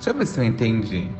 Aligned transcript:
Deixa 0.00 0.10
eu 0.10 0.14
ver 0.14 0.26
se 0.26 0.40
eu 0.40 0.44
entendi. 0.44 1.10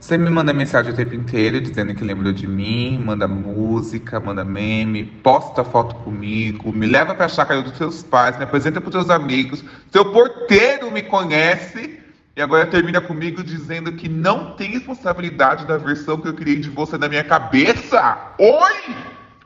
Você 0.00 0.18
me 0.18 0.28
manda 0.28 0.52
mensagem 0.52 0.92
o 0.92 0.96
tempo 0.96 1.14
inteiro 1.14 1.60
dizendo 1.60 1.94
que 1.94 2.02
lembrou 2.02 2.32
de 2.32 2.44
mim, 2.44 2.98
manda 2.98 3.28
música, 3.28 4.18
manda 4.18 4.44
meme, 4.44 5.04
posta 5.04 5.62
foto 5.62 5.94
comigo, 5.94 6.72
me 6.72 6.88
leva 6.88 7.14
pra 7.14 7.28
chácara 7.28 7.62
dos 7.62 7.76
seus 7.76 8.02
pais, 8.02 8.36
me 8.36 8.42
apresenta 8.42 8.80
pros 8.80 8.94
seus 8.94 9.10
amigos. 9.10 9.62
Seu 9.92 10.06
porteiro 10.06 10.90
me 10.90 11.02
conhece 11.02 12.00
e 12.34 12.42
agora 12.42 12.66
termina 12.66 13.00
comigo 13.00 13.44
dizendo 13.44 13.92
que 13.92 14.08
não 14.08 14.56
tem 14.56 14.72
responsabilidade 14.72 15.64
da 15.64 15.76
versão 15.76 16.20
que 16.20 16.26
eu 16.26 16.34
criei 16.34 16.56
de 16.56 16.68
você 16.68 16.98
na 16.98 17.08
minha 17.08 17.22
cabeça. 17.22 18.34
Oi! 18.40 18.96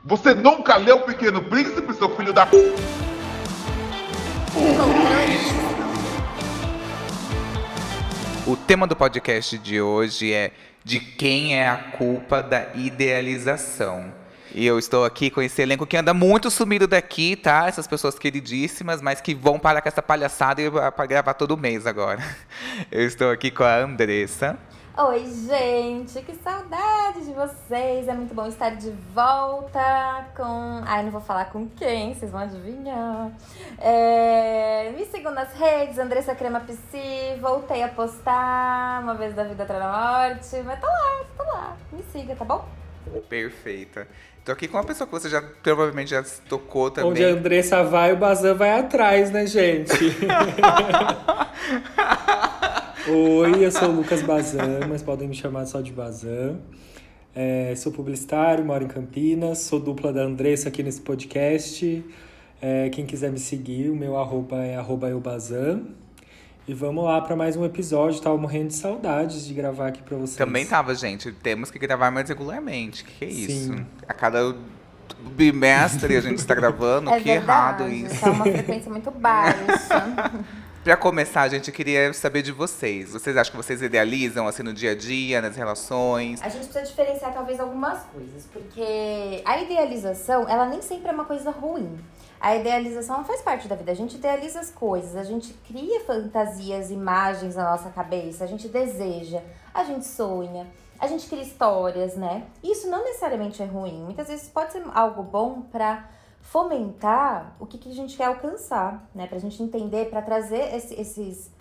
Você 0.05 0.33
nunca 0.33 0.77
leu 0.77 0.97
O 0.97 1.01
Pequeno 1.01 1.43
Príncipe, 1.43 1.93
seu 1.93 2.09
filho 2.15 2.33
da. 2.33 2.47
O 8.51 8.57
tema 8.57 8.85
do 8.85 8.97
podcast 8.97 9.57
de 9.57 9.79
hoje 9.79 10.33
é 10.33 10.51
de 10.83 10.99
quem 10.99 11.57
é 11.57 11.69
a 11.69 11.77
culpa 11.77 12.43
da 12.43 12.67
idealização. 12.75 14.11
E 14.53 14.65
eu 14.65 14.77
estou 14.77 15.05
aqui 15.05 15.29
com 15.29 15.41
esse 15.41 15.61
elenco 15.61 15.87
que 15.87 15.95
anda 15.95 16.13
muito 16.13 16.51
sumido 16.51 16.85
daqui, 16.85 17.37
tá? 17.37 17.67
Essas 17.69 17.87
pessoas 17.87 18.19
queridíssimas, 18.19 19.01
mas 19.01 19.21
que 19.21 19.33
vão 19.33 19.57
parar 19.57 19.81
com 19.81 19.87
essa 19.87 20.01
palhaçada 20.01 20.61
e 20.61 20.69
para 20.69 21.05
gravar 21.05 21.33
todo 21.33 21.55
mês 21.55 21.87
agora. 21.87 22.21
Eu 22.91 23.07
estou 23.07 23.31
aqui 23.31 23.51
com 23.51 23.63
a 23.63 23.77
Andressa. 23.77 24.59
Oi, 24.97 25.25
gente, 25.47 26.21
que 26.21 26.35
saudade 26.35 27.25
de 27.25 27.31
vocês. 27.31 28.09
É 28.09 28.13
muito 28.13 28.35
bom 28.35 28.45
estar 28.47 28.71
de 28.71 28.91
volta 29.15 30.27
com. 30.35 30.81
Ai, 30.85 31.03
não 31.03 31.11
vou 31.11 31.21
falar 31.21 31.45
com 31.45 31.65
quem, 31.69 32.13
vocês 32.13 32.29
vão 32.29 32.41
adivinhar. 32.41 33.31
É... 33.77 34.91
Me 34.91 35.05
sigam 35.05 35.31
nas 35.31 35.53
redes, 35.53 35.97
Andressa 35.97 36.35
Crema 36.35 36.59
Psi. 36.59 37.39
Voltei 37.39 37.81
a 37.83 37.87
postar 37.87 39.01
uma 39.01 39.13
vez 39.15 39.33
da 39.33 39.45
vida 39.45 39.63
atrás 39.63 39.81
da 39.81 39.89
morte. 39.89 40.61
Mas 40.65 40.79
tô 40.81 40.87
lá, 40.87 41.25
tô 41.37 41.43
lá. 41.43 41.77
Me 41.93 42.03
siga, 42.11 42.35
tá 42.35 42.43
bom? 42.43 42.67
Perfeita. 43.29 44.05
Tô 44.43 44.51
aqui 44.51 44.67
com 44.67 44.75
uma 44.75 44.83
pessoa 44.83 45.05
que 45.05 45.13
você 45.13 45.29
já 45.29 45.39
provavelmente 45.39 46.09
já 46.09 46.23
tocou 46.49 46.89
também. 46.89 47.11
Onde 47.11 47.23
a 47.23 47.27
Andressa 47.27 47.83
vai, 47.83 48.11
o 48.11 48.17
Bazan 48.17 48.55
vai 48.55 48.71
atrás, 48.79 49.29
né, 49.29 49.45
gente? 49.45 49.93
Oi, 53.07 53.63
eu 53.63 53.71
sou 53.71 53.89
o 53.89 53.91
Lucas 53.97 54.23
Bazan, 54.23 54.87
mas 54.89 55.03
podem 55.03 55.27
me 55.27 55.35
chamar 55.35 55.67
só 55.67 55.79
de 55.79 55.91
Bazan. 55.91 56.59
É, 57.35 57.75
sou 57.75 57.91
publicitário, 57.91 58.65
moro 58.65 58.83
em 58.83 58.87
Campinas, 58.87 59.59
sou 59.59 59.79
dupla 59.79 60.11
da 60.11 60.23
Andressa 60.23 60.69
aqui 60.69 60.81
nesse 60.81 61.01
podcast. 61.01 62.03
É, 62.59 62.89
quem 62.89 63.05
quiser 63.05 63.31
me 63.31 63.39
seguir, 63.39 63.91
o 63.91 63.95
meu 63.95 64.17
arroba 64.17 64.65
é 64.65 64.75
arroba 64.75 65.07
eubazan. 65.07 65.83
E 66.67 66.75
vamos 66.75 67.03
lá 67.03 67.19
para 67.19 67.35
mais 67.35 67.57
um 67.57 67.65
episódio. 67.65 68.21
Tava 68.21 68.37
morrendo 68.37 68.67
de 68.67 68.75
saudades 68.75 69.45
de 69.45 69.53
gravar 69.53 69.87
aqui 69.87 70.01
para 70.03 70.15
vocês. 70.15 70.35
Também 70.35 70.65
tava, 70.65 70.93
gente. 70.93 71.31
Temos 71.31 71.71
que 71.71 71.79
gravar 71.79 72.11
mais 72.11 72.29
regularmente. 72.29 73.03
Que, 73.03 73.13
que 73.13 73.25
é 73.25 73.27
isso? 73.27 73.73
Sim. 73.73 73.85
A 74.07 74.13
cada 74.13 74.55
bimestre 75.35 76.15
a 76.15 76.21
gente 76.21 76.37
está 76.37 76.53
gravando. 76.53 77.09
É 77.11 77.17
que 77.17 77.23
verdade, 77.23 77.83
errado 77.83 77.89
isso. 77.89 78.25
É 78.25 78.29
uma 78.29 78.43
frequência 78.43 78.91
muito 78.91 79.09
baixa. 79.09 79.57
Para 80.83 80.97
começar, 80.97 81.41
a 81.43 81.47
gente 81.49 81.71
queria 81.71 82.11
saber 82.11 82.41
de 82.41 82.51
vocês. 82.51 83.11
Vocês 83.11 83.37
acham 83.37 83.51
que 83.51 83.57
vocês 83.57 83.81
idealizam 83.83 84.47
assim 84.47 84.63
no 84.63 84.73
dia 84.73 84.91
a 84.91 84.95
dia, 84.95 85.39
nas 85.39 85.55
relações? 85.55 86.41
A 86.41 86.49
gente 86.49 86.65
precisa 86.65 86.83
diferenciar 86.83 87.31
talvez 87.33 87.59
algumas 87.59 88.01
coisas, 88.05 88.47
porque 88.51 89.43
a 89.45 89.61
idealização, 89.61 90.49
ela 90.49 90.65
nem 90.65 90.81
sempre 90.81 91.09
é 91.09 91.11
uma 91.11 91.25
coisa 91.25 91.51
ruim. 91.51 91.99
A 92.41 92.55
idealização 92.55 93.23
faz 93.23 93.39
parte 93.43 93.67
da 93.67 93.75
vida. 93.75 93.91
A 93.91 93.95
gente 93.95 94.15
idealiza 94.15 94.59
as 94.59 94.71
coisas, 94.71 95.15
a 95.15 95.23
gente 95.23 95.53
cria 95.67 95.99
fantasias, 95.99 96.89
imagens 96.89 97.55
na 97.55 97.69
nossa 97.69 97.91
cabeça, 97.91 98.43
a 98.43 98.47
gente 98.47 98.67
deseja, 98.67 99.43
a 99.71 99.83
gente 99.83 100.07
sonha, 100.07 100.65
a 100.97 101.05
gente 101.05 101.27
cria 101.29 101.43
histórias, 101.43 102.15
né? 102.15 102.47
Isso 102.63 102.89
não 102.89 103.03
necessariamente 103.03 103.61
é 103.61 103.65
ruim. 103.65 104.03
Muitas 104.03 104.27
vezes 104.27 104.49
pode 104.49 104.71
ser 104.71 104.83
algo 104.91 105.21
bom 105.21 105.61
para 105.61 106.09
fomentar 106.41 107.55
o 107.59 107.67
que, 107.67 107.77
que 107.77 107.91
a 107.91 107.93
gente 107.93 108.17
quer 108.17 108.25
alcançar, 108.25 109.07
né? 109.13 109.27
Pra 109.27 109.37
gente 109.37 109.61
entender, 109.61 110.09
para 110.09 110.23
trazer 110.23 110.75
esse, 110.75 110.99
esses 110.99 111.51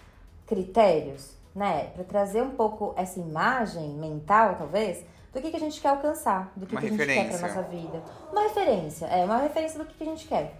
critérios, 0.46 1.32
né? 1.54 1.88
Para 1.88 2.04
trazer 2.04 2.42
um 2.42 2.52
pouco 2.52 2.94
essa 2.96 3.20
imagem 3.20 3.90
mental, 3.98 4.56
talvez, 4.56 5.04
do 5.30 5.42
que, 5.42 5.50
que 5.50 5.56
a 5.58 5.60
gente 5.60 5.78
quer 5.78 5.88
alcançar, 5.88 6.50
do 6.56 6.64
que, 6.64 6.74
que 6.74 6.86
a 6.86 6.88
gente 6.88 7.04
quer 7.06 7.28
pra 7.28 7.48
nossa 7.48 7.62
vida. 7.64 8.02
Uma 8.32 8.44
referência, 8.44 9.04
é, 9.04 9.26
uma 9.26 9.36
referência 9.36 9.78
do 9.78 9.84
que, 9.84 9.94
que 9.94 10.04
a 10.04 10.06
gente 10.06 10.26
quer. 10.26 10.54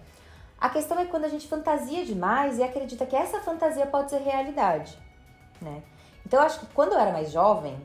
A 0.61 0.69
questão 0.69 0.99
é 0.99 1.05
quando 1.05 1.25
a 1.25 1.27
gente 1.27 1.47
fantasia 1.47 2.05
demais 2.05 2.59
e 2.59 2.63
acredita 2.63 3.03
que 3.03 3.15
essa 3.15 3.39
fantasia 3.39 3.87
pode 3.87 4.11
ser 4.11 4.19
realidade, 4.19 4.95
né? 5.59 5.81
Então 6.23 6.39
eu 6.39 6.45
acho 6.45 6.59
que 6.59 6.67
quando 6.67 6.93
eu 6.93 6.99
era 6.99 7.11
mais 7.11 7.31
jovem. 7.31 7.75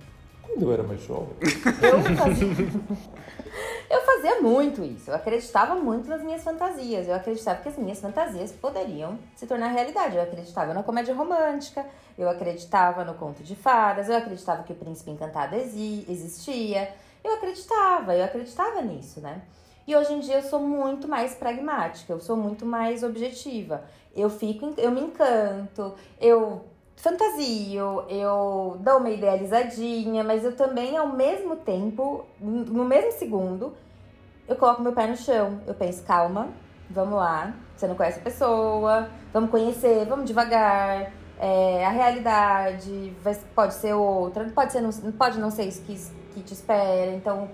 Quando 0.43 0.63
eu 0.63 0.73
era 0.73 0.83
mais 0.83 1.01
jovem? 1.01 1.35
Eu 1.83 2.17
fazia. 2.17 2.49
eu 3.89 4.01
fazia 4.03 4.43
muito 4.43 4.85
isso. 4.85 5.11
Eu 5.11 5.15
acreditava 5.15 5.75
muito 5.75 6.07
nas 6.07 6.23
minhas 6.23 6.45
fantasias. 6.45 7.09
Eu 7.09 7.15
acreditava 7.15 7.63
que 7.63 7.69
as 7.71 7.79
minhas 7.79 7.99
fantasias 7.99 8.53
poderiam 8.53 9.19
se 9.35 9.47
tornar 9.47 9.69
realidade. 9.69 10.15
Eu 10.15 10.23
acreditava 10.23 10.75
na 10.75 10.83
comédia 10.83 11.15
romântica, 11.15 11.87
eu 12.19 12.29
acreditava 12.29 13.05
no 13.05 13.15
conto 13.15 13.43
de 13.43 13.57
fadas, 13.57 14.11
eu 14.11 14.17
acreditava 14.17 14.63
que 14.65 14.75
o 14.75 14.77
príncipe 14.77 15.11
encantado 15.11 15.57
existia. 15.57 16.95
Eu 17.25 17.37
acreditava, 17.37 18.15
eu 18.15 18.25
acreditava 18.25 18.83
nisso, 18.83 19.23
né? 19.23 19.41
E 19.87 19.95
hoje 19.95 20.13
em 20.15 20.21
dia 20.21 20.37
eu 20.37 20.43
sou 20.43 20.61
muito 20.61 21.07
mais 21.07 21.35
pragmática, 21.35 22.13
eu 22.13 22.19
sou 22.19 22.37
muito 22.37 22.67
mais 22.67 23.05
objetiva. 23.05 23.85
Eu 24.15 24.29
fico, 24.29 24.75
eu 24.77 24.91
me 24.91 25.01
encanto, 25.01 25.95
eu 26.21 26.65
fantasio, 26.97 28.03
eu 28.09 28.79
dou 28.81 28.99
uma 28.99 29.11
idealizadinha, 29.11 30.25
mas 30.25 30.45
eu 30.45 30.57
também, 30.57 30.97
ao 30.97 31.09
mesmo 31.09 31.57
tempo, 31.57 32.25
no 32.41 32.85
mesmo 32.85 33.13
segundo, 33.13 33.75
eu 34.49 34.57
coloco 34.57 34.83
meu 34.83 34.93
pé 34.93 35.07
no 35.07 35.17
chão. 35.17 35.61
Eu 35.67 35.75
penso, 35.75 36.03
calma, 36.03 36.49
vamos 36.91 37.15
lá, 37.15 37.55
você 37.77 37.87
não 37.87 37.95
conhece 37.95 38.19
a 38.19 38.23
pessoa, 38.23 39.09
vamos 39.33 39.51
conhecer, 39.51 40.05
vamos 40.07 40.25
devagar. 40.25 41.13
É, 41.39 41.85
a 41.85 41.91
realidade 41.91 43.15
vai, 43.23 43.35
pode 43.55 43.75
ser 43.75 43.93
outra, 43.93 44.43
pode, 44.55 44.73
ser, 44.73 44.81
não, 44.81 44.91
pode 45.13 45.39
não 45.39 45.51
ser 45.51 45.65
isso 45.65 45.83
que, 45.83 45.95
que 46.33 46.43
te 46.43 46.55
espera, 46.55 47.13
então 47.13 47.51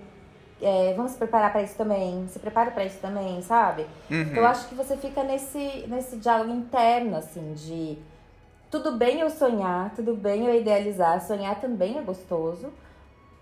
é, 0.63 0.95
vamos 0.95 1.13
se 1.13 1.19
preparar 1.19 1.53
para 1.53 1.63
isso 1.63 1.77
também, 1.77 2.27
se 2.29 2.39
prepara 2.39 2.71
para 2.71 2.85
isso 2.85 2.99
também, 3.01 3.43
sabe? 3.43 3.83
Uhum. 4.11 4.23
Então, 4.23 4.37
eu 4.37 4.47
acho 4.47 4.69
que 4.69 4.75
você 4.75 4.97
fica 4.97 5.25
nesse, 5.25 5.85
nesse 5.89 6.17
diálogo 6.17 6.53
interno, 6.53 7.17
assim, 7.17 7.53
de 7.55 7.99
tudo 8.71 8.97
bem 8.97 9.21
eu 9.21 9.29
sonhar, 9.29 9.93
tudo 9.95 10.15
bem 10.15 10.47
eu 10.47 10.55
idealizar, 10.55 11.21
sonhar 11.21 11.61
também 11.61 11.99
é 11.99 12.03
gostoso, 12.03 12.73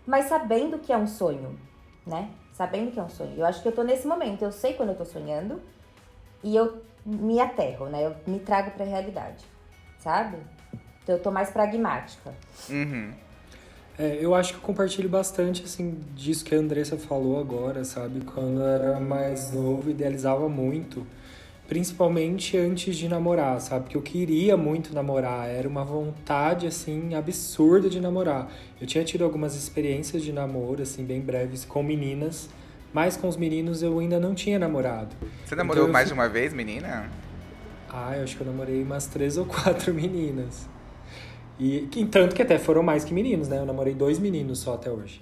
mas 0.07 0.27
sabendo 0.27 0.79
que 0.79 0.93
é 0.93 0.97
um 0.97 1.07
sonho, 1.07 1.59
né? 2.07 2.31
Sabendo 2.53 2.91
que 2.91 2.99
é 2.99 3.03
um 3.03 3.09
sonho. 3.09 3.35
Eu 3.37 3.47
acho 3.47 3.63
que 3.63 3.69
eu 3.69 3.73
tô 3.73 3.83
nesse 3.83 4.07
momento, 4.07 4.43
eu 4.43 4.51
sei 4.51 4.75
quando 4.75 4.89
eu 4.89 4.97
tô 4.97 5.05
sonhando 5.05 5.61
e 6.43 6.57
eu 6.57 6.83
me 7.05 7.41
aterro, 7.41 7.87
né? 7.87 8.07
Eu 8.07 8.17
me 8.27 8.41
trago 8.41 8.71
pra 8.73 8.85
realidade, 8.85 9.45
sabe? 9.99 10.39
Então 11.03 11.17
eu 11.17 11.23
tô 11.23 11.31
mais 11.31 11.51
pragmática. 11.51 12.33
Uhum. 12.69 13.13
É, 13.99 14.19
eu 14.21 14.35
acho 14.35 14.55
que 14.55 14.59
eu 14.59 14.63
compartilho 14.63 15.09
bastante, 15.09 15.63
assim, 15.65 15.99
disso 16.15 16.45
que 16.45 16.55
a 16.55 16.59
Andressa 16.59 16.97
falou 16.97 17.39
agora, 17.39 17.85
sabe? 17.85 18.21
Quando 18.21 18.61
eu 18.61 18.67
era 18.67 19.01
mais 19.01 19.53
novo, 19.53 19.91
idealizava 19.91 20.49
muito. 20.49 21.07
Principalmente 21.69 22.57
antes 22.57 22.97
de 22.97 23.09
namorar, 23.09 23.61
sabe? 23.61 23.85
Porque 23.85 23.97
eu 23.97 24.03
queria 24.03 24.57
muito 24.57 24.93
namorar, 24.93 25.49
era 25.49 25.69
uma 25.69 25.85
vontade, 25.85 26.67
assim, 26.67 27.15
absurda 27.15 27.89
de 27.89 28.01
namorar. 28.01 28.51
Eu 28.81 28.87
tinha 28.87 29.05
tido 29.05 29.23
algumas 29.23 29.55
experiências 29.55 30.23
de 30.23 30.33
namoro, 30.33 30.83
assim, 30.83 31.05
bem 31.05 31.21
breves, 31.21 31.65
com 31.65 31.83
meninas, 31.83 32.49
mas 32.93 33.17
com 33.17 33.29
os 33.29 33.37
meninos 33.37 33.83
eu 33.83 33.99
ainda 34.01 34.19
não 34.19 34.35
tinha 34.35 34.59
namorado. 34.59 35.15
Você 35.45 35.55
namorou 35.55 35.85
então, 35.85 35.93
mais 35.93 36.09
de 36.09 36.15
uma 36.15 36.29
vez, 36.29 36.53
menina? 36.53 37.09
Ah, 37.89 38.17
eu 38.17 38.25
acho 38.25 38.37
que 38.37 38.43
eu 38.43 38.47
namorei 38.47 38.83
umas 38.83 39.07
três 39.07 39.37
ou 39.37 39.45
quatro 39.45 39.93
meninas. 39.95 40.69
E 41.61 41.87
que, 41.91 42.07
tanto 42.07 42.35
que 42.35 42.41
até 42.41 42.59
foram 42.59 42.83
mais 42.83 43.05
que 43.05 43.13
meninos, 43.13 43.47
né? 43.47 43.59
Eu 43.59 43.67
namorei 43.67 43.93
dois 43.93 44.19
meninos 44.19 44.61
só 44.61 44.75
até 44.75 44.91
hoje. 44.91 45.21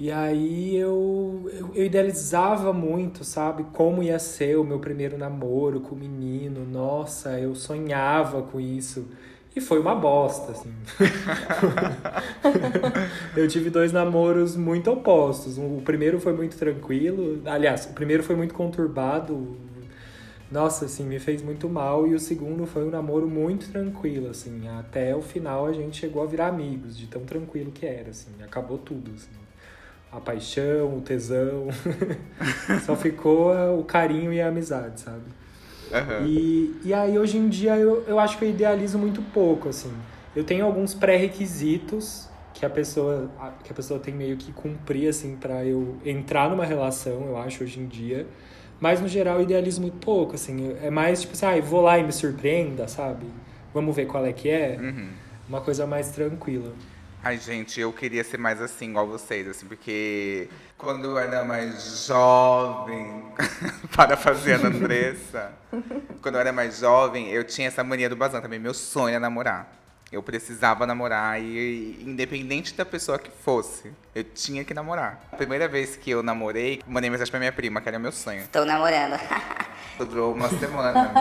E 0.00 0.10
aí 0.10 0.76
eu, 0.76 1.48
eu, 1.52 1.70
eu, 1.74 1.84
idealizava 1.84 2.72
muito, 2.72 3.24
sabe? 3.24 3.64
Como 3.72 4.02
ia 4.02 4.18
ser 4.18 4.56
o 4.56 4.64
meu 4.64 4.80
primeiro 4.80 5.16
namoro 5.16 5.80
com 5.80 5.94
o 5.94 5.98
menino. 5.98 6.64
Nossa, 6.64 7.38
eu 7.38 7.54
sonhava 7.54 8.42
com 8.42 8.60
isso. 8.60 9.06
E 9.54 9.60
foi 9.60 9.78
uma 9.78 9.94
bosta, 9.94 10.52
assim. 10.52 10.72
eu 13.36 13.46
tive 13.48 13.70
dois 13.70 13.92
namoros 13.92 14.56
muito 14.56 14.90
opostos. 14.90 15.58
O 15.58 15.80
primeiro 15.84 16.20
foi 16.20 16.32
muito 16.32 16.56
tranquilo. 16.56 17.40
Aliás, 17.44 17.86
o 17.86 17.92
primeiro 17.92 18.22
foi 18.22 18.36
muito 18.36 18.54
conturbado 18.54 19.56
nossa, 20.50 20.86
assim, 20.86 21.04
me 21.04 21.18
fez 21.18 21.42
muito 21.42 21.68
mal. 21.68 22.06
E 22.06 22.14
o 22.14 22.20
segundo 22.20 22.66
foi 22.66 22.84
um 22.84 22.90
namoro 22.90 23.28
muito 23.28 23.70
tranquilo, 23.70 24.30
assim. 24.30 24.68
Até 24.78 25.14
o 25.14 25.20
final 25.20 25.66
a 25.66 25.72
gente 25.72 25.98
chegou 25.98 26.22
a 26.22 26.26
virar 26.26 26.48
amigos, 26.48 26.96
de 26.96 27.06
tão 27.06 27.22
tranquilo 27.22 27.70
que 27.70 27.84
era, 27.86 28.10
assim. 28.10 28.30
Acabou 28.42 28.78
tudo, 28.78 29.12
assim. 29.14 29.28
A 30.10 30.18
paixão, 30.18 30.96
o 30.96 31.00
tesão. 31.00 31.68
Só 32.86 32.96
ficou 32.96 33.52
o 33.78 33.84
carinho 33.84 34.32
e 34.32 34.40
a 34.40 34.48
amizade, 34.48 35.00
sabe? 35.00 35.24
Uhum. 35.90 36.26
E, 36.26 36.80
e 36.84 36.94
aí, 36.94 37.18
hoje 37.18 37.36
em 37.36 37.48
dia, 37.48 37.76
eu, 37.76 38.04
eu 38.06 38.18
acho 38.18 38.38
que 38.38 38.44
eu 38.44 38.50
idealizo 38.50 38.98
muito 38.98 39.22
pouco, 39.32 39.68
assim. 39.68 39.92
eu 40.34 40.44
tenho 40.44 40.64
alguns 40.64 40.94
pré-requisitos 40.94 42.28
que 42.58 42.66
a 42.66 42.70
pessoa 42.70 43.30
que 43.62 43.70
a 43.70 43.74
pessoa 43.74 44.00
tem 44.00 44.12
meio 44.12 44.36
que 44.36 44.50
cumprir 44.52 45.08
assim 45.08 45.36
para 45.36 45.64
eu 45.64 45.96
entrar 46.04 46.50
numa 46.50 46.64
relação, 46.64 47.24
eu 47.26 47.36
acho 47.36 47.62
hoje 47.62 47.78
em 47.78 47.86
dia. 47.86 48.26
Mas 48.80 49.00
no 49.00 49.08
geral 49.08 49.36
eu 49.36 49.42
idealizo 49.42 49.80
muito 49.80 49.98
pouco, 49.98 50.34
assim, 50.34 50.76
é 50.82 50.90
mais 50.90 51.20
tipo 51.22 51.34
assim, 51.34 51.46
ah, 51.46 51.60
vou 51.60 51.80
lá 51.80 51.98
e 51.98 52.04
me 52.04 52.12
surpreenda, 52.12 52.86
sabe? 52.86 53.26
Vamos 53.74 53.94
ver 53.94 54.06
qual 54.06 54.24
é 54.24 54.32
que 54.32 54.48
é. 54.48 54.78
Uhum. 54.80 55.08
Uma 55.48 55.60
coisa 55.60 55.86
mais 55.86 56.10
tranquila. 56.10 56.72
Ai, 57.22 57.36
gente, 57.36 57.80
eu 57.80 57.92
queria 57.92 58.22
ser 58.22 58.38
mais 58.38 58.62
assim, 58.62 58.90
igual 58.90 59.06
vocês, 59.06 59.48
assim, 59.48 59.66
porque 59.66 60.48
quando 60.76 61.04
eu 61.06 61.18
era 61.18 61.44
mais 61.44 62.06
jovem, 62.06 63.24
para 63.94 64.16
fazer 64.16 64.54
a 64.54 64.68
Andressa, 64.68 65.52
quando 66.22 66.36
eu 66.36 66.40
era 66.40 66.52
mais 66.52 66.78
jovem, 66.78 67.28
eu 67.30 67.42
tinha 67.42 67.66
essa 67.66 67.82
mania 67.82 68.08
do 68.08 68.14
bazan 68.14 68.40
também. 68.40 68.60
Meu 68.60 68.72
sonho 68.72 69.10
era 69.10 69.20
namorar. 69.20 69.77
Eu 70.10 70.22
precisava 70.22 70.86
namorar 70.86 71.38
e, 71.38 72.02
independente 72.02 72.72
da 72.74 72.86
pessoa 72.86 73.18
que 73.18 73.30
fosse, 73.30 73.92
eu 74.14 74.24
tinha 74.24 74.64
que 74.64 74.72
namorar. 74.72 75.20
A 75.30 75.36
primeira 75.36 75.68
vez 75.68 75.96
que 75.96 76.10
eu 76.10 76.22
namorei, 76.22 76.80
mandei 76.86 77.10
mensagem 77.10 77.30
pra 77.30 77.38
minha 77.38 77.52
prima, 77.52 77.78
que 77.82 77.88
era 77.90 77.98
meu 77.98 78.10
sonho. 78.10 78.40
Estou 78.40 78.64
namorando. 78.64 79.20
Durou 79.98 80.32
uma 80.32 80.48
semana. 80.48 81.12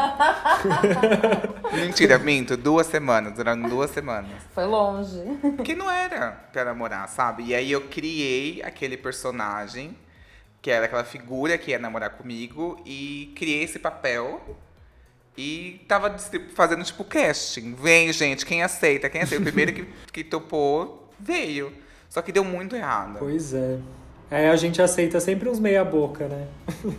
Mentira, 1.74 2.18
minto, 2.18 2.56
duas 2.56 2.88
semanas, 2.88 3.34
duraram 3.34 3.64
duas 3.64 3.92
semanas. 3.92 4.32
Foi 4.54 4.66
longe. 4.66 5.22
Que 5.66 5.76
não 5.76 5.92
era 5.92 6.32
pra 6.54 6.64
namorar, 6.64 7.10
sabe? 7.10 7.44
E 7.48 7.56
aí 7.56 7.72
eu 7.72 7.82
criei 7.90 8.62
aquele 8.64 8.96
personagem, 8.96 9.98
que 10.62 10.72
era 10.72 10.86
aquela 10.86 11.04
figura 11.04 11.58
que 11.58 11.72
ia 11.72 11.80
namorar 11.80 12.12
comigo, 12.12 12.82
e 12.86 13.34
criei 13.36 13.64
esse 13.64 13.80
papel 13.80 14.40
e 15.38 15.86
tava 15.88 16.18
fazendo, 16.56 16.84
tipo, 16.84 17.04
casting. 17.04 17.76
Vem, 17.76 18.12
gente, 18.12 18.46
quem 18.46 18.64
aceita, 18.64 19.10
quem 19.10 19.22
aceita. 19.22 19.42
O 19.42 19.46
primeiro 19.46 19.72
que, 19.72 19.86
que 20.12 20.24
topou 20.24 21.10
veio. 21.20 21.72
Só 22.10 22.22
que 22.22 22.32
deu 22.32 22.44
muito 22.44 22.76
errado. 22.76 23.18
Pois 23.20 23.54
é. 23.54 23.78
É, 24.30 24.50
a 24.50 24.56
gente 24.58 24.82
aceita 24.82 25.22
sempre 25.22 25.48
uns 25.48 25.58
meia 25.58 25.86
boca, 25.86 26.28
né? 26.28 26.48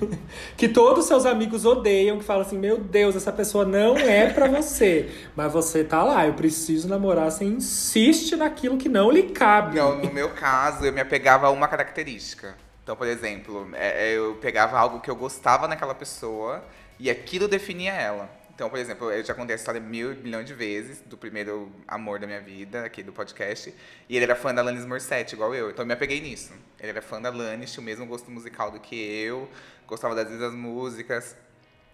que 0.56 0.67
todos 0.67 1.05
seus 1.05 1.26
amigos 1.26 1.67
odeiam, 1.67 2.19
que 2.19 2.25
falam 2.25 2.40
assim, 2.43 2.56
meu 2.56 2.79
Deus, 2.79 3.17
essa 3.17 3.31
pessoa 3.31 3.67
não 3.67 3.99
é 3.99 4.32
para 4.32 4.46
você. 4.46 5.11
Mas 5.37 5.52
você 5.52 5.85
tá 5.85 6.02
lá, 6.02 6.26
eu 6.26 6.32
preciso 6.32 6.88
namorar, 6.88 7.31
você 7.31 7.44
insiste 7.44 8.35
naquilo 8.35 8.79
que 8.79 8.88
não 8.88 9.11
lhe 9.11 9.25
cabe. 9.25 9.76
Não, 9.76 9.99
no 9.99 10.11
meu 10.11 10.31
caso, 10.31 10.87
eu 10.87 10.93
me 10.93 11.02
apegava 11.02 11.49
a 11.49 11.50
uma 11.50 11.69
característica. 11.69 12.56
Então, 12.82 12.96
por 12.96 13.06
exemplo, 13.06 13.69
é, 13.75 14.12
eu 14.12 14.37
pegava 14.40 14.79
algo 14.79 15.00
que 15.00 15.11
eu 15.11 15.17
gostava 15.17 15.69
naquela 15.69 15.94
pessoa 15.94 16.64
e 16.99 17.11
aquilo 17.11 17.47
definia 17.49 17.93
ela. 17.93 18.39
Então, 18.59 18.69
por 18.69 18.79
exemplo, 18.81 19.09
eu 19.12 19.25
já 19.25 19.35
contei 19.35 19.55
essa 19.55 19.62
história 19.62 19.81
mil 19.81 20.17
milhões 20.17 20.45
de 20.45 20.53
vezes, 20.53 21.00
do 21.03 21.17
primeiro 21.17 21.73
amor 21.87 22.19
da 22.19 22.27
minha 22.27 22.41
vida, 22.41 22.85
aqui 22.85 23.05
do 23.05 23.12
podcast. 23.12 23.73
E 24.09 24.17
ele 24.17 24.25
era 24.25 24.35
fã 24.35 24.53
da 24.53 24.61
Alanis 24.61 24.85
Morissette, 24.85 25.37
igual 25.37 25.55
eu. 25.55 25.71
Então 25.71 25.85
eu 25.85 25.87
me 25.87 25.93
apeguei 25.93 26.21
nisso. 26.21 26.53
Ele 26.81 26.89
era 26.89 27.00
fã 27.00 27.23
da 27.23 27.29
Alanis, 27.29 27.73
tinha 27.73 27.81
o 27.81 27.85
mesmo 27.85 28.05
gosto 28.05 28.29
musical 28.33 28.73
do 28.73 28.81
que 28.81 28.97
eu, 28.97 29.49
gostava 29.87 30.12
das 30.12 30.37
das 30.41 30.53
músicas. 30.53 31.37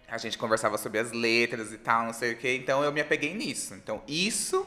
A 0.09 0.17
gente 0.17 0.39
conversava 0.39 0.79
sobre 0.79 0.99
as 0.99 1.13
letras 1.13 1.71
e 1.71 1.77
tal, 1.77 2.07
não 2.07 2.15
sei 2.15 2.33
o 2.33 2.37
quê. 2.37 2.57
Então 2.57 2.83
eu 2.83 2.91
me 2.91 3.03
apeguei 3.03 3.35
nisso. 3.35 3.75
Então 3.75 4.03
isso 4.09 4.67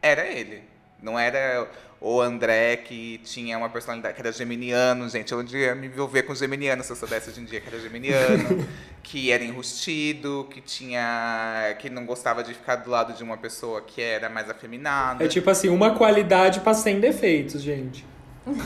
era 0.00 0.26
ele. 0.26 0.62
Não 1.02 1.18
era 1.18 1.70
o 2.00 2.20
André 2.20 2.76
que 2.76 3.18
tinha 3.24 3.56
uma 3.56 3.68
personalidade 3.68 4.14
que 4.14 4.20
era 4.20 4.32
geminiano, 4.32 5.08
gente. 5.08 5.32
Eu 5.32 5.42
ia 5.44 5.74
me 5.74 5.86
envolver 5.86 6.22
com 6.22 6.34
geminiano 6.34 6.82
se 6.84 6.90
eu 6.90 6.96
soubesse 6.96 7.30
hoje 7.30 7.40
em 7.40 7.44
dia 7.44 7.60
que 7.60 7.68
era 7.68 7.80
geminiano, 7.80 8.66
que 9.02 9.30
era 9.30 9.42
enrustido, 9.42 10.46
que 10.50 10.60
tinha. 10.60 11.74
que 11.78 11.88
não 11.88 12.04
gostava 12.04 12.42
de 12.42 12.54
ficar 12.54 12.76
do 12.76 12.90
lado 12.90 13.12
de 13.14 13.22
uma 13.22 13.36
pessoa 13.36 13.80
que 13.80 14.00
era 14.00 14.28
mais 14.28 14.50
afeminada. 14.50 15.24
É 15.24 15.28
tipo 15.28 15.48
assim, 15.50 15.68
uma 15.68 15.94
qualidade 15.94 16.60
para 16.60 16.74
100 16.74 17.00
defeitos, 17.00 17.62
gente. 17.62 18.04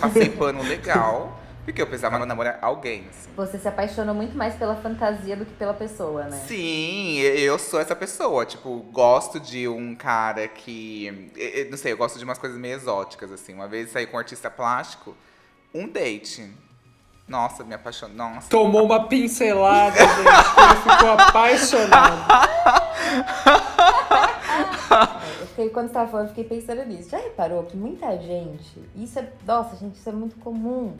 Passei 0.00 0.28
pano 0.28 0.62
legal. 0.62 1.39
Porque 1.64 1.80
eu 1.80 1.86
precisava 1.86 2.24
namorar 2.24 2.58
alguém. 2.62 3.06
Assim. 3.10 3.30
Você 3.36 3.58
se 3.58 3.68
apaixonou 3.68 4.14
muito 4.14 4.36
mais 4.36 4.54
pela 4.54 4.76
fantasia 4.76 5.36
do 5.36 5.44
que 5.44 5.52
pela 5.52 5.74
pessoa, 5.74 6.24
né? 6.24 6.42
Sim, 6.46 7.18
eu 7.18 7.58
sou 7.58 7.78
essa 7.80 7.94
pessoa. 7.94 8.46
Tipo, 8.46 8.78
gosto 8.90 9.38
de 9.38 9.68
um 9.68 9.94
cara 9.94 10.48
que. 10.48 11.30
Não 11.70 11.76
sei, 11.76 11.92
eu 11.92 11.96
gosto 11.96 12.18
de 12.18 12.24
umas 12.24 12.38
coisas 12.38 12.58
meio 12.58 12.74
exóticas, 12.74 13.30
assim. 13.30 13.54
Uma 13.54 13.68
vez 13.68 13.90
saí 13.90 14.06
com 14.06 14.16
um 14.16 14.20
artista 14.20 14.50
plástico, 14.50 15.14
um 15.74 15.86
date. 15.86 16.50
Nossa, 17.28 17.62
me 17.62 17.74
apaixonou. 17.74 18.16
Nossa. 18.16 18.48
Tomou 18.50 18.84
uma 18.84 19.06
pincelada, 19.06 19.96
gente. 19.96 20.18
Ele 20.18 20.96
ficou 20.96 21.10
apaixonado. 21.12 22.50
eu 25.40 25.46
fiquei, 25.46 25.70
quando 25.70 25.86
você 25.86 25.94
tava 25.94 26.10
falando, 26.10 26.26
eu 26.26 26.34
fiquei 26.34 26.58
pensando 26.58 26.84
nisso. 26.86 27.10
Já 27.10 27.18
reparou 27.18 27.62
que 27.64 27.76
muita 27.76 28.18
gente. 28.18 28.82
Isso 28.96 29.18
é. 29.20 29.30
Nossa, 29.46 29.76
gente, 29.76 29.94
isso 29.94 30.08
é 30.08 30.12
muito 30.12 30.36
comum 30.36 30.96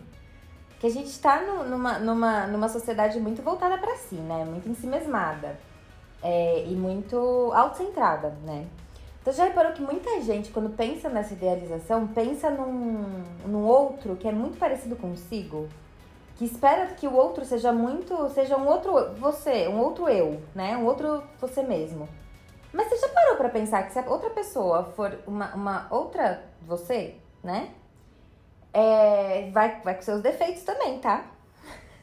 que 0.81 0.87
a 0.87 0.91
gente 0.91 1.09
está 1.09 1.43
numa, 1.43 1.99
numa, 1.99 2.47
numa 2.47 2.69
sociedade 2.69 3.21
muito 3.21 3.43
voltada 3.43 3.77
para 3.77 3.95
si, 3.97 4.15
né? 4.15 4.45
Muito 4.47 4.67
ensimesmada. 4.69 5.59
É, 6.23 6.65
e 6.67 6.75
muito 6.75 7.17
autocentrada, 7.55 8.31
né? 8.45 8.67
Então 9.21 9.33
já 9.33 9.45
reparou 9.45 9.73
que 9.73 9.83
muita 9.83 10.21
gente, 10.23 10.51
quando 10.51 10.75
pensa 10.75 11.09
nessa 11.09 11.35
idealização, 11.35 12.07
pensa 12.07 12.51
num, 12.51 13.23
num 13.47 13.65
outro 13.65 14.17
que 14.17 14.27
é 14.27 14.33
muito 14.33 14.59
parecido 14.59 14.97
consigo, 14.97 15.69
que 16.37 16.45
espera 16.45 16.87
que 16.95 17.07
o 17.07 17.15
outro 17.15 17.45
seja 17.45 17.73
muito, 17.73 18.29
seja 18.31 18.57
um 18.57 18.67
outro 18.67 19.15
você, 19.15 19.69
um 19.69 19.79
outro 19.79 20.09
eu, 20.09 20.43
né? 20.55 20.77
Um 20.77 20.87
outro 20.87 21.23
você 21.39 21.63
mesmo. 21.63 22.09
Mas 22.73 22.89
você 22.89 22.97
já 22.97 23.09
parou 23.09 23.37
para 23.37 23.49
pensar 23.51 23.83
que 23.83 23.93
se 23.93 23.99
a 23.99 24.09
outra 24.09 24.31
pessoa 24.31 24.85
for 24.97 25.19
uma, 25.27 25.55
uma 25.55 25.87
outra 25.91 26.43
você, 26.63 27.17
né? 27.43 27.71
É, 28.73 29.51
vai, 29.53 29.81
vai 29.83 29.95
com 29.95 30.03
seus 30.03 30.23
defeitos 30.23 30.63
também, 30.63 30.99
tá? 30.99 31.25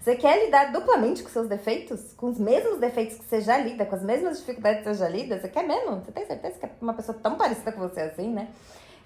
Você 0.02 0.16
quer 0.16 0.46
lidar 0.46 0.72
duplamente 0.72 1.22
com 1.22 1.30
seus 1.30 1.50
defeitos? 1.50 2.14
Com 2.14 2.28
os 2.28 2.40
mesmos 2.40 2.80
defeitos 2.80 3.18
que 3.18 3.26
você 3.26 3.42
já 3.42 3.58
lida, 3.58 3.86
com 3.86 3.96
as 3.96 4.04
mesmas 4.04 4.40
dificuldades 4.40 4.80
que 4.80 4.86
você 4.86 4.94
já 4.94 5.10
lida? 5.10 5.38
Você 5.38 5.50
quer 5.50 5.68
mesmo? 5.68 5.98
Você 5.98 6.14
tem 6.14 6.26
certeza 6.26 6.58
que 6.58 6.66
é 6.66 6.70
uma 6.80 6.94
pessoa 6.94 7.18
tão 7.22 7.36
parecida 7.36 7.74
com 7.74 7.82
você 7.82 8.00
assim, 8.00 8.30
né? 8.30 8.48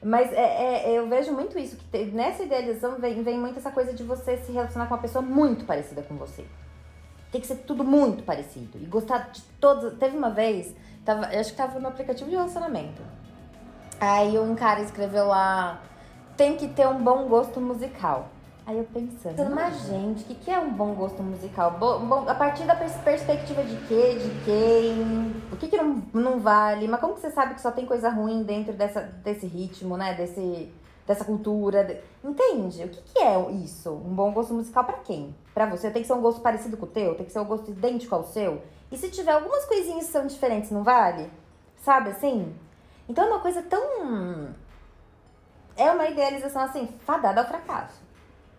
Mas 0.03 0.31
é, 0.31 0.91
é, 0.91 0.91
eu 0.91 1.07
vejo 1.07 1.31
muito 1.31 1.57
isso, 1.57 1.75
que 1.75 2.05
nessa 2.05 2.43
idealização 2.43 2.99
vem, 2.99 3.21
vem 3.23 3.37
muito 3.37 3.57
essa 3.57 3.71
coisa 3.71 3.93
de 3.93 4.03
você 4.03 4.37
se 4.37 4.51
relacionar 4.51 4.87
com 4.87 4.93
uma 4.95 5.01
pessoa 5.01 5.23
muito 5.23 5.65
parecida 5.65 6.03
com 6.03 6.15
você. 6.17 6.45
Tem 7.31 7.39
que 7.41 7.47
ser 7.47 7.57
tudo 7.57 7.83
muito 7.83 8.23
parecido. 8.23 8.77
E 8.79 8.85
gostar 8.85 9.31
de 9.31 9.41
todos. 9.59 9.97
Teve 9.97 10.17
uma 10.17 10.29
vez, 10.29 10.75
tava, 11.05 11.25
acho 11.27 11.51
que 11.51 11.57
tava 11.57 11.79
no 11.79 11.87
aplicativo 11.87 12.29
de 12.29 12.35
relacionamento. 12.35 13.01
Aí 13.99 14.37
um 14.37 14.53
cara 14.55 14.81
escreveu 14.81 15.27
lá 15.27 15.81
tem 16.41 16.57
que 16.57 16.67
ter 16.69 16.87
um 16.87 17.03
bom 17.03 17.27
gosto 17.27 17.61
musical. 17.61 18.29
Aí 18.65 18.75
eu 18.75 18.83
pensando, 18.85 19.53
mas 19.53 19.85
gente, 19.85 20.23
o 20.23 20.25
que, 20.25 20.33
que 20.33 20.49
é 20.49 20.57
um 20.57 20.71
bom 20.71 20.95
gosto 20.95 21.21
musical? 21.21 21.69
Bom, 21.77 22.27
a 22.27 22.33
partir 22.33 22.63
da 22.63 22.73
pers 22.73 22.95
perspectiva 22.95 23.63
de 23.63 23.75
quê? 23.87 24.15
De 24.15 24.43
quem? 24.43 25.35
O 25.51 25.55
que, 25.55 25.67
que 25.67 25.77
não, 25.77 26.01
não 26.11 26.39
vale? 26.39 26.87
Mas 26.87 26.99
como 26.99 27.13
que 27.13 27.21
você 27.21 27.29
sabe 27.29 27.53
que 27.53 27.61
só 27.61 27.69
tem 27.69 27.85
coisa 27.85 28.09
ruim 28.09 28.41
dentro 28.41 28.73
dessa, 28.73 29.01
desse 29.01 29.45
ritmo, 29.45 29.95
né? 29.97 30.15
Desse, 30.15 30.73
dessa 31.05 31.23
cultura? 31.23 32.01
Entende? 32.23 32.85
O 32.85 32.89
que, 32.89 33.01
que 33.13 33.19
é 33.19 33.51
isso? 33.51 33.91
Um 33.91 34.15
bom 34.15 34.31
gosto 34.31 34.51
musical 34.51 34.83
para 34.83 34.97
quem? 34.97 35.35
Para 35.53 35.67
você? 35.67 35.91
Tem 35.91 36.01
que 36.01 36.07
ser 36.07 36.13
um 36.13 36.21
gosto 36.21 36.41
parecido 36.41 36.75
com 36.75 36.87
o 36.87 36.89
teu? 36.89 37.13
Tem 37.13 37.25
que 37.27 37.31
ser 37.31 37.39
um 37.39 37.45
gosto 37.45 37.69
idêntico 37.69 38.15
ao 38.15 38.23
seu? 38.23 38.63
E 38.91 38.97
se 38.97 39.11
tiver 39.11 39.33
algumas 39.33 39.63
coisinhas 39.65 40.07
que 40.07 40.11
são 40.11 40.25
diferentes, 40.25 40.71
não 40.71 40.83
vale? 40.83 41.29
Sabe 41.83 42.09
assim? 42.09 42.51
Então 43.07 43.25
é 43.25 43.27
uma 43.27 43.41
coisa 43.41 43.61
tão 43.61 44.55
é 45.77 45.91
uma 45.91 46.07
idealização 46.07 46.63
assim, 46.63 46.89
fadada 47.05 47.41
ao 47.41 47.47
fracasso. 47.47 48.01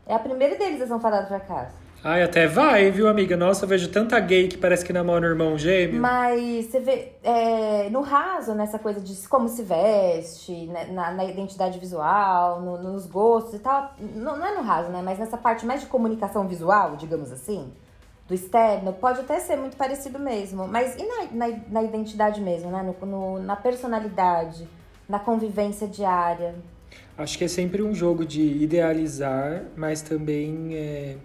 É 0.06 0.14
a 0.14 0.18
primeira 0.18 0.54
idealização 0.54 1.00
fadada 1.00 1.22
ao 1.22 1.28
fracasso. 1.28 1.82
Ai, 2.04 2.20
até 2.20 2.48
vai, 2.48 2.90
viu, 2.90 3.06
amiga? 3.06 3.36
Nossa, 3.36 3.64
eu 3.64 3.68
vejo 3.68 3.88
tanta 3.88 4.18
gay 4.18 4.48
que 4.48 4.58
parece 4.58 4.84
que 4.84 4.92
namora 4.92 5.24
um 5.24 5.30
irmão 5.30 5.56
gêmeo. 5.56 6.00
Mas 6.00 6.66
você 6.66 6.80
vê, 6.80 7.12
é, 7.22 7.88
no 7.90 8.00
raso, 8.00 8.54
nessa 8.54 8.76
coisa 8.76 9.00
de 9.00 9.28
como 9.28 9.48
se 9.48 9.62
veste, 9.62 10.66
né, 10.66 10.86
na, 10.86 11.12
na, 11.12 11.24
identidade 11.24 11.78
visual, 11.78 12.60
no, 12.60 12.76
nos 12.76 13.06
gostos 13.06 13.54
e 13.54 13.58
tal. 13.60 13.94
Não, 14.16 14.36
não, 14.36 14.44
é 14.44 14.52
no 14.56 14.62
raso, 14.62 14.90
né? 14.90 15.00
Mas 15.00 15.20
nessa 15.20 15.36
parte 15.36 15.64
mais 15.64 15.80
de 15.80 15.86
comunicação 15.86 16.48
visual, 16.48 16.96
digamos 16.96 17.30
assim, 17.30 17.72
do 18.26 18.34
externo, 18.34 18.92
pode 18.94 19.20
até 19.20 19.38
ser 19.38 19.54
muito 19.54 19.76
parecido 19.76 20.18
mesmo. 20.18 20.66
Mas 20.66 20.96
e 20.96 21.06
na, 21.06 21.46
na, 21.46 21.56
na 21.68 21.82
identidade 21.84 22.40
mesmo, 22.40 22.68
né? 22.68 22.82
No, 22.82 23.06
no, 23.06 23.38
na 23.38 23.54
personalidade, 23.54 24.68
na 25.08 25.20
convivência 25.20 25.86
diária? 25.86 26.56
Acho 27.16 27.36
que 27.38 27.44
é 27.44 27.48
sempre 27.48 27.82
um 27.82 27.94
jogo 27.94 28.24
de 28.24 28.42
idealizar, 28.42 29.64
mas 29.76 30.02
também 30.02 30.74
é, 30.74 31.16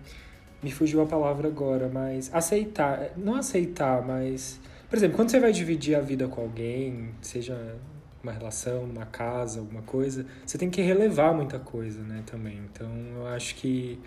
me 0.62 0.72
fugiu 0.72 1.02
a 1.02 1.06
palavra 1.06 1.48
agora, 1.48 1.90
mas 1.92 2.30
aceitar, 2.34 3.12
não 3.16 3.36
aceitar, 3.36 4.06
mas 4.06 4.60
por 4.90 4.96
exemplo, 4.96 5.18
quando 5.18 5.30
você 5.30 5.40
vai 5.40 5.52
dividir 5.52 5.96
a 5.96 6.00
vida 6.00 6.30
com 6.30 6.40
alguém, 6.40 7.10
seja 7.22 7.76
uma 8.24 8.32
relação, 8.32 8.84
uma 8.84 9.06
casa, 9.06 9.60
alguma 9.60 9.82
coisa, 9.82 10.26
você 10.46 10.58
tem 10.58 10.70
que 10.70 10.82
relevar 10.82 11.34
muita 11.34 11.60
coisa, 11.60 12.02
né, 12.02 12.24
também. 12.26 12.62
Então, 12.72 12.90
eu 13.18 13.28
acho 13.28 13.56
que 13.56 14.00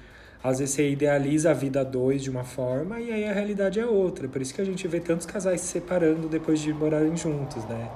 às 0.43 0.59
vezes 0.59 0.75
você 0.75 0.91
idealiza 0.91 1.51
a 1.51 1.55
vida 1.55 1.83
a 1.83 1.85
dois 1.85 2.23
de 2.23 2.31
uma 2.31 2.45
forma 2.45 2.99
e 2.99 3.13
aí 3.13 3.27
a 3.27 3.33
realidade 3.33 3.79
é 3.79 3.85
outra. 3.85 4.27
Por 4.27 4.41
isso 4.41 4.55
que 4.55 4.63
a 4.63 4.65
gente 4.65 4.89
vê 4.89 5.01
tantos 5.01 5.27
casais 5.27 5.61
se 5.61 5.67
separando 5.67 6.29
depois 6.29 6.61
de 6.61 6.73
morarem 6.73 7.15
juntos, 7.15 7.63
né? 7.67 7.91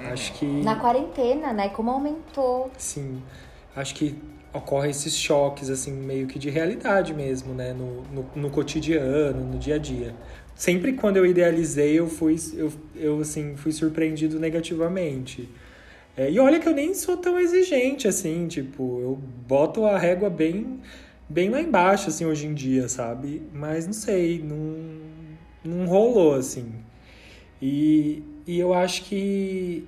Uhum. 0.00 0.12
Acho 0.12 0.32
que. 0.34 0.46
Na 0.46 0.76
quarentena, 0.76 1.52
né? 1.52 1.68
Como 1.68 1.90
aumentou. 1.90 2.70
Sim. 2.76 3.22
Acho 3.76 3.94
que 3.94 4.16
ocorrem 4.52 4.90
esses 4.90 5.16
choques, 5.16 5.70
assim, 5.70 5.92
meio 5.92 6.26
que 6.26 6.38
de 6.38 6.50
realidade 6.50 7.14
mesmo, 7.14 7.54
né? 7.54 7.72
No, 7.72 8.02
no, 8.12 8.26
no, 8.34 8.50
cotidiano, 8.50 9.44
no 9.44 9.58
dia 9.58 9.76
a 9.76 9.78
dia. 9.78 10.14
Sempre 10.54 10.92
quando 10.94 11.16
eu 11.16 11.24
idealizei, 11.24 11.98
eu 11.98 12.08
fui, 12.08 12.36
eu, 12.54 12.72
eu 12.96 13.20
assim, 13.20 13.56
fui 13.56 13.72
surpreendido 13.72 14.38
negativamente. 14.38 15.48
É, 16.16 16.30
e 16.30 16.38
olha 16.38 16.58
que 16.58 16.68
eu 16.68 16.74
nem 16.74 16.92
sou 16.92 17.16
tão 17.16 17.38
exigente, 17.38 18.08
assim, 18.08 18.46
tipo, 18.48 19.00
eu 19.00 19.18
boto 19.46 19.86
a 19.86 19.96
régua 19.96 20.28
bem, 20.28 20.80
bem 21.28 21.48
lá 21.48 21.60
embaixo, 21.60 22.08
assim, 22.08 22.26
hoje 22.26 22.46
em 22.46 22.52
dia, 22.52 22.88
sabe? 22.88 23.40
Mas 23.54 23.86
não 23.86 23.92
sei, 23.92 24.42
não, 24.42 24.76
não 25.64 25.86
rolou, 25.86 26.34
assim. 26.34 26.74
E, 27.62 28.22
e 28.50 28.58
eu 28.58 28.74
acho 28.74 29.04
que 29.04 29.86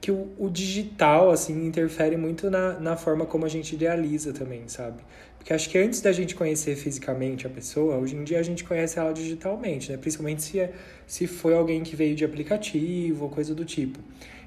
que 0.00 0.10
o, 0.10 0.28
o 0.36 0.50
digital, 0.50 1.30
assim, 1.30 1.64
interfere 1.64 2.16
muito 2.16 2.50
na, 2.50 2.72
na 2.80 2.96
forma 2.96 3.24
como 3.24 3.46
a 3.46 3.48
gente 3.48 3.76
idealiza 3.76 4.32
também, 4.32 4.64
sabe? 4.66 5.00
Porque 5.38 5.52
acho 5.54 5.70
que 5.70 5.78
antes 5.78 6.00
da 6.00 6.10
gente 6.10 6.34
conhecer 6.34 6.74
fisicamente 6.74 7.46
a 7.46 7.50
pessoa, 7.50 7.96
hoje 7.96 8.16
em 8.16 8.24
dia 8.24 8.40
a 8.40 8.42
gente 8.42 8.64
conhece 8.64 8.98
ela 8.98 9.12
digitalmente, 9.12 9.92
né? 9.92 9.96
Principalmente 9.96 10.42
se, 10.42 10.58
é, 10.58 10.72
se 11.06 11.28
foi 11.28 11.54
alguém 11.54 11.84
que 11.84 11.94
veio 11.94 12.16
de 12.16 12.24
aplicativo 12.24 13.24
ou 13.24 13.30
coisa 13.30 13.54
do 13.54 13.64
tipo. 13.64 14.00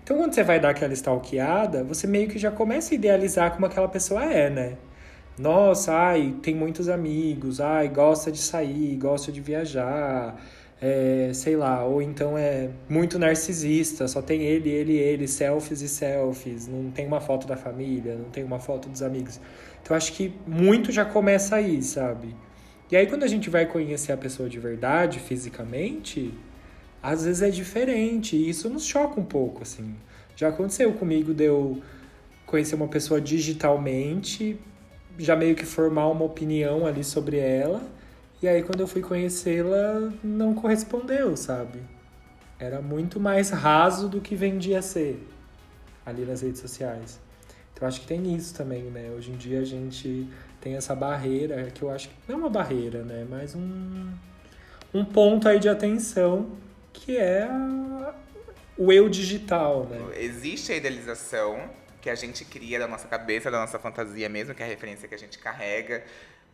Então, 0.03 0.17
quando 0.17 0.33
você 0.33 0.43
vai 0.43 0.59
dar 0.59 0.71
aquela 0.71 0.93
stalkeada, 0.93 1.85
você 1.85 2.05
meio 2.05 2.27
que 2.27 2.37
já 2.37 2.51
começa 2.51 2.93
a 2.93 2.95
idealizar 2.95 3.53
como 3.53 3.65
aquela 3.65 3.87
pessoa 3.87 4.25
é, 4.25 4.49
né? 4.49 4.77
Nossa, 5.39 5.93
ai, 5.93 6.35
tem 6.43 6.53
muitos 6.53 6.89
amigos, 6.89 7.61
ai, 7.61 7.87
gosta 7.87 8.29
de 8.31 8.39
sair, 8.39 8.95
gosta 8.97 9.31
de 9.31 9.41
viajar, 9.41 10.35
é, 10.81 11.31
sei 11.33 11.55
lá, 11.55 11.83
ou 11.85 12.01
então 12.01 12.37
é 12.37 12.69
muito 12.89 13.17
narcisista, 13.17 14.07
só 14.07 14.21
tem 14.21 14.41
ele, 14.41 14.69
ele, 14.69 14.97
ele, 14.97 15.27
selfies 15.27 15.81
e 15.81 15.87
selfies, 15.87 16.67
não 16.67 16.91
tem 16.91 17.07
uma 17.07 17.21
foto 17.21 17.47
da 17.47 17.55
família, 17.55 18.15
não 18.15 18.29
tem 18.29 18.43
uma 18.43 18.59
foto 18.59 18.89
dos 18.89 19.01
amigos. 19.01 19.39
Então 19.81 19.95
acho 19.95 20.13
que 20.13 20.33
muito 20.45 20.91
já 20.91 21.05
começa 21.05 21.55
aí, 21.55 21.81
sabe? 21.81 22.35
E 22.91 22.95
aí 22.95 23.07
quando 23.07 23.23
a 23.23 23.27
gente 23.27 23.49
vai 23.49 23.65
conhecer 23.65 24.11
a 24.11 24.17
pessoa 24.17 24.49
de 24.49 24.59
verdade, 24.59 25.19
fisicamente, 25.19 26.33
às 27.01 27.23
vezes 27.25 27.41
é 27.41 27.49
diferente, 27.49 28.35
e 28.35 28.49
isso 28.49 28.69
nos 28.69 28.85
choca 28.85 29.19
um 29.19 29.25
pouco, 29.25 29.63
assim. 29.63 29.95
Já 30.35 30.49
aconteceu 30.49 30.91
comigo 30.93 31.33
de 31.33 31.45
eu 31.45 31.81
conhecer 32.45 32.75
uma 32.75 32.87
pessoa 32.87 33.21
digitalmente, 33.21 34.59
já 35.17 35.35
meio 35.35 35.55
que 35.55 35.65
formar 35.65 36.07
uma 36.09 36.25
opinião 36.25 36.85
ali 36.85 37.03
sobre 37.03 37.37
ela, 37.37 37.81
e 38.45 38.47
aí 38.47 38.61
quando 38.61 38.81
eu 38.81 38.87
fui 38.87 39.01
conhecê-la, 39.01 40.13
não 40.23 40.53
correspondeu, 40.53 41.35
sabe? 41.35 41.79
Era 42.59 42.79
muito 42.79 43.19
mais 43.19 43.49
raso 43.49 44.07
do 44.07 44.21
que 44.21 44.35
vendia 44.35 44.83
ser 44.83 45.27
ali 46.05 46.23
nas 46.25 46.43
redes 46.43 46.61
sociais. 46.61 47.19
Então 47.73 47.87
acho 47.87 48.01
que 48.01 48.05
tem 48.05 48.35
isso 48.35 48.53
também, 48.53 48.83
né? 48.83 49.09
Hoje 49.09 49.31
em 49.31 49.35
dia 49.35 49.61
a 49.61 49.65
gente 49.65 50.29
tem 50.61 50.75
essa 50.75 50.93
barreira, 50.93 51.71
que 51.71 51.81
eu 51.81 51.89
acho 51.89 52.07
que 52.07 52.15
não 52.27 52.35
é 52.35 52.37
uma 52.37 52.49
barreira, 52.49 53.01
né? 53.01 53.25
Mas 53.27 53.55
um, 53.55 54.11
um 54.93 55.03
ponto 55.03 55.49
aí 55.49 55.57
de 55.57 55.67
atenção 55.67 56.51
que 56.93 57.17
é 57.17 57.49
o 58.77 58.93
eu 58.93 59.09
digital, 59.09 59.87
né? 59.89 59.99
Existe 60.19 60.71
a 60.71 60.75
idealização 60.75 61.67
que 61.99 62.11
a 62.11 62.15
gente 62.15 62.45
cria 62.45 62.77
da 62.77 62.87
nossa 62.87 63.07
cabeça, 63.07 63.49
da 63.49 63.59
nossa 63.59 63.79
fantasia 63.79 64.29
mesmo, 64.29 64.53
que 64.53 64.61
é 64.61 64.65
a 64.67 64.69
referência 64.69 65.07
que 65.07 65.15
a 65.15 65.17
gente 65.17 65.39
carrega 65.39 66.03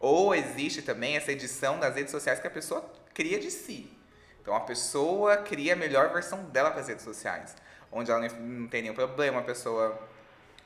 ou 0.01 0.33
existe 0.33 0.81
também 0.81 1.15
essa 1.15 1.31
edição 1.31 1.79
das 1.79 1.95
redes 1.95 2.11
sociais 2.11 2.39
que 2.39 2.47
a 2.47 2.51
pessoa 2.51 2.83
cria 3.13 3.39
de 3.39 3.51
si. 3.51 3.95
Então 4.41 4.55
a 4.55 4.61
pessoa 4.61 5.37
cria 5.37 5.73
a 5.73 5.75
melhor 5.75 6.11
versão 6.11 6.43
dela 6.45 6.71
para 6.71 6.81
as 6.81 6.87
redes 6.87 7.05
sociais, 7.05 7.55
onde 7.91 8.09
ela 8.09 8.27
não 8.27 8.67
tem 8.67 8.81
nenhum 8.81 8.95
problema, 8.95 9.39
a 9.39 9.43
pessoa 9.43 10.09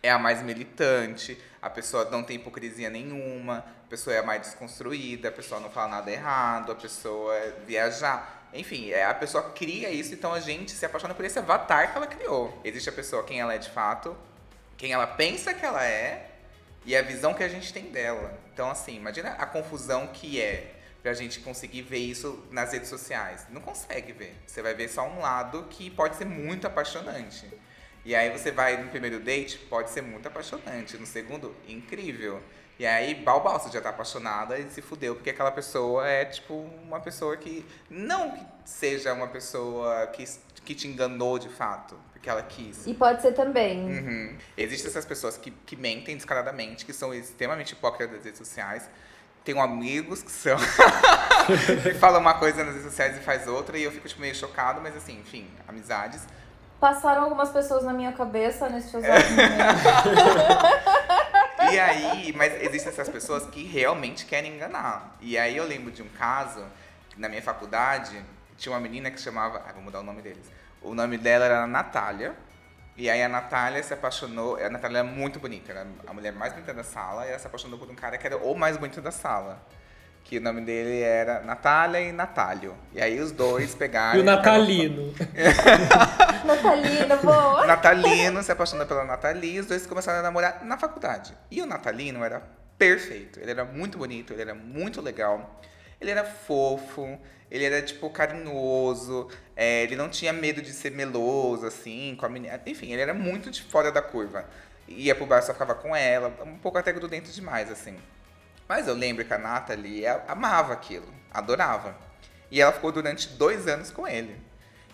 é 0.01 0.09
a 0.09 0.17
mais 0.17 0.41
militante, 0.41 1.37
a 1.61 1.69
pessoa 1.69 2.05
não 2.09 2.23
tem 2.23 2.37
hipocrisia 2.37 2.89
nenhuma, 2.89 3.65
a 3.85 3.89
pessoa 3.89 4.15
é 4.15 4.19
a 4.19 4.23
mais 4.23 4.41
desconstruída, 4.41 5.27
a 5.27 5.31
pessoa 5.31 5.59
não 5.59 5.69
fala 5.69 5.89
nada 5.89 6.11
errado, 6.11 6.71
a 6.71 6.75
pessoa 6.75 7.35
é 7.35 7.51
viajar. 7.67 8.47
Enfim, 8.53 8.91
é, 8.91 9.03
a 9.03 9.13
pessoa 9.13 9.51
cria 9.51 9.89
isso, 9.89 10.13
então 10.13 10.33
a 10.33 10.39
gente 10.39 10.71
se 10.71 10.85
apaixona 10.85 11.13
por 11.13 11.25
esse 11.25 11.37
avatar 11.37 11.91
que 11.91 11.97
ela 11.97 12.07
criou. 12.07 12.57
Existe 12.63 12.87
a 12.87 12.93
pessoa 12.93 13.23
quem 13.23 13.41
ela 13.41 13.53
é 13.53 13.57
de 13.57 13.69
fato, 13.69 14.15
quem 14.77 14.93
ela 14.93 15.07
pensa 15.07 15.53
que 15.53 15.65
ela 15.65 15.83
é 15.83 16.34
e 16.85 16.95
a 16.95 17.01
visão 17.01 17.33
que 17.33 17.43
a 17.43 17.47
gente 17.47 17.73
tem 17.73 17.85
dela. 17.85 18.37
Então, 18.53 18.69
assim, 18.69 18.95
imagina 18.95 19.31
a 19.31 19.45
confusão 19.45 20.07
que 20.07 20.39
é 20.39 20.75
pra 21.01 21.13
gente 21.13 21.39
conseguir 21.39 21.81
ver 21.83 21.97
isso 21.97 22.43
nas 22.51 22.73
redes 22.73 22.89
sociais. 22.89 23.45
Não 23.49 23.61
consegue 23.61 24.11
ver. 24.11 24.35
Você 24.45 24.61
vai 24.61 24.73
ver 24.73 24.87
só 24.87 25.07
um 25.07 25.19
lado 25.19 25.67
que 25.69 25.89
pode 25.89 26.15
ser 26.15 26.25
muito 26.25 26.65
apaixonante. 26.65 27.47
E 28.03 28.15
aí 28.15 28.29
você 28.29 28.51
vai 28.51 28.77
no 28.77 28.89
primeiro 28.89 29.19
date, 29.19 29.57
pode 29.57 29.89
ser 29.89 30.01
muito 30.01 30.27
apaixonante. 30.27 30.97
No 30.97 31.05
segundo, 31.05 31.55
incrível. 31.67 32.41
E 32.77 32.85
aí, 32.85 33.15
balbal, 33.15 33.59
você 33.59 33.71
já 33.71 33.81
tá 33.81 33.89
apaixonada 33.89 34.59
e 34.59 34.69
se 34.69 34.81
fudeu, 34.81 35.15
porque 35.15 35.29
aquela 35.29 35.51
pessoa 35.51 36.07
é, 36.07 36.25
tipo, 36.25 36.53
uma 36.83 36.99
pessoa 36.99 37.37
que. 37.37 37.65
Não 37.89 38.31
que 38.31 38.45
seja 38.65 39.13
uma 39.13 39.27
pessoa 39.27 40.07
que, 40.07 40.25
que 40.65 40.75
te 40.75 40.87
enganou 40.87 41.39
de 41.39 41.47
fato, 41.47 41.95
que 42.25 42.29
ela 42.29 42.41
quis. 42.41 42.87
E 42.87 42.93
pode 42.95 43.21
ser 43.21 43.33
também. 43.33 43.85
Uhum. 43.85 44.35
Existem 44.57 44.89
essas 44.89 45.05
pessoas 45.05 45.37
que, 45.37 45.51
que 45.51 45.75
mentem 45.75 46.15
descaradamente, 46.15 46.83
que 46.83 46.91
são 46.91 47.13
extremamente 47.13 47.73
hipócritas 47.73 48.15
nas 48.15 48.25
redes 48.25 48.39
sociais. 48.39 48.89
Tenho 49.43 49.61
amigos 49.61 50.23
que 50.23 50.31
são. 50.31 50.57
que 51.83 51.93
falam 51.93 52.19
uma 52.19 52.33
coisa 52.33 52.63
nas 52.63 52.73
redes 52.73 52.89
sociais 52.89 53.17
e 53.17 53.19
faz 53.19 53.47
outra, 53.47 53.77
e 53.77 53.83
eu 53.83 53.91
fico 53.91 54.07
tipo, 54.07 54.21
meio 54.21 54.33
chocado, 54.33 54.81
mas 54.81 54.97
assim, 54.97 55.19
enfim, 55.19 55.47
amizades. 55.67 56.23
Passaram 56.79 57.23
algumas 57.23 57.51
pessoas 57.51 57.83
na 57.83 57.93
minha 57.93 58.11
cabeça 58.11 58.67
nesse 58.69 58.97
exato 58.97 59.23
E 61.71 61.79
aí, 61.79 62.33
mas 62.35 62.61
existem 62.61 62.91
essas 62.91 63.07
pessoas 63.07 63.45
que 63.45 63.63
realmente 63.63 64.25
querem 64.25 64.55
enganar. 64.55 65.15
E 65.21 65.37
aí 65.37 65.55
eu 65.55 65.65
lembro 65.65 65.91
de 65.91 66.01
um 66.01 66.09
caso, 66.09 66.65
na 67.15 67.29
minha 67.29 67.41
faculdade, 67.41 68.21
tinha 68.57 68.73
uma 68.73 68.79
menina 68.79 69.11
que 69.11 69.19
chamava. 69.19 69.63
Ah, 69.67 69.73
vou 69.73 69.81
mudar 69.81 69.99
o 69.99 70.03
nome 70.03 70.21
deles. 70.21 70.51
O 70.81 70.93
nome 70.93 71.17
dela 71.17 71.45
era 71.45 71.67
Natália. 71.67 72.35
E 72.97 73.09
aí 73.09 73.21
a 73.21 73.27
Natália 73.27 73.83
se 73.83 73.93
apaixonou. 73.93 74.57
A 74.57 74.69
Natália 74.69 74.99
é 74.99 75.03
muito 75.03 75.39
bonita, 75.39 75.71
era 75.71 75.85
a 76.07 76.13
mulher 76.13 76.31
mais 76.31 76.53
bonita 76.53 76.73
da 76.73 76.83
sala. 76.83 77.25
E 77.25 77.29
ela 77.29 77.39
se 77.39 77.47
apaixonou 77.47 77.77
por 77.77 77.89
um 77.89 77.95
cara 77.95 78.17
que 78.17 78.25
era 78.25 78.37
o 78.37 78.55
mais 78.55 78.77
bonito 78.77 79.01
da 79.01 79.11
sala. 79.11 79.61
Que 80.23 80.37
o 80.37 80.41
nome 80.41 80.61
dele 80.61 81.01
era 81.01 81.41
Natália 81.41 81.99
e 82.01 82.11
Natálio. 82.11 82.75
E 82.93 83.01
aí 83.01 83.19
os 83.19 83.31
dois 83.31 83.73
pegaram. 83.75 84.17
e 84.17 84.21
o 84.21 84.25
Natalino. 84.25 85.13
Natalino, 86.45 87.17
boa! 87.17 87.67
Natalino 87.67 88.43
se 88.43 88.51
apaixonou 88.51 88.85
pela 88.87 89.03
Natalia 89.03 89.51
e 89.51 89.59
os 89.59 89.65
dois 89.65 89.85
começaram 89.85 90.19
a 90.19 90.23
namorar 90.23 90.63
na 90.63 90.77
faculdade. 90.77 91.35
E 91.51 91.61
o 91.61 91.65
Natalino 91.65 92.23
era 92.23 92.41
perfeito. 92.77 93.39
Ele 93.39 93.51
era 93.51 93.65
muito 93.65 93.97
bonito, 93.97 94.33
ele 94.33 94.41
era 94.41 94.55
muito 94.55 95.01
legal. 95.01 95.61
Ele 95.99 96.11
era 96.11 96.23
fofo, 96.23 97.19
ele 97.49 97.63
era, 97.63 97.81
tipo, 97.81 98.09
carinhoso, 98.09 99.29
é, 99.55 99.83
ele 99.83 99.95
não 99.95 100.09
tinha 100.09 100.33
medo 100.33 100.61
de 100.61 100.73
ser 100.73 100.91
meloso, 100.91 101.65
assim, 101.65 102.15
com 102.19 102.25
a 102.25 102.29
menina. 102.29 102.61
Enfim, 102.65 102.91
ele 102.91 103.01
era 103.01 103.13
muito 103.13 103.49
de 103.49 103.61
fora 103.63 103.91
da 103.91 104.01
curva. 104.01 104.45
Ia 104.87 105.15
pro 105.15 105.25
bar, 105.25 105.41
só 105.41 105.53
ficava 105.53 105.73
com 105.75 105.95
ela, 105.95 106.33
um 106.43 106.57
pouco 106.57 106.77
até 106.77 106.91
grudento 106.91 107.31
demais, 107.31 107.71
assim. 107.71 107.97
Mas 108.67 108.87
eu 108.87 108.93
lembro 108.93 109.23
que 109.23 109.33
a 109.33 109.37
Nathalie 109.37 110.05
amava 110.27 110.73
aquilo, 110.73 111.07
adorava. 111.31 111.95
E 112.51 112.61
ela 112.61 112.71
ficou 112.71 112.91
durante 112.91 113.29
dois 113.29 113.67
anos 113.67 113.91
com 113.91 114.07
ele. 114.07 114.39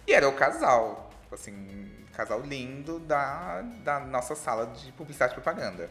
E 0.07 0.13
era 0.13 0.27
o 0.27 0.33
casal, 0.33 1.11
assim, 1.31 1.89
casal 2.13 2.41
lindo 2.41 2.99
da, 2.99 3.61
da 3.83 3.99
nossa 3.99 4.35
sala 4.35 4.67
de 4.67 4.91
publicidade 4.91 5.33
e 5.33 5.35
propaganda. 5.35 5.89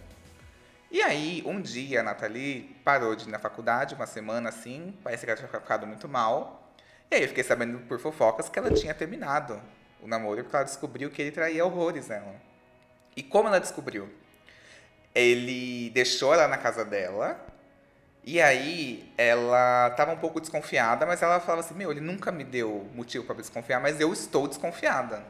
E 0.91 1.01
aí, 1.03 1.43
um 1.47 1.61
dia, 1.61 2.01
a 2.01 2.03
Nathalie 2.03 2.77
parou 2.85 3.15
de 3.15 3.29
ir 3.29 3.31
na 3.31 3.39
faculdade, 3.39 3.95
uma 3.95 4.07
semana 4.07 4.49
assim, 4.49 4.93
parece 5.05 5.25
que 5.25 5.31
ela 5.31 5.39
tinha 5.39 5.49
ficado 5.49 5.87
muito 5.87 6.09
mal. 6.09 6.75
E 7.09 7.15
aí 7.15 7.23
eu 7.23 7.29
fiquei 7.29 7.45
sabendo 7.45 7.79
por 7.87 8.01
fofocas 8.01 8.49
que 8.49 8.59
ela 8.59 8.73
tinha 8.73 8.93
terminado 8.93 9.61
o 10.03 10.09
namoro, 10.09 10.43
porque 10.43 10.57
ela 10.57 10.65
descobriu 10.65 11.09
que 11.11 11.23
ele 11.23 11.31
traía 11.31 11.65
horrores 11.65 12.09
nela. 12.09 12.35
E 13.17 13.23
como 13.23 13.49
ela 13.49 13.61
descobriu? 13.61 14.09
Ele 15.15 15.91
deixou 15.91 16.35
ela 16.35 16.49
na 16.49 16.59
casa 16.59 16.85
dela, 16.85 17.41
e 18.25 18.41
aí 18.41 19.13
ela 19.17 19.89
estava 19.89 20.13
um 20.13 20.17
pouco 20.19 20.41
desconfiada, 20.41 21.07
mas 21.07 21.23
ela 21.23 21.41
falava 21.41 21.61
assim: 21.61 21.75
Meu, 21.75 21.91
ele 21.91 22.01
nunca 22.01 22.31
me 22.31 22.45
deu 22.45 22.89
motivo 22.95 23.25
para 23.25 23.37
desconfiar, 23.37 23.81
mas 23.81 24.01
eu 24.01 24.13
estou 24.13 24.47
desconfiada. 24.47 25.25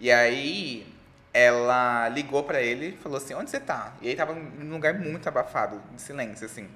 E 0.00 0.10
aí 0.10 0.86
ela 1.32 2.08
ligou 2.08 2.42
para 2.42 2.60
ele 2.60 2.88
e 2.88 2.96
falou 2.96 3.18
assim: 3.18 3.34
Onde 3.34 3.50
você 3.50 3.60
tá? 3.60 3.94
E 4.00 4.08
ele 4.08 4.16
tava 4.16 4.34
num 4.34 4.72
lugar 4.72 4.94
muito 4.94 5.26
abafado, 5.28 5.80
em 5.94 5.98
silêncio, 5.98 6.46
assim. 6.46 6.68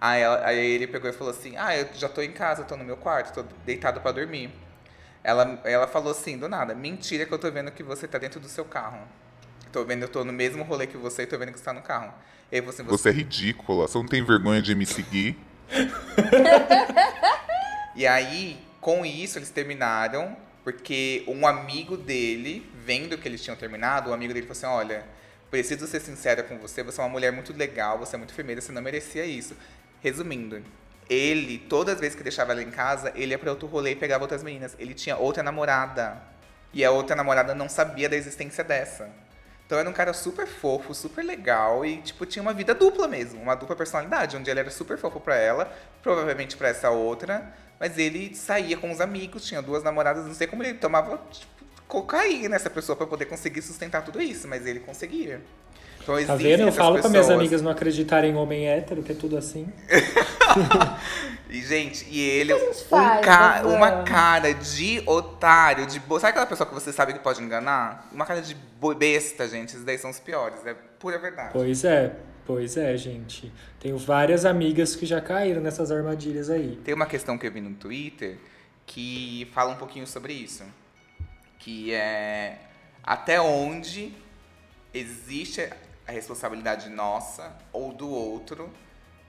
Aí, 0.00 0.20
ela, 0.20 0.46
aí 0.46 0.58
ele 0.58 0.86
pegou 0.86 1.10
e 1.10 1.12
falou 1.12 1.32
assim: 1.32 1.56
Ah, 1.56 1.76
eu 1.76 1.88
já 1.94 2.08
tô 2.08 2.22
em 2.22 2.32
casa, 2.32 2.64
tô 2.64 2.76
no 2.76 2.84
meu 2.84 2.96
quarto, 2.96 3.34
tô 3.34 3.42
deitado 3.64 4.00
para 4.00 4.12
dormir. 4.12 4.50
Ela, 5.24 5.60
ela 5.64 5.86
falou 5.86 6.12
assim, 6.12 6.36
do 6.36 6.48
nada: 6.48 6.74
Mentira 6.74 7.26
que 7.26 7.32
eu 7.32 7.38
tô 7.38 7.50
vendo 7.50 7.70
que 7.70 7.82
você 7.82 8.06
tá 8.06 8.18
dentro 8.18 8.40
do 8.40 8.48
seu 8.48 8.64
carro. 8.64 9.00
Tô 9.72 9.84
vendo, 9.84 10.02
eu 10.02 10.08
tô 10.08 10.24
no 10.24 10.32
mesmo 10.32 10.62
rolê 10.64 10.86
que 10.86 10.96
você 10.96 11.22
e 11.22 11.26
tô 11.26 11.38
vendo 11.38 11.52
que 11.52 11.58
você 11.58 11.64
tá 11.64 11.72
no 11.72 11.82
carro. 11.82 12.12
E 12.50 12.56
aí 12.56 12.60
você, 12.60 12.82
você... 12.82 12.90
você 12.90 13.08
é 13.08 13.12
ridícula, 13.12 13.88
você 13.88 13.96
não 13.96 14.06
tem 14.06 14.22
vergonha 14.22 14.60
de 14.60 14.74
me 14.74 14.84
seguir? 14.84 15.38
e 17.96 18.06
aí, 18.06 18.60
com 18.80 19.06
isso, 19.06 19.38
eles 19.38 19.48
terminaram. 19.48 20.36
Porque 20.64 21.24
um 21.26 21.46
amigo 21.46 21.96
dele, 21.96 22.70
vendo 22.74 23.18
que 23.18 23.28
eles 23.28 23.42
tinham 23.42 23.56
terminado, 23.56 24.10
o 24.10 24.12
amigo 24.12 24.32
dele 24.32 24.46
falou 24.46 24.58
assim: 24.58 24.86
Olha, 24.86 25.04
preciso 25.50 25.86
ser 25.86 26.00
sincera 26.00 26.42
com 26.42 26.58
você, 26.58 26.82
você 26.82 27.00
é 27.00 27.04
uma 27.04 27.10
mulher 27.10 27.32
muito 27.32 27.52
legal, 27.52 27.98
você 27.98 28.14
é 28.14 28.18
muito 28.18 28.32
firmeira, 28.32 28.60
você 28.60 28.72
não 28.72 28.80
merecia 28.80 29.24
isso. 29.24 29.56
Resumindo, 30.00 30.62
ele, 31.08 31.58
todas 31.58 31.94
as 31.94 32.00
vezes 32.00 32.16
que 32.16 32.22
deixava 32.22 32.52
ela 32.52 32.62
em 32.62 32.70
casa, 32.70 33.12
ele 33.14 33.32
ia 33.32 33.38
pra 33.38 33.50
outro 33.50 33.66
rolê 33.66 33.92
e 33.92 33.96
pegava 33.96 34.24
outras 34.24 34.42
meninas. 34.42 34.74
Ele 34.78 34.94
tinha 34.94 35.16
outra 35.16 35.42
namorada. 35.42 36.22
E 36.72 36.84
a 36.84 36.90
outra 36.90 37.14
namorada 37.14 37.54
não 37.54 37.68
sabia 37.68 38.08
da 38.08 38.16
existência 38.16 38.64
dessa. 38.64 39.10
Então 39.66 39.78
era 39.78 39.88
um 39.88 39.92
cara 39.92 40.12
super 40.12 40.46
fofo, 40.46 40.94
super 40.94 41.24
legal 41.24 41.84
e, 41.84 41.98
tipo, 42.02 42.26
tinha 42.26 42.42
uma 42.42 42.52
vida 42.52 42.74
dupla 42.74 43.08
mesmo, 43.08 43.40
uma 43.40 43.54
dupla 43.54 43.74
personalidade, 43.74 44.36
onde 44.36 44.50
ele 44.50 44.60
era 44.60 44.70
super 44.70 44.98
fofo 44.98 45.18
pra 45.18 45.36
ela, 45.36 45.72
provavelmente 46.02 46.56
pra 46.56 46.68
essa 46.68 46.90
outra, 46.90 47.54
mas 47.80 47.96
ele 47.96 48.34
saía 48.34 48.76
com 48.76 48.92
os 48.92 49.00
amigos, 49.00 49.46
tinha 49.46 49.62
duas 49.62 49.82
namoradas, 49.82 50.26
não 50.26 50.34
sei 50.34 50.46
como 50.46 50.62
ele 50.62 50.74
tomava, 50.74 51.18
tipo, 51.30 51.64
cocaína 51.88 52.50
nessa 52.50 52.70
pessoa 52.70 52.96
pra 52.96 53.06
poder 53.06 53.26
conseguir 53.26 53.62
sustentar 53.62 54.04
tudo 54.04 54.20
isso, 54.20 54.46
mas 54.46 54.66
ele 54.66 54.80
conseguia. 54.80 55.42
Então, 56.02 56.24
Tá 56.26 56.34
vendo? 56.34 56.60
Eu 56.62 56.72
falo 56.72 56.98
pra 57.00 57.08
minhas 57.08 57.30
amigas 57.30 57.62
não 57.62 57.70
acreditarem 57.70 58.32
em 58.32 58.34
homem 58.36 58.66
hétero, 58.68 59.02
que 59.02 59.12
é 59.12 59.14
tudo 59.14 59.36
assim. 59.36 59.68
E, 61.48 61.60
gente, 61.60 62.06
e 62.08 62.18
ele, 62.18 62.54
O 62.54 62.56
que 62.58 62.62
a 62.62 62.66
gente 62.72 62.80
um 62.84 62.88
faz, 62.88 63.26
ca- 63.26 63.62
uma 63.66 64.02
cara 64.04 64.54
de 64.54 65.02
otário, 65.04 65.86
de 65.86 66.00
bo... 66.00 66.18
Sabe 66.18 66.30
aquela 66.30 66.46
pessoa 66.46 66.66
que 66.66 66.72
você 66.74 66.90
sabe 66.90 67.12
que 67.12 67.18
pode 67.18 67.42
enganar? 67.42 68.08
Uma 68.10 68.24
cara 68.24 68.40
de 68.40 68.56
besta, 68.98 69.46
gente. 69.46 69.68
Esses 69.68 69.84
daí 69.84 69.98
são 69.98 70.08
os 70.10 70.18
piores, 70.18 70.64
é 70.64 70.72
pura 70.98 71.18
verdade. 71.18 71.50
Pois 71.52 71.84
é, 71.84 72.16
pois 72.46 72.78
é, 72.78 72.96
gente. 72.96 73.52
Tenho 73.78 73.98
várias 73.98 74.46
amigas 74.46 74.96
que 74.96 75.04
já 75.04 75.20
caíram 75.20 75.60
nessas 75.60 75.90
armadilhas 75.90 76.48
aí. 76.48 76.80
Tem 76.82 76.94
uma 76.94 77.04
questão 77.04 77.36
que 77.36 77.46
eu 77.46 77.52
vi 77.52 77.60
no 77.60 77.74
Twitter 77.74 78.38
que 78.86 79.46
fala 79.52 79.72
um 79.72 79.76
pouquinho 79.76 80.06
sobre 80.06 80.32
isso. 80.32 80.64
Que 81.58 81.92
é 81.92 82.56
até 83.04 83.38
onde 83.42 84.14
existe 84.94 85.68
a 86.06 86.12
responsabilidade 86.12 86.88
nossa 86.88 87.56
ou 87.72 87.92
do 87.92 88.08
outro 88.08 88.70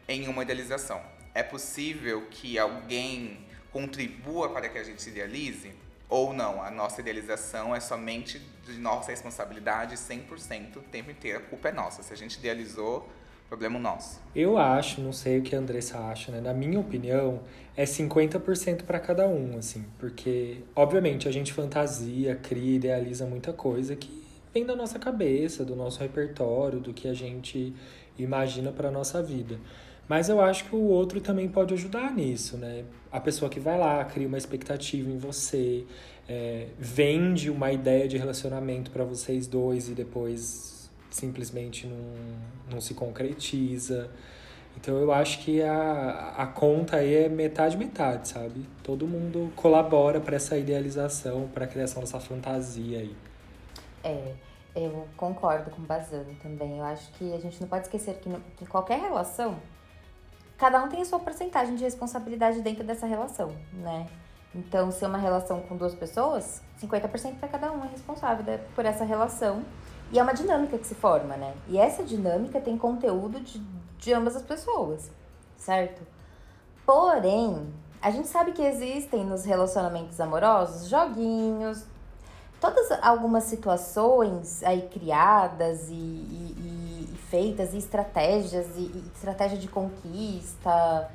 em 0.08 0.28
uma 0.28 0.44
idealização. 0.44 1.02
É 1.34 1.44
possível 1.44 2.28
que 2.30 2.60
alguém 2.60 3.40
contribua 3.72 4.50
para 4.50 4.70
que 4.70 4.78
a 4.78 4.84
gente 4.84 5.08
idealize? 5.10 5.72
Ou 6.10 6.32
não? 6.34 6.62
A 6.62 6.70
nossa 6.70 7.02
idealização 7.02 7.76
é 7.76 7.80
somente 7.80 8.40
de 8.66 8.74
nossa 8.74 9.12
responsabilidade 9.12 9.96
100% 9.96 10.78
o 10.78 10.82
tempo 10.82 11.10
inteiro. 11.10 11.40
A 11.40 11.42
culpa 11.42 11.70
é 11.70 11.72
nossa. 11.72 12.04
Se 12.04 12.14
a 12.14 12.16
gente 12.16 12.38
idealizou, 12.38 13.10
problema 13.50 13.80
nosso. 13.80 14.20
Eu 14.36 14.58
acho, 14.58 15.02
não 15.02 15.12
sei 15.12 15.40
o 15.40 15.42
que 15.42 15.56
a 15.56 15.60
Andressa 15.60 16.00
acha, 16.00 16.32
né? 16.32 16.42
Na 16.42 16.54
minha 16.54 16.80
opinião, 16.80 17.42
é 17.76 17.84
50% 17.84 18.84
para 18.84 19.00
cada 19.00 19.28
um, 19.28 19.58
assim. 19.58 19.86
Porque, 20.00 20.64
obviamente, 20.76 21.28
a 21.28 21.32
gente 21.32 21.54
fantasia, 21.54 22.36
cria, 22.36 22.76
idealiza 22.76 23.26
muita 23.26 23.54
coisa 23.54 23.96
que 23.96 24.23
vem 24.54 24.66
da 24.66 24.76
nossa 24.76 25.00
cabeça, 25.00 25.66
do 25.66 25.76
nosso 25.76 26.00
repertório, 26.00 26.80
do 26.80 26.94
que 26.94 27.08
a 27.08 27.14
gente 27.14 27.74
imagina 28.18 28.72
para 28.72 28.92
nossa 28.92 29.22
vida. 29.22 29.60
Mas 30.08 30.30
eu 30.30 30.42
acho 30.42 30.66
que 30.66 30.76
o 30.76 30.82
outro 30.82 31.22
também 31.22 31.48
pode 31.48 31.74
ajudar 31.74 32.14
nisso, 32.14 32.58
né? 32.58 32.84
A 33.12 33.20
pessoa 33.20 33.50
que 33.50 33.60
vai 33.60 33.80
lá, 33.80 34.04
cria 34.04 34.28
uma 34.28 34.38
expectativa 34.38 35.10
em 35.10 35.18
você, 35.18 35.86
é, 36.28 36.68
vende 36.78 37.50
uma 37.50 37.72
ideia 37.72 38.08
de 38.08 38.18
relacionamento 38.18 38.92
para 38.92 39.04
vocês 39.04 39.48
dois 39.48 39.90
e 39.90 39.94
depois 39.94 40.90
simplesmente 41.10 41.88
não, 41.88 42.14
não 42.70 42.82
se 42.82 42.94
concretiza. 42.94 44.10
Então 44.76 44.98
eu 44.98 45.12
acho 45.12 45.40
que 45.40 45.62
a, 45.62 46.34
a 46.38 46.48
conta 46.48 46.98
aí 46.98 47.14
é 47.16 47.30
metade 47.30 47.78
metade, 47.78 48.28
sabe? 48.28 48.66
Todo 48.84 49.08
mundo 49.08 49.52
colabora 49.56 50.20
para 50.20 50.36
essa 50.36 50.58
idealização, 50.58 51.48
para 51.54 51.66
a 51.66 51.68
criação 51.68 52.02
dessa 52.02 52.20
fantasia 52.20 53.00
aí. 53.00 53.16
É, 54.04 54.36
eu 54.76 55.08
concordo 55.16 55.70
com 55.72 55.82
o 55.82 55.86
Bazan 55.86 56.26
também. 56.42 56.80
Eu 56.80 56.86
acho 56.86 57.12
que 57.14 57.34
a 57.34 57.40
gente 57.40 57.62
não 57.62 57.68
pode 57.68 57.86
esquecer 57.86 58.16
que, 58.20 58.30
que 58.58 58.66
qualquer 58.66 59.00
relação, 59.00 59.58
cada 60.58 60.84
um 60.84 60.90
tem 60.90 61.02
a 61.02 61.06
sua 61.06 61.20
porcentagem 61.20 61.76
de 61.76 61.84
responsabilidade 61.84 62.62
dentro 62.62 62.84
dessa 62.84 63.06
relação, 63.06 63.54
né? 63.74 64.08
Então, 64.56 64.92
se 64.92 65.04
é 65.04 65.08
uma 65.08 65.18
relação 65.18 65.62
com 65.62 65.76
duas 65.76 65.96
pessoas, 65.96 66.62
50% 66.80 67.40
para 67.40 67.50
cada 67.50 67.72
um 67.72 67.84
é 67.84 67.88
responsável 67.88 68.60
por 68.76 68.86
essa 68.86 69.04
relação. 69.04 69.64
E 70.12 70.20
é 70.20 70.24
uma 70.24 70.34
dinâmica 70.34 70.78
que 70.78 70.86
se 70.86 70.94
forma, 70.94 71.36
né? 71.36 71.56
E 71.68 71.78
essa 71.78 72.04
dinâmica 72.04 72.62
tem 72.62 72.78
conteúdo 72.78 73.40
de, 73.40 73.60
de 73.98 74.14
ambas 74.14 74.36
as 74.36 74.44
pessoas, 74.44 75.10
certo? 75.58 76.06
Porém, 76.86 77.74
a 78.00 78.12
gente 78.12 78.28
sabe 78.28 78.52
que 78.52 78.62
existem 78.62 79.26
nos 79.26 79.44
relacionamentos 79.44 80.20
amorosos 80.20 80.88
joguinhos, 80.88 81.86
todas 82.64 82.90
algumas 83.02 83.44
situações 83.44 84.64
aí 84.64 84.84
criadas 84.84 85.90
e, 85.90 85.94
e- 85.94 87.10
e- 87.12 87.18
feitas, 87.30 87.74
e 87.74 87.78
estratégias, 87.78 88.68
e, 88.78 88.84
e 88.84 89.12
estratégia 89.14 89.58
de 89.58 89.68
conquista, 89.68 91.10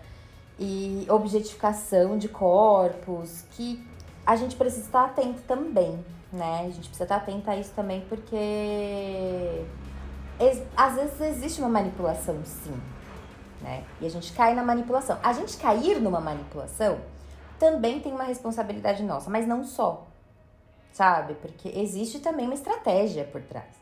e 0.59 1.07
objetificação 1.09 2.19
de 2.19 2.29
corpos, 2.29 3.45
que 3.53 3.83
a 4.27 4.37
gente 4.37 4.57
precisa 4.57 4.85
estar 4.85 5.05
atento 5.07 5.41
também, 5.43 6.05
né? 6.31 6.67
A 6.67 6.71
gente 6.71 6.89
precisa 6.89 7.05
estar 7.05 7.17
atento 7.17 7.49
a 7.51 7.57
isso 7.57 7.73
também, 7.75 8.03
porque 8.11 9.65
às 10.77 10.97
vezes 10.97 11.19
existe 11.19 11.61
uma 11.61 11.71
manipulação, 11.71 12.37
sim, 12.45 12.79
né? 13.63 13.85
E 14.03 14.07
a 14.07 14.11
gente 14.11 14.35
cai 14.35 14.55
na 14.55 14.63
manipulação. 14.63 15.19
A 15.23 15.33
gente 15.33 15.57
cair 15.57 15.99
numa 15.99 16.21
manipulação 16.21 16.99
também 17.59 18.01
tem 18.01 18.13
uma 18.13 18.25
responsabilidade 18.25 19.03
nossa, 19.03 19.31
mas 19.31 19.47
não 19.47 19.65
só 19.65 20.08
sabe? 20.93 21.35
Porque 21.35 21.69
existe 21.69 22.21
também 22.21 22.47
uma 22.47 22.55
estratégia 22.55 23.25
por 23.25 23.43
trás. 23.43 23.79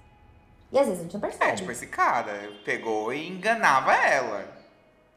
E 0.72 0.78
às 0.78 0.86
vezes 0.86 1.00
a 1.00 1.02
gente 1.04 1.14
não 1.14 1.20
percebe. 1.20 1.50
É, 1.50 1.54
tipo, 1.54 1.70
esse 1.70 1.86
cara 1.86 2.50
pegou 2.64 3.12
e 3.12 3.28
enganava 3.28 3.92
ela. 3.92 4.44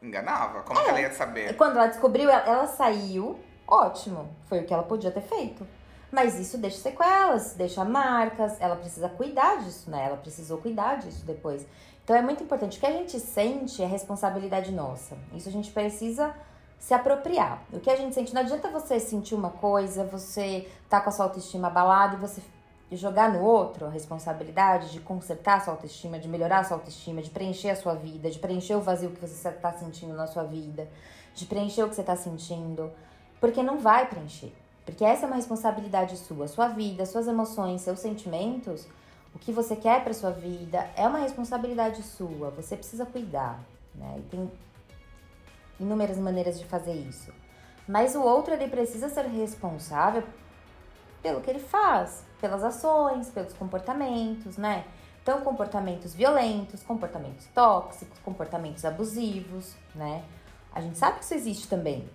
Enganava? 0.02 0.62
Como 0.62 0.82
que 0.82 0.90
ela 0.90 1.02
ia 1.02 1.12
saber? 1.12 1.56
Quando 1.56 1.78
ela 1.78 1.88
descobriu, 1.88 2.30
ela, 2.30 2.46
ela 2.46 2.68
saiu, 2.68 3.40
ótimo. 3.68 4.30
Foi 4.48 4.60
o 4.60 4.66
que 4.66 4.74
ela 4.74 4.84
podia 4.84 5.12
ter 5.12 5.22
feito. 5.22 5.68
Mas 6.12 6.40
isso 6.40 6.58
deixa 6.58 6.78
sequelas, 6.78 7.54
deixa 7.54 7.84
marcas. 7.84 8.60
Ela 8.60 8.76
precisa 8.76 9.10
cuidar 9.10 9.58
disso, 9.58 9.90
né? 9.90 10.06
Ela 10.06 10.18
precisou 10.18 10.58
cuidar 10.60 10.96
disso 10.96 11.26
depois. 11.26 11.66
Então 12.04 12.16
é 12.16 12.22
muito 12.22 12.44
importante. 12.44 12.78
O 12.78 12.80
que 12.80 12.86
a 12.86 12.92
gente 12.92 13.20
sente 13.20 13.84
é 13.84 13.86
responsabilidade 13.86 14.72
nossa. 14.72 15.18
Isso 15.34 15.50
a 15.50 15.52
gente 15.52 15.72
precisa 15.72 16.34
se 16.80 16.94
apropriar. 16.94 17.62
O 17.72 17.80
que 17.80 17.90
a 17.90 17.96
gente 17.96 18.16
sente, 18.16 18.34
não 18.34 18.42
adianta 18.42 18.70
você 18.70 19.00
sentir 19.00 19.36
uma 19.36 19.50
coisa, 19.50 20.06
você 20.06 20.68
tá 20.90 21.02
com 21.02 21.10
a 21.10 21.12
sua 21.12 21.26
autoestima 21.26 21.68
abalada 21.68 22.16
e 22.16 22.20
você 22.20 22.42
jogar 22.92 23.32
no 23.32 23.44
outro 23.44 23.86
a 23.86 23.90
responsabilidade 23.90 24.92
de 24.92 25.00
consertar 25.00 25.58
a 25.58 25.60
sua 25.60 25.74
autoestima, 25.74 26.18
de 26.18 26.28
melhorar 26.28 26.60
a 26.60 26.64
sua 26.64 26.78
autoestima, 26.78 27.22
de 27.22 27.30
preencher 27.30 27.70
a 27.70 27.76
sua 27.76 27.94
vida, 27.94 28.32
de 28.32 28.40
preencher 28.40 28.76
o 28.76 28.82
vazio 28.82 29.12
que 29.12 29.20
você 29.20 29.52
tá 29.52 29.72
sentindo 29.74 30.14
na 30.16 30.26
sua 30.26 30.44
vida, 30.44 30.88
de 31.36 31.46
preencher 31.46 31.84
o 31.84 31.90
que 31.90 31.96
você 31.96 32.04
tá 32.04 32.16
sentindo, 32.16 32.90
porque 33.40 33.62
não 33.62 33.78
vai 33.78 34.08
preencher. 34.08 34.52
Porque 34.86 35.06
essa 35.06 35.26
é 35.26 35.28
uma 35.28 35.36
responsabilidade 35.36 36.18
sua, 36.18 36.48
sua 36.48 36.70
vida, 36.70 37.06
suas 37.06 37.28
emoções, 37.28 37.82
seus 37.82 38.00
sentimentos, 38.00 38.88
o 39.36 39.38
que 39.38 39.52
você 39.52 39.76
quer 39.76 40.04
para 40.04 40.14
sua 40.14 40.32
vida 40.32 40.90
é 40.96 41.08
uma 41.08 41.20
responsabilidade 41.20 42.02
sua. 42.02 42.50
Você 42.52 42.76
precisa 42.76 43.06
cuidar, 43.06 43.64
né? 43.94 44.16
E 44.18 44.22
tem 44.24 44.52
inúmeras 45.80 46.18
maneiras 46.18 46.60
de 46.60 46.66
fazer 46.66 46.94
isso. 46.94 47.32
Mas 47.88 48.16
o 48.16 48.22
outro 48.22 48.54
ele 48.54 48.68
precisa 48.68 49.10
ser 49.10 49.26
responsável 49.26 50.24
pelo 51.22 51.42
que 51.42 51.50
ele 51.50 51.60
faz, 51.60 52.24
pelas 52.40 52.64
ações, 52.64 53.30
pelos 53.30 53.54
comportamentos, 53.54 54.58
né? 54.58 54.86
Então, 55.22 55.42
comportamentos 55.42 56.14
violentos, 56.14 56.82
comportamentos 56.84 57.46
tóxicos, 57.48 58.18
comportamentos 58.20 58.86
abusivos, 58.86 59.76
né? 59.94 60.24
A 60.74 60.82
gente 60.82 60.98
sabe 60.98 61.20
que 61.20 61.26
isso 61.26 61.34
existe 61.34 61.68
também. 61.68 62.10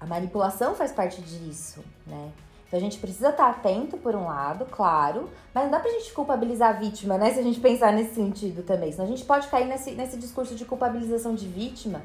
A 0.00 0.06
manipulação 0.06 0.74
faz 0.74 0.92
parte 0.92 1.20
disso, 1.20 1.84
né? 2.06 2.32
Então 2.68 2.78
a 2.78 2.82
gente 2.82 2.98
precisa 2.98 3.30
estar 3.30 3.48
atento 3.48 3.96
por 3.96 4.14
um 4.14 4.26
lado, 4.26 4.66
claro, 4.66 5.30
mas 5.54 5.64
não 5.64 5.70
dá 5.70 5.80
pra 5.80 5.90
gente 5.90 6.12
culpabilizar 6.12 6.76
a 6.76 6.78
vítima, 6.78 7.16
né? 7.16 7.32
Se 7.32 7.40
a 7.40 7.42
gente 7.42 7.58
pensar 7.60 7.92
nesse 7.92 8.14
sentido 8.14 8.62
também. 8.62 8.92
Senão 8.92 9.06
a 9.06 9.08
gente 9.08 9.24
pode 9.24 9.48
cair 9.48 9.66
nesse, 9.66 9.92
nesse 9.92 10.18
discurso 10.18 10.54
de 10.54 10.66
culpabilização 10.66 11.34
de 11.34 11.48
vítima, 11.48 12.02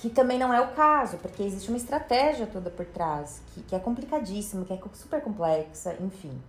que 0.00 0.08
também 0.08 0.38
não 0.38 0.52
é 0.52 0.60
o 0.60 0.68
caso, 0.68 1.18
porque 1.18 1.42
existe 1.42 1.68
uma 1.68 1.76
estratégia 1.76 2.46
toda 2.46 2.70
por 2.70 2.86
trás, 2.86 3.42
que, 3.52 3.62
que 3.62 3.74
é 3.74 3.78
complicadíssima, 3.78 4.64
que 4.64 4.72
é 4.72 4.78
super 4.94 5.20
complexa, 5.20 5.94
enfim. 6.00 6.40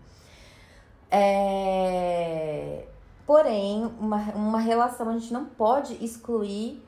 É... 1.10 2.86
Porém, 3.28 3.86
uma, 4.00 4.18
uma 4.34 4.60
relação 4.60 5.10
a 5.10 5.14
gente 5.14 5.34
não 5.34 5.46
pode 5.46 5.94
excluir 6.04 6.82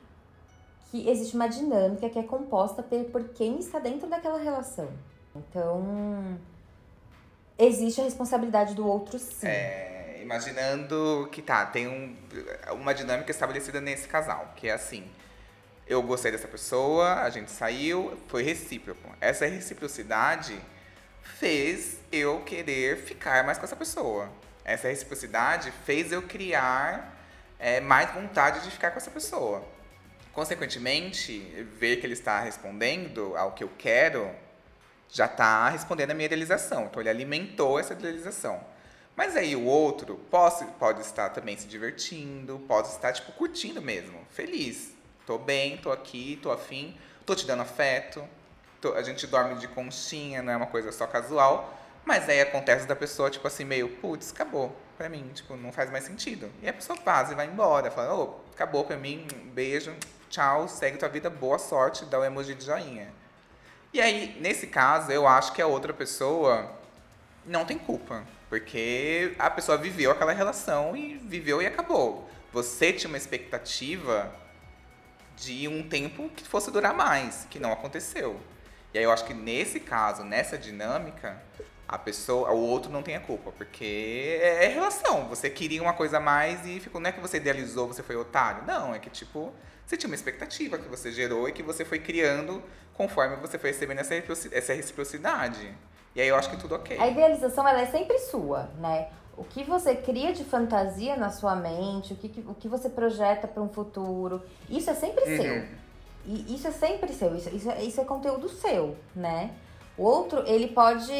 que 0.90 1.08
existe 1.08 1.36
uma 1.36 1.48
dinâmica 1.48 2.08
que 2.08 2.18
é 2.18 2.22
composta 2.22 2.82
por, 2.82 3.04
por 3.04 3.28
quem 3.30 3.58
está 3.58 3.78
dentro 3.78 4.08
daquela 4.08 4.38
relação. 4.38 4.88
Então, 5.36 6.38
existe 7.58 8.00
a 8.00 8.04
responsabilidade 8.04 8.74
do 8.74 8.86
outro 8.86 9.18
sim. 9.18 9.46
É, 9.46 10.20
imaginando 10.22 11.28
que 11.30 11.42
tá, 11.42 11.66
tem 11.66 11.88
um, 11.88 12.16
uma 12.72 12.94
dinâmica 12.94 13.30
estabelecida 13.30 13.82
nesse 13.82 14.08
casal, 14.08 14.52
que 14.56 14.68
é 14.68 14.72
assim. 14.72 15.04
Eu 15.86 16.02
gostei 16.02 16.32
dessa 16.32 16.48
pessoa, 16.48 17.20
a 17.20 17.28
gente 17.28 17.50
saiu, 17.50 18.18
foi 18.28 18.42
recíproco. 18.42 19.14
Essa 19.20 19.44
reciprocidade 19.44 20.58
fez 21.22 21.98
eu 22.10 22.40
querer 22.40 22.96
ficar 22.96 23.44
mais 23.44 23.58
com 23.58 23.64
essa 23.64 23.76
pessoa. 23.76 24.30
Essa 24.64 24.88
reciprocidade 24.88 25.70
fez 25.84 26.10
eu 26.10 26.22
criar 26.22 27.14
é, 27.58 27.80
mais 27.80 28.10
vontade 28.14 28.64
de 28.64 28.70
ficar 28.70 28.92
com 28.92 28.96
essa 28.96 29.10
pessoa. 29.10 29.62
Consequentemente, 30.32 31.38
ver 31.78 31.96
que 31.96 32.06
ele 32.06 32.14
está 32.14 32.40
respondendo 32.40 33.36
ao 33.36 33.52
que 33.52 33.62
eu 33.62 33.70
quero 33.76 34.34
já 35.10 35.26
está 35.26 35.68
respondendo 35.68 36.12
à 36.12 36.14
minha 36.14 36.26
idealização. 36.26 36.86
Então, 36.86 37.00
ele 37.00 37.10
alimentou 37.10 37.78
essa 37.78 37.92
idealização. 37.92 38.58
Mas 39.14 39.36
aí 39.36 39.54
o 39.54 39.64
outro 39.64 40.16
pode, 40.30 40.64
pode 40.78 41.02
estar 41.02 41.28
também 41.28 41.56
se 41.56 41.68
divertindo, 41.68 42.58
pode 42.66 42.88
estar, 42.88 43.12
tipo, 43.12 43.32
curtindo 43.32 43.82
mesmo, 43.82 44.18
feliz. 44.30 44.93
Tô 45.26 45.38
bem, 45.38 45.78
tô 45.78 45.90
aqui, 45.90 46.38
tô 46.42 46.50
afim, 46.50 46.96
tô 47.24 47.34
te 47.34 47.46
dando 47.46 47.62
afeto. 47.62 48.26
Tô, 48.80 48.92
a 48.92 49.02
gente 49.02 49.26
dorme 49.26 49.54
de 49.56 49.66
conchinha, 49.68 50.42
não 50.42 50.52
é 50.52 50.56
uma 50.56 50.66
coisa 50.66 50.92
só 50.92 51.06
casual. 51.06 51.74
Mas 52.04 52.28
aí 52.28 52.40
acontece 52.40 52.86
da 52.86 52.94
pessoa, 52.94 53.30
tipo 53.30 53.46
assim, 53.46 53.64
meio, 53.64 53.88
putz, 53.88 54.32
acabou 54.32 54.76
pra 54.98 55.08
mim, 55.08 55.30
tipo, 55.34 55.56
não 55.56 55.72
faz 55.72 55.90
mais 55.90 56.04
sentido. 56.04 56.50
E 56.62 56.68
a 56.68 56.72
pessoa 56.72 56.98
faz 56.98 57.30
e 57.30 57.34
vai 57.34 57.46
embora, 57.46 57.90
fala, 57.90 58.14
ô, 58.14 58.22
oh, 58.22 58.52
acabou 58.54 58.84
pra 58.84 58.96
mim, 58.96 59.26
beijo, 59.54 59.94
tchau, 60.28 60.68
segue 60.68 60.98
tua 60.98 61.08
vida, 61.08 61.30
boa 61.30 61.58
sorte, 61.58 62.04
dá 62.04 62.18
o 62.18 62.22
um 62.22 62.24
emoji 62.24 62.54
de 62.54 62.66
joinha. 62.66 63.08
E 63.92 64.00
aí, 64.00 64.36
nesse 64.40 64.66
caso, 64.66 65.10
eu 65.10 65.26
acho 65.26 65.52
que 65.52 65.62
a 65.62 65.66
outra 65.66 65.94
pessoa 65.94 66.70
não 67.46 67.64
tem 67.64 67.78
culpa. 67.78 68.24
Porque 68.48 69.34
a 69.38 69.50
pessoa 69.50 69.78
viveu 69.78 70.10
aquela 70.10 70.32
relação 70.32 70.96
e 70.96 71.16
viveu 71.16 71.62
e 71.62 71.66
acabou. 71.66 72.28
Você 72.52 72.92
tinha 72.92 73.08
uma 73.08 73.16
expectativa 73.16 74.32
de 75.36 75.68
um 75.68 75.82
tempo 75.88 76.28
que 76.30 76.44
fosse 76.46 76.70
durar 76.70 76.94
mais, 76.94 77.46
que 77.50 77.58
não 77.58 77.72
aconteceu. 77.72 78.40
E 78.92 78.98
aí 78.98 79.04
eu 79.04 79.10
acho 79.10 79.24
que 79.24 79.34
nesse 79.34 79.80
caso, 79.80 80.22
nessa 80.22 80.56
dinâmica, 80.56 81.42
a 81.86 81.98
pessoa, 81.98 82.50
o 82.52 82.58
outro 82.58 82.90
não 82.90 83.02
tem 83.02 83.16
a 83.16 83.20
culpa, 83.20 83.52
porque 83.52 84.38
é, 84.40 84.66
é 84.66 84.68
relação. 84.68 85.28
Você 85.28 85.50
queria 85.50 85.82
uma 85.82 85.92
coisa 85.92 86.18
a 86.18 86.20
mais 86.20 86.64
e 86.66 86.80
ficou, 86.80 87.00
não 87.00 87.10
é 87.10 87.12
que 87.12 87.20
você 87.20 87.36
idealizou, 87.36 87.88
você 87.88 88.02
foi 88.02 88.16
otário. 88.16 88.64
Não, 88.66 88.94
é 88.94 88.98
que 88.98 89.10
tipo, 89.10 89.52
você 89.84 89.96
tinha 89.96 90.08
uma 90.08 90.14
expectativa 90.14 90.78
que 90.78 90.88
você 90.88 91.12
gerou 91.12 91.48
e 91.48 91.52
que 91.52 91.62
você 91.62 91.84
foi 91.84 91.98
criando 91.98 92.62
conforme 92.94 93.36
você 93.36 93.58
foi 93.58 93.70
recebendo 93.70 93.98
essa 93.98 94.72
reciprocidade. 94.72 95.74
E 96.14 96.20
aí 96.20 96.28
eu 96.28 96.36
acho 96.36 96.48
que 96.48 96.56
tudo 96.56 96.76
ok. 96.76 96.96
A 96.98 97.08
idealização 97.08 97.66
ela 97.66 97.80
é 97.80 97.86
sempre 97.86 98.18
sua, 98.18 98.70
né? 98.78 99.08
O 99.36 99.44
que 99.44 99.64
você 99.64 99.94
cria 99.94 100.32
de 100.32 100.44
fantasia 100.44 101.16
na 101.16 101.30
sua 101.30 101.56
mente, 101.56 102.12
o 102.12 102.16
que, 102.16 102.44
o 102.48 102.54
que 102.54 102.68
você 102.68 102.88
projeta 102.88 103.48
para 103.48 103.62
um 103.62 103.68
futuro, 103.68 104.42
isso 104.68 104.90
é 104.90 104.94
sempre 104.94 105.24
uhum. 105.24 105.36
seu. 105.36 105.64
E 106.26 106.54
isso 106.54 106.66
é 106.66 106.70
sempre 106.70 107.12
seu, 107.12 107.34
isso, 107.36 107.54
isso, 107.54 107.70
é, 107.70 107.82
isso 107.82 108.00
é 108.00 108.04
conteúdo 108.04 108.48
seu, 108.48 108.96
né? 109.14 109.50
O 109.96 110.04
outro, 110.04 110.42
ele 110.46 110.68
pode 110.68 111.12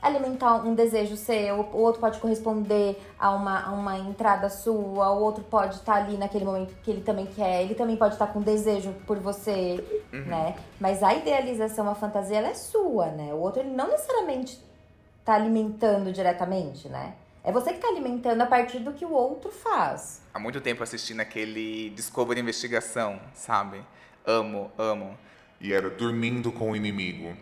alimentar 0.00 0.56
um 0.56 0.74
desejo 0.74 1.16
seu, 1.16 1.60
o 1.60 1.78
outro 1.78 2.00
pode 2.00 2.20
corresponder 2.20 3.00
a 3.18 3.30
uma, 3.30 3.66
a 3.66 3.72
uma 3.72 3.98
entrada 3.98 4.48
sua, 4.48 5.10
o 5.10 5.22
outro 5.22 5.42
pode 5.42 5.76
estar 5.76 5.94
tá 5.94 5.98
ali 5.98 6.16
naquele 6.16 6.44
momento 6.44 6.74
que 6.82 6.90
ele 6.90 7.00
também 7.00 7.26
quer, 7.26 7.62
ele 7.62 7.74
também 7.74 7.96
pode 7.96 8.14
estar 8.14 8.28
tá 8.28 8.32
com 8.32 8.40
desejo 8.40 8.92
por 9.06 9.18
você, 9.18 9.82
uhum. 10.12 10.26
né? 10.26 10.56
Mas 10.78 11.02
a 11.02 11.12
idealização, 11.14 11.88
a 11.90 11.94
fantasia, 11.94 12.38
ela 12.38 12.48
é 12.48 12.54
sua, 12.54 13.06
né? 13.06 13.34
O 13.34 13.38
outro, 13.38 13.62
ele 13.62 13.70
não 13.70 13.88
necessariamente 13.88 14.64
tá 15.24 15.34
alimentando 15.34 16.12
diretamente, 16.12 16.88
né? 16.88 17.14
É 17.46 17.52
você 17.52 17.72
que 17.72 17.78
tá 17.78 17.86
alimentando 17.86 18.40
a 18.42 18.46
partir 18.46 18.80
do 18.80 18.92
que 18.92 19.04
o 19.04 19.12
outro 19.12 19.52
faz. 19.52 20.20
Há 20.34 20.38
muito 20.40 20.60
tempo 20.60 20.82
assistindo 20.82 21.20
aquele 21.20 21.90
Discovery 21.90 22.40
Investigação, 22.40 23.20
sabe? 23.32 23.84
Amo, 24.26 24.72
amo. 24.76 25.16
E 25.60 25.72
era 25.72 25.88
dormindo 25.88 26.50
com 26.50 26.72
o 26.72 26.76
inimigo. 26.76 27.36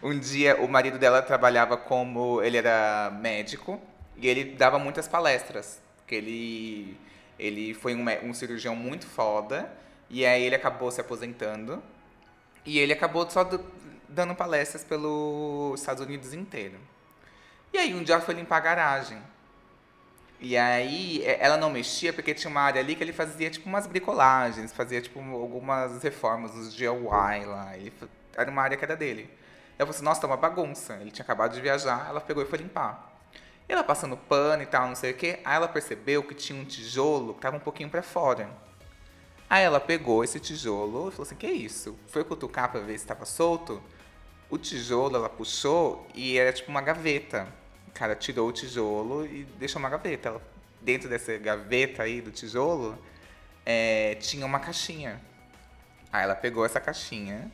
Um 0.00 0.16
dia 0.16 0.62
o 0.62 0.68
marido 0.68 0.96
dela 0.96 1.20
trabalhava 1.22 1.76
como 1.76 2.40
ele 2.40 2.56
era 2.56 3.10
médico 3.20 3.82
e 4.16 4.28
ele 4.28 4.44
dava 4.44 4.78
muitas 4.78 5.08
palestras, 5.08 5.82
que 6.06 6.14
ele 6.14 6.96
ele 7.36 7.74
foi 7.74 7.96
um, 7.96 8.04
um 8.28 8.32
cirurgião 8.32 8.76
muito 8.76 9.08
foda 9.08 9.68
e 10.08 10.24
aí 10.24 10.44
ele 10.44 10.54
acabou 10.54 10.92
se 10.92 11.00
aposentando 11.00 11.82
e 12.64 12.78
ele 12.78 12.92
acabou 12.92 13.28
só 13.28 13.42
dando 14.08 14.36
palestras 14.36 14.84
pelos 14.84 15.80
Estados 15.80 16.06
Unidos 16.06 16.32
inteiro. 16.32 16.78
E 17.72 17.78
aí 17.78 17.92
um 17.92 18.04
dia 18.04 18.20
foi 18.20 18.34
limpar 18.34 18.58
a 18.58 18.60
garagem. 18.60 19.18
E 20.40 20.56
aí 20.56 21.22
ela 21.24 21.56
não 21.56 21.68
mexia 21.68 22.12
porque 22.12 22.32
tinha 22.32 22.50
uma 22.50 22.60
área 22.60 22.80
ali 22.80 22.94
que 22.94 23.02
ele 23.02 23.12
fazia 23.12 23.50
tipo 23.50 23.68
umas 23.68 23.86
bricolagens, 23.86 24.72
fazia 24.72 25.00
tipo 25.00 25.18
algumas 25.18 26.02
reformas, 26.02 26.52
uns 26.54 26.74
DIY 26.74 27.44
lá. 27.44 27.76
Ele, 27.76 27.92
era 28.36 28.50
uma 28.50 28.62
área 28.62 28.76
que 28.76 28.84
era 28.84 28.96
dele. 28.96 29.28
Eu 29.78 29.86
falei 29.86 29.96
assim, 29.96 30.04
nossa, 30.04 30.20
tá 30.20 30.26
uma 30.26 30.36
bagunça. 30.36 30.96
Ele 31.00 31.10
tinha 31.10 31.24
acabado 31.24 31.54
de 31.54 31.60
viajar, 31.60 32.06
ela 32.08 32.20
pegou 32.20 32.42
e 32.42 32.46
foi 32.46 32.58
limpar. 32.58 33.08
E 33.68 33.72
ela 33.72 33.84
passando 33.84 34.16
pano 34.16 34.62
e 34.62 34.66
tal, 34.66 34.88
não 34.88 34.94
sei 34.94 35.10
o 35.10 35.14
quê. 35.14 35.40
Aí 35.44 35.56
ela 35.56 35.68
percebeu 35.68 36.22
que 36.22 36.34
tinha 36.34 36.60
um 36.60 36.64
tijolo 36.64 37.34
que 37.34 37.40
tava 37.40 37.56
um 37.56 37.60
pouquinho 37.60 37.90
para 37.90 38.02
fora. 38.02 38.48
Aí 39.50 39.64
ela 39.64 39.80
pegou 39.80 40.22
esse 40.22 40.38
tijolo 40.38 41.08
e 41.08 41.10
falou 41.10 41.26
assim, 41.26 41.34
que 41.34 41.46
isso? 41.46 41.98
Foi 42.08 42.22
cutucar 42.22 42.70
para 42.70 42.80
ver 42.80 42.98
se 42.98 43.04
estava 43.04 43.24
solto. 43.24 43.82
O 44.48 44.56
tijolo 44.56 45.16
ela 45.16 45.28
puxou 45.28 46.06
e 46.14 46.38
era 46.38 46.52
tipo 46.52 46.70
uma 46.70 46.80
gaveta. 46.80 47.48
O 47.98 48.00
cara 48.00 48.14
tirou 48.14 48.48
o 48.48 48.52
tijolo 48.52 49.26
e 49.26 49.44
deixou 49.58 49.80
uma 49.80 49.88
gaveta. 49.88 50.28
Ela, 50.28 50.40
dentro 50.80 51.08
dessa 51.08 51.36
gaveta 51.36 52.04
aí 52.04 52.20
do 52.20 52.30
tijolo, 52.30 52.96
é, 53.66 54.16
tinha 54.20 54.46
uma 54.46 54.60
caixinha. 54.60 55.20
Aí 56.12 56.22
ela 56.22 56.36
pegou 56.36 56.64
essa 56.64 56.78
caixinha 56.78 57.50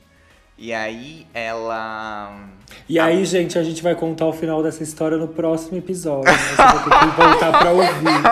e 0.59 0.75
aí 0.75 1.27
ela. 1.33 2.47
E 2.87 3.01
aí, 3.01 3.25
gente, 3.25 3.59
a 3.59 3.63
gente 3.63 3.83
vai 3.83 3.95
contar 3.95 4.27
o 4.27 4.35
final 4.35 4.63
dessa 4.63 4.83
história 4.83 5.17
no 5.17 5.29
próximo 5.29 5.79
episódio. 5.79 6.31
Você 6.31 6.57
vai 6.57 6.73
ter 6.75 6.91
que 6.91 7.17
voltar 7.17 7.59
pra 7.59 7.71
ouvir. 7.71 8.23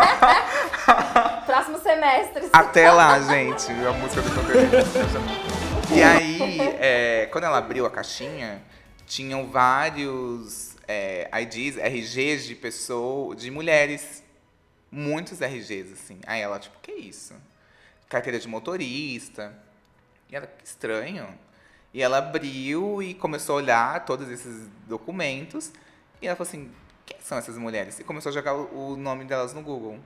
Próximo 1.47 1.79
semestre. 1.79 2.51
Até 2.53 2.93
lá, 2.93 3.19
gente. 3.21 3.73
A 3.73 3.93
música 3.93 4.21
do 4.21 5.97
E 5.97 6.03
aí, 6.03 6.61
é, 6.79 7.27
quando 7.33 7.45
ela 7.45 7.57
abriu 7.57 7.87
a 7.87 7.91
caixinha, 7.91 8.61
tinham 9.07 9.47
vários 9.47 10.72
é, 10.87 11.29
IDs, 11.43 11.77
RGs 11.77 12.47
de 12.47 12.55
pessoas, 12.55 13.41
de 13.41 13.51
mulheres. 13.51 14.23
Muitos 14.91 15.41
RGs, 15.41 15.93
assim. 15.93 16.21
Aí 16.27 16.41
ela, 16.41 16.59
tipo, 16.59 16.79
que 16.81 16.93
isso? 16.93 17.35
Carteira 18.09 18.39
de 18.39 18.47
motorista. 18.49 19.57
E 20.31 20.37
ela, 20.37 20.47
que 20.47 20.67
estranho. 20.67 21.29
E 21.95 22.03
ela 22.03 22.19
abriu 22.19 23.03
e 23.03 23.15
começou 23.15 23.55
a 23.55 23.63
olhar 23.63 24.05
todos 24.05 24.29
esses 24.31 24.69
documentos. 24.87 25.73
E 26.21 26.27
ela 26.27 26.37
falou 26.37 26.49
assim: 26.49 26.71
quem 27.05 27.19
são 27.21 27.39
essas 27.39 27.59
mulheres? 27.59 27.99
E 27.99 28.05
começou 28.05 28.31
a 28.31 28.33
jogar 28.33 28.55
o 28.55 28.97
nome 28.97 29.25
delas 29.25 29.53
no 29.53 29.63
Google. 29.63 29.99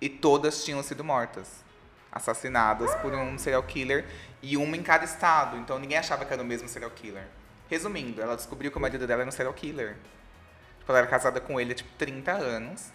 E 0.00 0.08
todas 0.08 0.64
tinham 0.64 0.82
sido 0.82 1.04
mortas 1.04 1.64
assassinadas 2.12 2.92
por 2.96 3.14
um 3.14 3.38
serial 3.38 3.62
killer 3.62 4.04
e 4.42 4.56
uma 4.56 4.76
em 4.76 4.82
cada 4.82 5.04
estado. 5.04 5.56
Então 5.56 5.78
ninguém 5.78 5.98
achava 5.98 6.24
que 6.24 6.32
era 6.32 6.42
o 6.42 6.44
mesmo 6.44 6.68
serial 6.68 6.90
killer. 6.90 7.26
Resumindo, 7.68 8.20
ela 8.20 8.34
descobriu 8.34 8.70
que 8.70 8.76
o 8.76 8.80
marido 8.80 9.06
dela 9.06 9.22
era 9.22 9.28
um 9.28 9.32
serial 9.32 9.54
killer. 9.54 9.96
Ela 10.90 10.98
era 10.98 11.06
casada 11.06 11.40
com 11.40 11.60
ele 11.60 11.72
há 11.72 11.74
tipo 11.74 11.90
30 11.98 12.32
anos. 12.32 12.88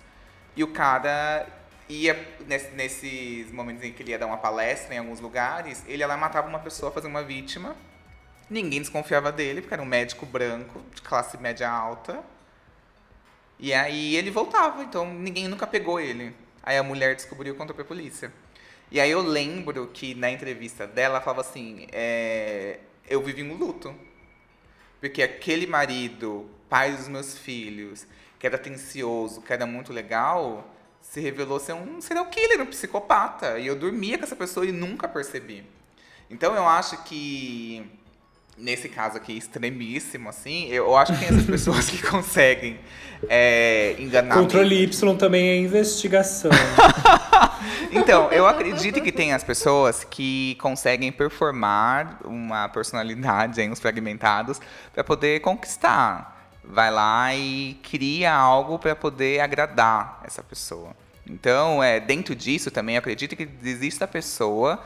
E 0.55 0.63
o 0.63 0.67
cara 0.67 1.47
ia, 1.89 2.17
nesses 2.47 3.51
momentos 3.51 3.83
em 3.83 3.91
que 3.91 4.03
ele 4.03 4.11
ia 4.11 4.19
dar 4.19 4.27
uma 4.27 4.37
palestra 4.37 4.95
em 4.95 4.97
alguns 4.97 5.19
lugares, 5.19 5.83
ele 5.87 5.99
ia 5.99 6.07
lá 6.07 6.17
matava 6.17 6.47
uma 6.47 6.59
pessoa, 6.59 6.91
fazia 6.91 7.09
uma 7.09 7.23
vítima 7.23 7.75
Ninguém 8.49 8.79
desconfiava 8.79 9.31
dele, 9.31 9.61
porque 9.61 9.73
era 9.73 9.81
um 9.81 9.87
médico 9.87 10.25
branco, 10.25 10.79
de 10.93 11.01
classe 11.01 11.37
média 11.37 11.69
alta. 11.69 12.23
E 13.59 13.73
aí 13.73 14.15
ele 14.15 14.29
voltava, 14.29 14.83
então 14.83 15.11
ninguém 15.13 15.47
nunca 15.47 15.65
pegou 15.65 15.99
ele. 15.99 16.35
Aí 16.61 16.77
a 16.77 16.83
mulher 16.83 17.15
descobriu 17.15 17.53
e 17.53 17.57
contou 17.57 17.75
pra 17.75 17.83
polícia. 17.85 18.31
E 18.91 18.99
aí 18.99 19.09
eu 19.09 19.21
lembro 19.21 19.87
que 19.87 20.13
na 20.13 20.29
entrevista 20.29 20.85
dela, 20.85 21.15
ela 21.15 21.21
falava 21.21 21.41
assim: 21.41 21.87
é, 21.91 22.79
eu 23.09 23.21
vivi 23.23 23.41
um 23.43 23.55
luto. 23.55 23.95
Porque 25.05 25.21
aquele 25.21 25.67
marido, 25.67 26.49
pai 26.67 26.91
dos 26.91 27.07
meus 27.07 27.37
filhos, 27.37 28.07
que 28.39 28.47
era 28.47 28.55
atencioso, 28.55 29.39
que 29.39 29.53
era 29.53 29.63
muito 29.63 29.93
legal, 29.93 30.67
se 30.99 31.19
revelou 31.19 31.59
ser 31.59 31.73
um 31.73 32.01
serial 32.01 32.25
killer, 32.25 32.59
um 32.59 32.65
psicopata. 32.65 33.59
E 33.59 33.67
eu 33.67 33.75
dormia 33.75 34.17
com 34.17 34.23
essa 34.23 34.35
pessoa 34.35 34.65
e 34.65 34.71
nunca 34.71 35.07
percebi. 35.07 35.63
Então 36.27 36.55
eu 36.55 36.67
acho 36.67 37.03
que 37.03 37.87
nesse 38.57 38.87
caso 38.87 39.17
aqui 39.17 39.33
extremíssimo, 39.37 40.29
assim, 40.29 40.67
eu 40.69 40.95
acho 40.95 41.13
que 41.13 41.19
tem 41.19 41.27
essas 41.29 41.45
pessoas 41.45 41.89
que 41.89 42.01
conseguem 42.07 42.79
é, 43.27 43.95
enganar. 43.99 44.35
Controle 44.35 44.83
Y 44.83 45.17
também 45.17 45.47
é 45.47 45.57
investigação. 45.57 46.51
então, 47.91 48.31
eu 48.31 48.47
acredito 48.47 49.01
que 49.01 49.11
tem 49.11 49.33
as 49.33 49.43
pessoas 49.43 50.03
que 50.03 50.55
conseguem 50.61 51.11
performar 51.11 52.19
uma 52.23 52.69
personalidade 52.69 53.61
em 53.61 53.71
uns 53.71 53.79
fragmentados 53.79 54.61
para 54.93 55.03
poder 55.03 55.41
conquistar. 55.41 56.33
Vai 56.63 56.89
lá 56.89 57.35
e 57.35 57.77
cria 57.83 58.33
algo 58.33 58.79
para 58.79 58.95
poder 58.95 59.39
agradar 59.39 60.21
essa 60.23 60.41
pessoa. 60.41 60.95
Então, 61.27 61.83
é, 61.83 61.99
dentro 61.99 62.35
disso 62.35 62.71
também, 62.71 62.95
eu 62.95 62.99
acredito 62.99 63.35
que 63.35 63.47
existe 63.63 64.03
a 64.03 64.07
pessoa 64.07 64.81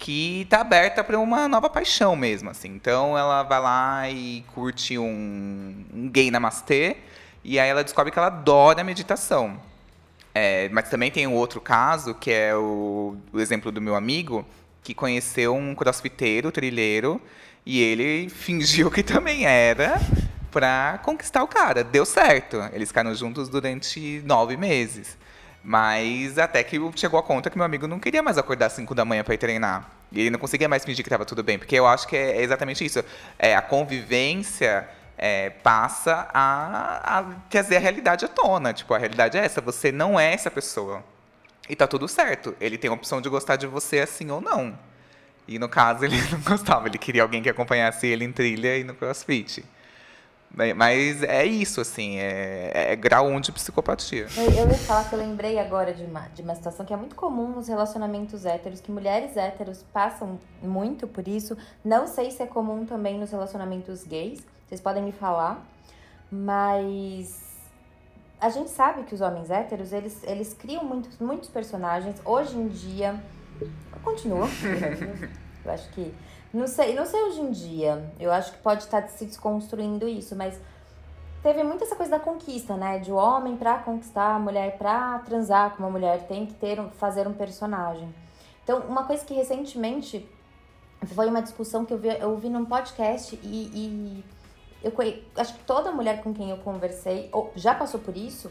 que 0.00 0.46
tá 0.48 0.62
aberta 0.62 1.04
para 1.04 1.18
uma 1.18 1.46
nova 1.46 1.68
paixão 1.68 2.16
mesmo, 2.16 2.50
assim. 2.50 2.68
Então 2.68 3.16
ela 3.16 3.42
vai 3.42 3.60
lá 3.60 4.10
e 4.10 4.42
curte 4.54 4.98
um, 4.98 5.84
um 5.94 6.08
gay 6.08 6.30
namastê, 6.30 6.96
e 7.44 7.60
aí 7.60 7.68
ela 7.68 7.84
descobre 7.84 8.10
que 8.10 8.18
ela 8.18 8.28
adora 8.28 8.82
meditação. 8.82 9.60
É, 10.34 10.68
mas 10.70 10.88
também 10.88 11.10
tem 11.10 11.26
um 11.26 11.34
outro 11.34 11.60
caso, 11.60 12.14
que 12.14 12.32
é 12.32 12.54
o, 12.54 13.16
o 13.32 13.40
exemplo 13.40 13.70
do 13.70 13.80
meu 13.80 13.94
amigo, 13.94 14.44
que 14.82 14.94
conheceu 14.94 15.54
um 15.54 15.74
crossfiteiro, 15.74 16.50
trilheiro, 16.50 17.20
e 17.66 17.80
ele 17.80 18.30
fingiu 18.30 18.90
que 18.90 19.02
também 19.02 19.44
era 19.44 20.00
pra 20.50 20.98
conquistar 21.02 21.42
o 21.42 21.48
cara. 21.48 21.84
Deu 21.84 22.06
certo. 22.06 22.56
Eles 22.72 22.88
ficaram 22.88 23.14
juntos 23.14 23.48
durante 23.48 24.22
nove 24.24 24.56
meses. 24.56 25.18
Mas 25.62 26.38
até 26.38 26.64
que 26.64 26.78
chegou 26.96 27.20
a 27.20 27.22
conta 27.22 27.50
que 27.50 27.56
meu 27.56 27.64
amigo 27.64 27.86
não 27.86 28.00
queria 28.00 28.22
mais 28.22 28.38
acordar 28.38 28.66
às 28.66 28.72
5 28.72 28.94
da 28.94 29.04
manhã 29.04 29.22
para 29.22 29.34
ir 29.34 29.38
treinar. 29.38 29.90
E 30.10 30.20
ele 30.20 30.30
não 30.30 30.38
conseguia 30.38 30.68
mais 30.68 30.84
fingir 30.84 31.04
que 31.04 31.08
estava 31.08 31.24
tudo 31.24 31.42
bem. 31.42 31.58
Porque 31.58 31.76
eu 31.76 31.86
acho 31.86 32.08
que 32.08 32.16
é 32.16 32.42
exatamente 32.42 32.84
isso. 32.84 33.04
É, 33.38 33.54
a 33.54 33.62
convivência 33.62 34.88
é, 35.16 35.50
passa 35.50 36.28
a, 36.32 37.18
a 37.18 37.24
trazer 37.50 37.76
a 37.76 37.80
realidade 37.80 38.24
à 38.24 38.28
tona. 38.28 38.72
Tipo, 38.72 38.94
a 38.94 38.98
realidade 38.98 39.36
é 39.36 39.44
essa. 39.44 39.60
Você 39.60 39.92
não 39.92 40.18
é 40.18 40.32
essa 40.32 40.50
pessoa. 40.50 41.04
E 41.68 41.76
tá 41.76 41.86
tudo 41.86 42.08
certo. 42.08 42.56
Ele 42.60 42.78
tem 42.78 42.90
a 42.90 42.94
opção 42.94 43.20
de 43.20 43.28
gostar 43.28 43.56
de 43.56 43.66
você 43.66 44.00
assim 44.00 44.30
ou 44.30 44.40
não. 44.40 44.76
E 45.46 45.58
no 45.58 45.68
caso, 45.68 46.04
ele 46.06 46.16
não 46.32 46.40
gostava. 46.40 46.88
Ele 46.88 46.98
queria 46.98 47.22
alguém 47.22 47.42
que 47.42 47.50
acompanhasse 47.50 48.06
ele 48.06 48.24
em 48.24 48.32
trilha 48.32 48.78
e 48.78 48.82
no 48.82 48.94
crossfit. 48.94 49.64
Mas 50.52 51.22
é 51.22 51.46
isso, 51.46 51.80
assim, 51.80 52.18
é, 52.18 52.92
é 52.92 52.96
grau 52.96 53.26
1 53.28 53.40
de 53.40 53.52
psicopatia. 53.52 54.26
Eu, 54.36 54.44
eu 54.44 54.68
ia 54.68 54.78
falar 54.78 55.08
que 55.08 55.14
eu 55.14 55.18
lembrei 55.18 55.58
agora 55.60 55.94
de 55.94 56.02
uma, 56.02 56.22
de 56.28 56.42
uma 56.42 56.54
situação 56.56 56.84
que 56.84 56.92
é 56.92 56.96
muito 56.96 57.14
comum 57.14 57.48
nos 57.48 57.68
relacionamentos 57.68 58.44
héteros, 58.44 58.80
que 58.80 58.90
mulheres 58.90 59.36
héteros 59.36 59.84
passam 59.92 60.40
muito 60.60 61.06
por 61.06 61.28
isso. 61.28 61.56
Não 61.84 62.08
sei 62.08 62.32
se 62.32 62.42
é 62.42 62.46
comum 62.46 62.84
também 62.84 63.16
nos 63.16 63.30
relacionamentos 63.30 64.02
gays, 64.02 64.44
vocês 64.66 64.80
podem 64.80 65.04
me 65.04 65.12
falar. 65.12 65.64
Mas 66.32 67.50
a 68.40 68.48
gente 68.48 68.70
sabe 68.70 69.04
que 69.04 69.14
os 69.14 69.20
homens 69.20 69.50
héteros, 69.50 69.92
eles, 69.92 70.20
eles 70.24 70.52
criam 70.52 70.84
muitos, 70.84 71.18
muitos 71.18 71.48
personagens. 71.48 72.20
Hoje 72.24 72.56
em 72.56 72.68
dia, 72.68 73.22
continua. 74.02 74.48
eu 75.64 75.70
acho 75.70 75.88
que 75.90 76.12
não 76.52 76.66
sei, 76.66 76.94
não 76.94 77.06
sei 77.06 77.22
hoje 77.22 77.40
em 77.40 77.50
dia. 77.50 78.12
Eu 78.18 78.32
acho 78.32 78.52
que 78.52 78.58
pode 78.58 78.82
estar 78.82 79.06
se 79.08 79.24
desconstruindo 79.24 80.08
isso, 80.08 80.34
mas 80.34 80.58
teve 81.42 81.62
muito 81.62 81.84
essa 81.84 81.96
coisa 81.96 82.10
da 82.10 82.20
conquista, 82.20 82.76
né? 82.76 82.98
De 82.98 83.12
homem 83.12 83.56
para 83.56 83.78
conquistar 83.78 84.34
a 84.34 84.38
mulher, 84.38 84.76
para 84.76 85.18
transar 85.20 85.76
com 85.76 85.82
uma 85.82 85.90
mulher, 85.90 86.26
tem 86.26 86.46
que 86.46 86.54
ter 86.54 86.82
fazer 86.98 87.26
um 87.28 87.32
personagem. 87.32 88.12
Então, 88.64 88.80
uma 88.80 89.04
coisa 89.04 89.24
que 89.24 89.34
recentemente 89.34 90.28
foi 91.06 91.28
uma 91.28 91.40
discussão 91.40 91.84
que 91.84 91.92
eu 91.92 91.98
vi, 91.98 92.08
eu 92.08 92.38
num 92.50 92.64
podcast 92.64 93.38
e, 93.42 93.46
e 93.74 94.24
eu 94.82 94.92
acho 95.36 95.54
que 95.54 95.64
toda 95.64 95.92
mulher 95.92 96.22
com 96.22 96.32
quem 96.32 96.50
eu 96.50 96.58
conversei 96.58 97.28
ou 97.32 97.52
já 97.54 97.74
passou 97.74 98.00
por 98.00 98.16
isso 98.16 98.50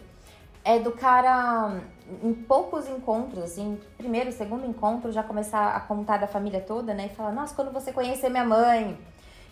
é 0.70 0.78
do 0.78 0.92
cara, 0.92 1.82
em 2.24 2.32
poucos 2.32 2.88
encontros, 2.88 3.44
assim, 3.44 3.80
primeiro, 3.98 4.32
segundo 4.32 4.68
encontro, 4.68 5.12
já 5.12 5.24
começar 5.24 5.76
a 5.76 5.80
contar 5.80 6.18
da 6.18 6.28
família 6.28 6.62
toda, 6.62 6.94
né? 6.94 7.10
E 7.12 7.16
falar, 7.16 7.32
nossa, 7.32 7.56
quando 7.56 7.72
você 7.74 7.92
conhecer 7.92 8.30
minha 8.30 8.46
mãe. 8.46 8.96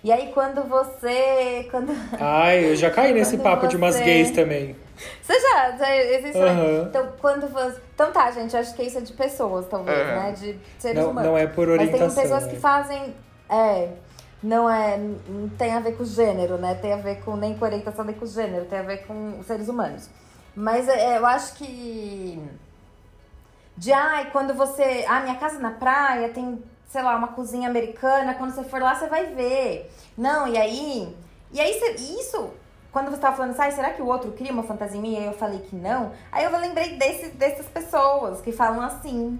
E 0.03 0.12
aí, 0.12 0.32
quando 0.32 0.63
você. 0.69 1.67
Quando... 1.71 1.91
Ai, 2.21 2.71
eu 2.71 2.75
já 2.75 2.91
caí 2.91 3.13
nesse 3.13 3.39
papo 3.39 3.62
você... 3.62 3.69
de 3.69 3.77
umas 3.77 3.99
gays 3.99 4.30
também. 4.30 4.75
Você 5.23 5.39
já, 5.39 5.71
já 5.71 5.95
existe 5.95 6.38
uhum. 6.38 6.84
Então, 6.84 7.12
quando 7.19 7.51
você. 7.51 7.82
Então 7.95 8.12
tá, 8.12 8.30
gente, 8.30 8.56
acho 8.56 8.75
que 8.75 8.84
isso 8.84 8.99
é 8.99 9.01
de 9.01 9.13
pessoas, 9.13 9.65
talvez, 9.67 9.97
uhum. 9.97 10.06
né? 10.06 10.32
De 10.34 10.60
seres 10.77 11.01
não, 11.01 11.10
humanos. 11.10 11.32
Não 11.32 11.38
é 11.38 11.47
por 11.47 11.67
orientação. 11.67 12.06
Mas 12.06 12.13
tem 12.13 12.23
pessoas 12.23 12.43
né? 12.43 12.49
que 12.51 12.60
fazem. 12.60 13.15
É. 13.49 13.89
Não 14.43 14.69
é. 14.69 14.97
Não 14.97 15.49
tem 15.49 15.73
a 15.73 15.80
ver 15.80 15.97
com 15.97 16.06
gênero, 16.06 16.60
né? 16.60 16.75
Tem 16.75 16.93
a 16.93 16.97
ver 16.97 17.21
com 17.21 17.36
nem 17.36 17.58
com 17.58 17.65
orientação 17.65 18.06
nem 18.06 18.13
com 18.13 18.25
gênero, 18.27 18.65
tem 18.65 18.77
a 18.77 18.84
ver 18.84 19.08
com 19.08 19.41
seres 19.41 19.67
humanos. 19.67 20.08
Mas 20.57 20.89
é, 20.89 21.19
eu 21.19 21.25
acho 21.27 21.53
que. 21.53 22.41
De 23.77 23.93
ai, 23.93 24.31
quando 24.31 24.55
você. 24.55 25.05
Ah, 25.07 25.19
minha 25.19 25.35
casa 25.35 25.59
na 25.59 25.69
praia 25.69 26.29
tem, 26.29 26.63
sei 26.87 27.03
lá, 27.03 27.15
uma 27.15 27.27
cozinha 27.27 27.69
americana. 27.69 28.33
Quando 28.33 28.55
você 28.55 28.63
for 28.63 28.81
lá, 28.81 28.95
você 28.95 29.05
vai 29.05 29.27
ver. 29.27 29.91
Não, 30.17 30.47
e 30.47 30.57
aí. 30.57 31.15
E 31.51 31.61
aí, 31.61 31.79
isso. 31.95 32.49
Quando 32.91 33.11
você 33.11 33.17
tava 33.17 33.35
falando, 33.35 33.55
sai, 33.55 33.71
será 33.71 33.91
que 33.91 34.01
o 34.01 34.07
outro 34.07 34.31
cria 34.31 34.51
uma 34.51 34.63
fantasia 34.63 34.99
minha? 34.99 35.19
E 35.19 35.25
eu 35.25 35.33
falei 35.33 35.59
que 35.59 35.75
não. 35.75 36.11
Aí 36.31 36.43
eu 36.43 36.51
lembrei 36.57 36.97
desse, 36.97 37.29
dessas 37.29 37.67
pessoas 37.67 38.41
que 38.41 38.51
falam 38.51 38.81
assim. 38.81 39.39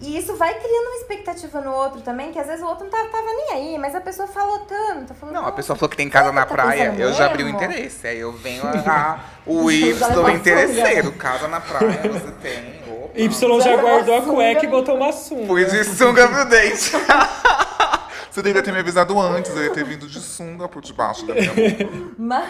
E 0.00 0.18
isso 0.18 0.34
vai 0.36 0.52
criando 0.52 0.86
uma 0.86 0.96
expectativa 0.96 1.60
no 1.60 1.72
outro 1.72 2.00
também, 2.00 2.32
que 2.32 2.38
às 2.38 2.46
vezes 2.46 2.62
o 2.62 2.66
outro 2.66 2.84
não 2.84 2.90
tava, 2.90 3.08
tava 3.08 3.24
nem 3.24 3.52
aí, 3.52 3.78
mas 3.78 3.94
a 3.94 4.00
pessoa 4.00 4.26
falou 4.26 4.60
tanto. 4.60 5.14
Falou, 5.14 5.34
não, 5.34 5.46
a 5.46 5.52
pessoa 5.52 5.76
falou 5.76 5.88
que 5.88 5.96
tem 5.96 6.10
casa 6.10 6.32
na 6.32 6.44
tá 6.44 6.54
praia, 6.54 6.94
eu 6.98 7.12
já 7.12 7.26
abri 7.26 7.44
o 7.44 7.48
interesse. 7.48 8.06
Aí 8.06 8.18
eu 8.18 8.32
venho 8.32 8.64
a, 8.66 9.20
o 9.46 9.70
Y 9.70 10.34
interesseiro, 10.34 11.12
casa 11.12 11.48
na 11.48 11.60
praia, 11.60 12.00
você 12.02 12.32
tem. 12.42 12.82
Opa. 12.88 13.12
Y 13.14 13.60
já 13.60 13.76
guardou 13.76 14.18
a 14.18 14.22
cueca 14.22 14.64
e 14.64 14.68
botou 14.68 14.96
uma 14.96 15.12
sunga. 15.12 15.46
Fui 15.46 15.64
de 15.64 15.84
sunga 15.84 16.28
pro 16.28 16.44
dente. 16.46 16.92
Você 18.34 18.42
deveria 18.42 18.64
ter 18.64 18.72
me 18.72 18.80
avisado 18.80 19.16
antes, 19.20 19.54
eu 19.54 19.62
ia 19.62 19.70
ter 19.70 19.84
vindo 19.84 20.08
de 20.08 20.18
sunga 20.18 20.68
por 20.68 20.82
debaixo 20.82 21.24
da 21.24 21.34
minha 21.34 21.52
boca. 21.52 21.88
Mas, 22.18 22.48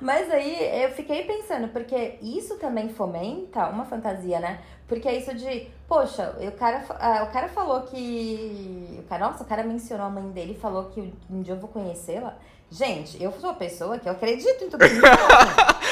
mas 0.00 0.30
aí 0.30 0.82
eu 0.84 0.90
fiquei 0.90 1.24
pensando, 1.24 1.68
porque 1.68 2.18
isso 2.22 2.56
também 2.58 2.88
fomenta 2.88 3.66
uma 3.68 3.84
fantasia, 3.84 4.40
né? 4.40 4.60
Porque 4.86 5.06
é 5.06 5.16
isso 5.16 5.34
de, 5.34 5.68
poxa, 5.86 6.34
o 6.40 6.52
cara, 6.52 6.78
uh, 6.78 7.24
o 7.24 7.32
cara 7.32 7.48
falou 7.48 7.82
que. 7.82 9.00
O 9.00 9.08
cara, 9.08 9.26
nossa, 9.26 9.42
o 9.42 9.46
cara 9.46 9.62
mencionou 9.62 10.06
a 10.06 10.10
mãe 10.10 10.30
dele 10.30 10.52
e 10.52 10.60
falou 10.60 10.86
que 10.86 11.12
um 11.30 11.42
dia 11.42 11.54
eu 11.54 11.60
vou 11.60 11.68
conhecê-la. 11.68 12.36
Gente, 12.70 13.22
eu 13.22 13.32
sou 13.32 13.50
uma 13.50 13.56
pessoa 13.56 13.98
que 13.98 14.08
eu 14.08 14.12
acredito 14.12 14.64
em 14.64 14.68
tudo 14.68 14.84
que 14.86 14.94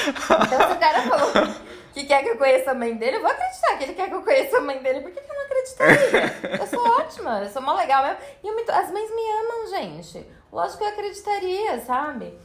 então, 0.09 0.69
se 0.69 0.75
o 0.75 0.79
cara 0.79 1.03
falou 1.03 1.55
que 1.93 2.05
quer 2.05 2.23
que 2.23 2.29
eu 2.29 2.39
conheça 2.39 2.71
a 2.71 2.75
mãe 2.75 2.95
dele, 2.95 3.17
eu 3.17 3.23
vou 3.23 3.31
acreditar 3.31 3.77
que 3.77 3.85
ele 3.85 3.95
quer 3.95 4.09
que 4.09 4.15
eu 4.15 4.23
conheça 4.23 4.59
a 4.59 4.61
mãe 4.61 4.81
dele. 4.83 5.01
Por 5.01 5.11
que, 5.11 5.21
que 5.21 5.31
eu 5.31 5.35
não 5.35 5.45
acreditaria? 5.45 6.59
Eu 6.61 6.67
sou 6.67 6.89
ótima, 7.01 7.43
eu 7.43 7.51
sou 7.51 7.63
mó 7.63 7.75
legal 7.75 8.05
mesmo. 8.05 8.19
E 8.45 8.55
me, 8.55 8.63
as 8.71 8.91
mães 8.91 9.11
me 9.11 9.23
amam, 9.31 9.69
gente. 9.69 10.27
Lógico 10.53 10.79
que 10.79 10.85
eu 10.85 10.89
acreditaria, 10.89 11.81
sabe? 11.81 12.39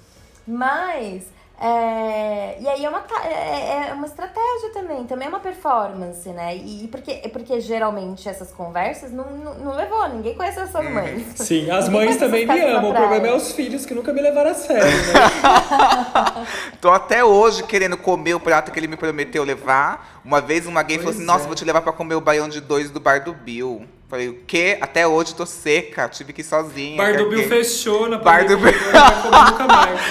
Mas 0.48 1.24
é, 1.64 2.58
e 2.60 2.68
aí 2.68 2.84
é 2.84 2.90
uma, 2.90 3.04
é, 3.24 3.30
é, 3.30 3.90
é 3.90 3.94
uma 3.94 4.08
estratégia 4.08 4.72
também, 4.74 5.04
também 5.04 5.28
é 5.28 5.30
uma 5.30 5.40
performance, 5.40 6.28
né? 6.30 6.56
E 6.56 6.88
porque, 6.88 7.14
porque 7.32 7.62
geralmente 7.62 8.28
essas 8.28 8.52
conversas 8.52 9.12
não, 9.12 9.26
não, 9.26 9.54
não 9.60 9.76
levou, 9.76 10.10
ninguém 10.10 10.34
conhece 10.34 10.60
as 10.60 10.72
suas 10.72 10.90
mães. 10.92 11.24
Sim, 11.36 11.70
as 11.70 11.88
mães 11.88 12.18
também 12.18 12.48
me 12.48 12.60
amam, 12.62 12.90
o 12.90 12.96
problema 12.96 13.28
é 13.28 13.36
os 13.36 13.52
filhos 13.52 13.86
que 13.86 13.94
nunca 13.94 14.12
me 14.12 14.22
levaram 14.22 14.50
a 14.50 14.54
sério, 14.56 14.90
né? 14.90 15.14
Tô 16.92 16.96
até 16.96 17.24
hoje 17.24 17.64
querendo 17.64 17.96
comer 17.96 18.34
o 18.34 18.40
prato 18.40 18.70
que 18.70 18.78
ele 18.78 18.86
me 18.86 18.98
prometeu 18.98 19.46
levar. 19.46 20.20
Uma 20.26 20.42
vez 20.42 20.68
uma 20.68 20.84
gay 20.84 20.98
pois 20.98 21.06
falou 21.06 21.16
assim, 21.16 21.26
nossa, 21.26 21.46
é. 21.46 21.48
vou 21.48 21.56
te 21.56 21.64
levar 21.64 21.82
pra 21.82 21.94
comer 21.94 22.16
o 22.16 22.20
baião 22.20 22.50
de 22.50 22.60
dois 22.60 22.92
do 22.92 23.00
bar 23.00 23.24
do 23.24 23.32
Bill. 23.32 23.88
Falei, 24.10 24.28
o 24.28 24.44
quê? 24.46 24.78
Até 24.82 25.08
hoje 25.08 25.34
tô 25.34 25.46
seca, 25.46 26.10
tive 26.10 26.34
que 26.34 26.42
ir 26.42 26.44
sozinha. 26.44 26.98
Bar 26.98 27.16
do 27.16 27.30
Bill 27.30 27.48
fechou 27.48 28.10
na 28.10 28.18
Bar 28.18 28.46
do 28.46 28.58
Bill. 28.58 28.74
nunca 28.74 29.68
mais. 29.68 30.02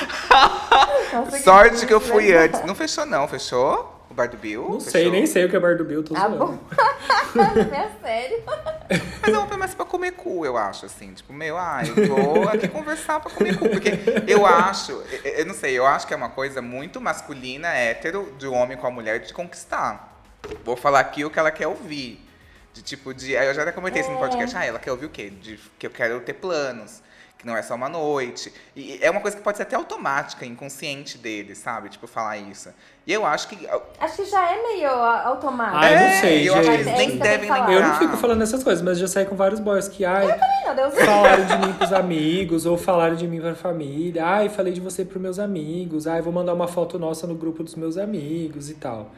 Sorte 1.45 1.85
que 1.85 1.93
eu 1.93 2.01
fui 2.01 2.33
antes. 2.35 2.65
Não 2.65 2.75
fechou, 2.75 3.05
não. 3.05 3.29
Fechou? 3.29 4.00
O 4.11 4.15
Bar 4.15 4.29
do 4.29 4.37
Bill? 4.37 4.63
Não 4.63 4.81
fechou? 4.81 4.91
sei, 4.91 5.11
nem 5.11 5.25
sei 5.25 5.45
o 5.45 5.49
que 5.49 5.55
é 5.55 5.61
Bar 5.61 5.77
do 5.77 5.85
Bill, 5.85 6.03
tô 6.03 6.17
ah, 6.17 6.29
zoando. 6.29 6.39
Bom. 6.39 6.59
é 7.73 7.91
sério. 8.03 8.43
Mas 9.23 9.33
é 9.33 9.39
uma 9.39 9.57
mais 9.57 9.73
pra 9.73 9.85
comer 9.85 10.13
cu, 10.13 10.45
eu 10.45 10.57
acho, 10.57 10.87
assim. 10.87 11.15
Tipo, 11.15 11.33
meu, 11.33 11.57
ah, 11.57 11.83
eu 11.87 12.09
vou 12.09 12.49
aqui 12.49 12.67
conversar 12.67 13.21
pra 13.21 13.31
comer 13.31 13.57
cu. 13.57 13.69
Porque 13.69 13.91
eu 14.27 14.45
acho, 14.45 15.01
eu 15.23 15.47
não 15.47 15.55
sei, 15.55 15.79
eu 15.79 15.87
acho 15.87 16.07
que 16.07 16.15
é 16.15 16.17
uma 16.17 16.31
coisa 16.31 16.61
muito 16.61 17.01
masculina, 17.01 17.69
hétero, 17.69 18.35
de 18.37 18.49
um 18.49 18.55
homem 18.55 18.77
com 18.77 18.87
a 18.87 18.91
mulher, 18.91 19.21
de 19.21 19.33
conquistar. 19.33 20.21
Vou 20.65 20.77
falar 20.77 21.01
aqui 21.01 21.25
o 21.25 21.31
que 21.31 21.39
ela 21.39 21.53
quer 21.53 21.69
ouvir. 21.69 22.27
De 22.73 22.83
tipo, 22.83 23.13
de. 23.13 23.33
Eu 23.33 23.55
já 23.55 23.63
até 23.63 23.73
comentei 23.73 24.01
isso 24.01 24.11
no 24.11 24.17
é. 24.17 24.21
podcast. 24.21 24.57
Ah, 24.57 24.65
ela 24.65 24.79
quer 24.79 24.91
ouvir 24.91 25.07
o 25.07 25.11
quê? 25.11 25.31
De 25.31 25.59
que 25.79 25.87
eu 25.87 25.91
quero 25.91 26.21
ter 26.21 26.35
planos. 26.35 27.03
Que 27.41 27.47
não 27.47 27.57
é 27.57 27.63
só 27.63 27.75
uma 27.75 27.89
noite. 27.89 28.53
E 28.77 28.99
é 29.01 29.11
uma 29.11 29.23
coisa 29.23 29.35
que 29.35 29.43
pode 29.43 29.57
ser 29.57 29.63
até 29.63 29.75
automática, 29.75 30.45
inconsciente 30.45 31.17
dele, 31.17 31.55
sabe? 31.55 31.89
Tipo, 31.89 32.07
falar 32.07 32.37
isso. 32.37 32.69
E 33.07 33.13
eu 33.15 33.25
acho 33.25 33.49
que. 33.49 33.67
Acho 33.99 34.17
que 34.17 34.27
já 34.27 34.53
é 34.53 34.63
meio 34.63 34.91
automático. 34.91 35.79
Ah, 35.79 35.91
eu 35.91 36.01
não 36.01 36.21
sei, 36.21 36.49
eu 36.51 36.55
gente. 36.57 36.69
acho 36.69 36.69
que 36.69 36.75
eles 36.75 36.99
nem 36.99 37.17
devem 37.17 37.51
lembrar. 37.51 37.73
Eu 37.73 37.81
não 37.81 37.99
fico 37.99 38.15
falando 38.19 38.43
essas 38.43 38.63
coisas, 38.63 38.85
mas 38.85 38.99
já 38.99 39.09
saí 39.09 39.25
com 39.25 39.37
vários 39.37 39.59
boys 39.59 39.89
que, 39.89 40.05
ai, 40.05 40.27
eu 40.27 40.33
também 40.33 40.67
não, 40.67 40.77
Deus 40.77 40.95
falaram 40.95 41.47
de 41.47 41.67
mim 41.67 41.73
pros 41.73 41.93
amigos, 41.95 42.67
ou 42.67 42.77
falaram 42.77 43.17
de 43.17 43.27
mim 43.27 43.41
pra 43.41 43.55
família. 43.55 44.23
Ai, 44.23 44.51
falei 44.51 44.75
de 44.75 44.81
você 44.83 45.03
pros 45.03 45.23
meus 45.23 45.39
amigos. 45.39 46.07
Ai, 46.07 46.21
vou 46.21 46.35
mandar 46.35 46.53
uma 46.53 46.69
foto 46.69 46.99
nossa 46.99 47.27
no 47.27 47.35
grupo 47.35 47.65
dos 47.65 47.75
meus 47.75 47.97
amigos 47.97 48.69
e 48.69 48.75
tal. 48.75 49.13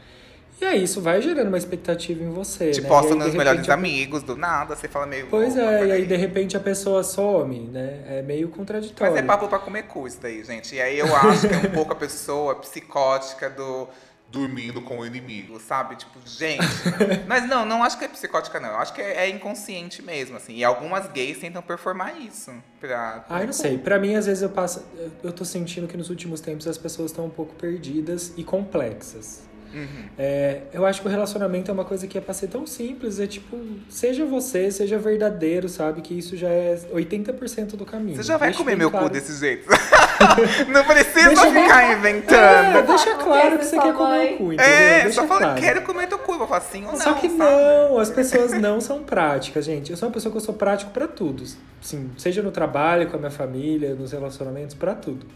E 0.63 0.65
aí 0.65 0.85
isso 0.85 1.01
vai 1.01 1.21
gerando 1.21 1.49
uma 1.49 1.59
expectativa 1.59 2.23
em 2.23 2.31
você. 2.31 2.71
Te 2.71 2.81
né? 2.83 2.89
posta 2.89 3.17
nos 3.17 3.35
melhores 3.35 3.69
a... 3.69 3.75
amigos, 3.75 4.23
do 4.23 4.37
nada, 4.37 4.77
você 4.77 4.87
fala 4.87 5.07
meio. 5.07 5.27
Pois 5.27 5.57
é, 5.57 5.87
e 5.87 5.91
aí 5.91 6.07
de 6.07 6.15
repente 6.15 6.57
a 6.57 6.61
pessoa 6.61 7.03
some, 7.03 7.63
né? 7.63 8.05
É 8.07 8.23
meio 8.23 8.49
contraditório. 8.49 9.13
Mas 9.13 9.25
é 9.25 9.27
papo 9.27 9.49
pra 9.49 9.59
comer 9.59 9.83
cu 9.83 10.07
isso 10.07 10.21
daí, 10.23 10.45
gente. 10.45 10.77
E 10.77 10.81
aí 10.81 11.01
eu 11.01 11.17
acho 11.17 11.49
que 11.49 11.53
é 11.53 11.59
um 11.59 11.73
pouco 11.73 11.93
a 11.93 11.97
pessoa 11.97 12.55
psicótica 12.55 13.51
do 13.51 13.89
dormindo 14.31 14.81
com 14.81 15.01
o 15.01 15.05
inimigo. 15.05 15.59
sabe? 15.61 15.97
Tipo, 15.97 16.21
gente. 16.25 16.63
Mas 17.27 17.47
não, 17.49 17.67
não 17.67 17.83
acho 17.83 17.99
que 17.99 18.05
é 18.05 18.09
psicótica, 18.09 18.61
não. 18.61 18.71
Eu 18.71 18.77
acho 18.77 18.95
que 18.95 19.01
é, 19.03 19.25
é 19.25 19.29
inconsciente 19.29 20.01
mesmo, 20.01 20.37
assim. 20.37 20.55
E 20.55 20.63
algumas 20.65 21.11
gays 21.11 21.39
tentam 21.39 21.61
performar 21.61 22.17
isso. 22.21 22.53
Pra, 22.81 23.25
Ah, 23.29 23.41
eu 23.41 23.47
não 23.47 23.53
sei. 23.53 23.79
Pra 23.79 23.99
mim, 23.99 24.15
às 24.15 24.27
vezes 24.27 24.43
eu 24.45 24.49
passo. 24.49 24.85
eu- 24.97 25.11
Eu 25.25 25.33
tô 25.33 25.45
sentindo 25.45 25.89
que 25.89 25.97
nos 25.97 26.09
últimos 26.09 26.41
tempos 26.41 26.69
as 26.69 26.79
pessoas 26.79 27.11
estão 27.11 27.27
um 27.27 27.31
pouco 27.31 27.53
perdidas 27.57 28.33
e 28.37 28.45
complexas. 28.45 29.51
Uhum. 29.75 30.05
É, 30.19 30.63
eu 30.73 30.85
acho 30.85 31.01
que 31.01 31.07
o 31.09 31.11
relacionamento 31.11 31.71
é 31.71 31.75
uma 31.75 31.85
coisa 31.85 32.07
que 32.07 32.19
é 32.19 32.21
pra 32.21 32.35
ser 32.35 32.49
tão 32.49 32.67
simples. 32.67 33.19
É 33.19 33.27
tipo, 33.27 33.57
seja 33.89 34.25
você, 34.25 34.71
seja 34.71 34.99
verdadeiro, 34.99 35.69
sabe? 35.69 36.01
Que 36.03 36.17
isso 36.19 36.37
já 36.37 36.49
é 36.49 36.79
80% 36.93 37.77
do 37.77 37.85
caminho. 37.85 38.17
Você 38.17 38.23
já 38.23 38.37
vai 38.37 38.49
Deixa 38.49 38.59
comer 38.63 38.77
meu 38.77 38.91
claro. 38.91 39.07
cu 39.07 39.13
desse 39.13 39.39
jeito. 39.39 39.67
não 40.69 40.85
precisa 40.85 41.29
Deixa 41.29 41.47
ficar 41.51 41.83
É, 41.85 41.93
inventando. 41.95 42.87
deixa 42.87 43.15
claro 43.17 43.57
que 43.59 43.63
Essa 43.65 43.71
você 43.77 43.79
quer 43.81 43.95
comer 43.95 44.09
mãe. 44.19 44.35
o 44.35 44.37
cu, 44.39 44.53
entendeu? 44.53 44.67
É, 44.73 45.03
deixa 45.05 45.21
só 45.23 45.27
fala, 45.27 45.41
claro. 45.41 45.61
quero 45.61 45.83
comer 45.83 46.07
teu 46.09 46.19
cu. 46.19 46.33
Eu 46.33 46.39
vou 46.39 46.47
falar 46.49 46.61
sim 46.61 46.85
ou 46.85 46.93
não. 46.93 47.01
Só 47.01 47.15
que 47.15 47.29
sabe? 47.29 47.39
não, 47.39 47.99
as 47.99 48.11
pessoas 48.11 48.53
não 48.53 48.81
são 48.81 49.03
práticas, 49.03 49.65
gente. 49.65 49.91
Eu 49.91 49.97
sou 49.97 50.09
uma 50.09 50.13
pessoa 50.15 50.31
que 50.31 50.37
eu 50.37 50.43
sou 50.43 50.55
prático 50.55 50.91
pra 50.91 51.07
tudo. 51.09 51.45
Sim, 51.81 52.11
seja 52.17 52.43
no 52.43 52.51
trabalho, 52.51 53.09
com 53.09 53.17
a 53.17 53.19
minha 53.19 53.31
família, 53.31 53.95
nos 53.95 54.13
relacionamentos, 54.13 54.75
pra 54.75 54.95
tudo. 54.95 55.27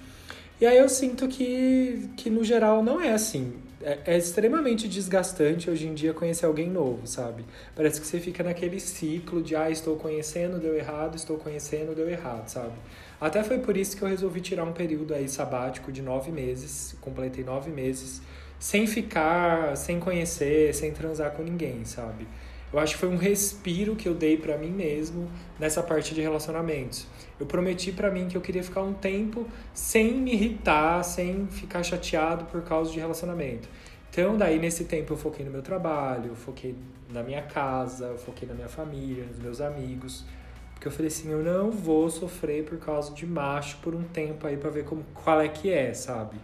E 0.61 0.65
aí 0.65 0.79
eu 0.79 0.89
sinto 0.89 1.29
que, 1.29 2.09
que 2.17 2.31
no 2.31 2.43
geral 2.45 2.83
não 2.83 3.01
é 3.01 3.13
assim. 3.13 3.53
É, 3.83 4.15
é 4.15 4.17
extremamente 4.17 4.89
desgastante 4.89 5.71
hoje 5.71 5.87
em 5.87 5.95
dia 5.95 6.15
conhecer 6.15 6.47
alguém 6.47 6.71
novo, 6.71 7.07
sabe? 7.07 7.45
Parece 7.75 8.01
que 8.01 8.07
você 8.07 8.19
fica 8.19 8.43
naquele 8.43 8.81
ciclo 8.81 9.43
de 9.43 9.55
ah, 9.55 9.71
estou 9.71 9.97
conhecendo, 9.97 10.59
deu 10.59 10.75
errado, 10.75 11.15
estou 11.15 11.37
conhecendo, 11.37 11.95
deu 11.95 12.09
errado, 12.09 12.49
sabe? 12.49 12.73
Até 13.21 13.43
foi 13.43 13.59
por 13.59 13.77
isso 13.77 13.97
que 13.97 14.03
eu 14.03 14.09
resolvi 14.09 14.41
tirar 14.41 14.65
um 14.65 14.73
período 14.73 15.13
aí 15.13 15.29
sabático 15.29 15.93
de 15.93 16.01
nove 16.01 16.31
meses, 16.31 16.97
completei 17.01 17.45
nove 17.45 17.71
meses, 17.71 18.23
sem 18.59 18.87
ficar, 18.87 19.77
sem 19.77 20.01
conhecer, 20.01 20.75
sem 20.75 20.93
transar 20.93 21.33
com 21.33 21.43
ninguém, 21.43 21.85
sabe? 21.85 22.27
Eu 22.73 22.79
acho 22.79 22.95
que 22.95 23.01
foi 23.01 23.09
um 23.09 23.17
respiro 23.17 23.95
que 23.95 24.09
eu 24.09 24.15
dei 24.15 24.37
pra 24.37 24.59
mim 24.59 24.71
mesmo 24.71 25.31
nessa 25.59 25.83
parte 25.83 26.15
de 26.15 26.21
relacionamentos. 26.21 27.07
Eu 27.39 27.47
prometi 27.47 27.93
pra 27.93 28.11
mim 28.11 28.29
que 28.29 28.37
eu 28.37 28.41
queria 28.41 28.63
ficar 28.63 28.83
um 28.83 28.95
tempo 28.95 29.47
sem 29.75 30.15
me 30.15 30.33
irritar, 30.33 31.03
sem 31.03 31.47
ficar 31.49 31.83
chateado 31.83 32.47
por 32.47 32.63
causa 32.63 32.91
de 32.91 32.99
relacionamento. 32.99 33.69
Então, 34.11 34.37
daí 34.37 34.59
nesse 34.59 34.85
tempo 34.85 35.13
eu 35.13 35.17
foquei 35.17 35.45
no 35.45 35.51
meu 35.51 35.61
trabalho, 35.61 36.31
eu 36.31 36.35
foquei 36.35 36.75
na 37.13 37.23
minha 37.23 37.43
casa, 37.43 38.07
eu 38.07 38.19
foquei 38.19 38.49
na 38.49 38.55
minha 38.55 38.69
família, 38.69 39.25
nos 39.27 39.39
meus 39.39 39.61
amigos. 39.61 40.25
Porque 40.73 40.89
eu 40.89 40.93
falei 40.93 41.09
assim, 41.09 41.31
eu 41.31 41.43
não 41.43 41.71
vou 41.71 42.09
sofrer 42.09 42.65
por 42.65 42.79
causa 42.79 43.13
de 43.15 43.27
macho 43.27 43.79
por 43.83 43.95
um 43.95 44.03
tempo 44.03 44.47
aí 44.47 44.57
pra 44.57 44.71
ver 44.71 44.85
como, 44.85 45.05
qual 45.13 45.41
é 45.41 45.49
que 45.49 45.71
é, 45.71 45.93
sabe? 45.93 46.37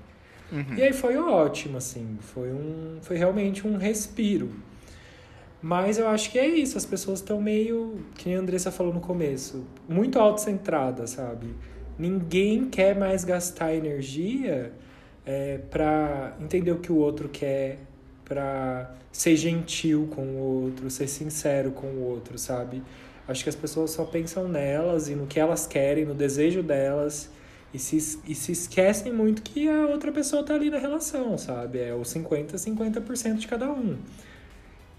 E 0.76 0.82
aí 0.82 0.92
foi 0.92 1.16
ótimo, 1.16 1.78
assim, 1.78 2.18
foi 2.20 2.52
um, 2.52 2.98
foi 3.00 3.16
realmente 3.16 3.66
um 3.66 3.78
respiro. 3.78 4.50
Mas 5.62 5.96
eu 5.96 6.08
acho 6.08 6.32
que 6.32 6.38
é 6.40 6.46
isso, 6.46 6.76
as 6.76 6.84
pessoas 6.84 7.20
estão 7.20 7.40
meio, 7.40 8.04
que 8.16 8.34
a 8.34 8.38
Andressa 8.38 8.72
falou 8.72 8.92
no 8.92 9.00
começo, 9.00 9.64
muito 9.88 10.18
autocentradas, 10.18 11.10
sabe? 11.10 11.54
Ninguém 11.96 12.68
quer 12.68 12.98
mais 12.98 13.24
gastar 13.24 13.72
energia 13.72 14.72
é, 15.24 15.58
para 15.70 16.36
entender 16.40 16.72
o 16.72 16.80
que 16.80 16.90
o 16.90 16.96
outro 16.96 17.28
quer, 17.28 17.78
para 18.24 18.92
ser 19.12 19.36
gentil 19.36 20.08
com 20.10 20.22
o 20.22 20.64
outro, 20.64 20.90
ser 20.90 21.06
sincero 21.06 21.70
com 21.70 21.86
o 21.86 22.02
outro, 22.08 22.36
sabe? 22.38 22.82
Acho 23.28 23.44
que 23.44 23.48
as 23.48 23.54
pessoas 23.54 23.92
só 23.92 24.04
pensam 24.04 24.48
nelas 24.48 25.08
e 25.08 25.14
no 25.14 25.28
que 25.28 25.38
elas 25.38 25.64
querem, 25.64 26.04
no 26.04 26.14
desejo 26.14 26.60
delas, 26.60 27.30
e 27.72 27.78
se, 27.78 28.20
e 28.26 28.34
se 28.34 28.50
esquecem 28.50 29.12
muito 29.12 29.42
que 29.42 29.68
a 29.68 29.86
outra 29.86 30.10
pessoa 30.10 30.42
tá 30.42 30.54
ali 30.54 30.70
na 30.70 30.78
relação, 30.78 31.38
sabe? 31.38 31.78
É 31.78 31.94
o 31.94 32.04
50, 32.04 32.56
50% 32.56 33.36
de 33.36 33.46
cada 33.46 33.70
um. 33.70 33.96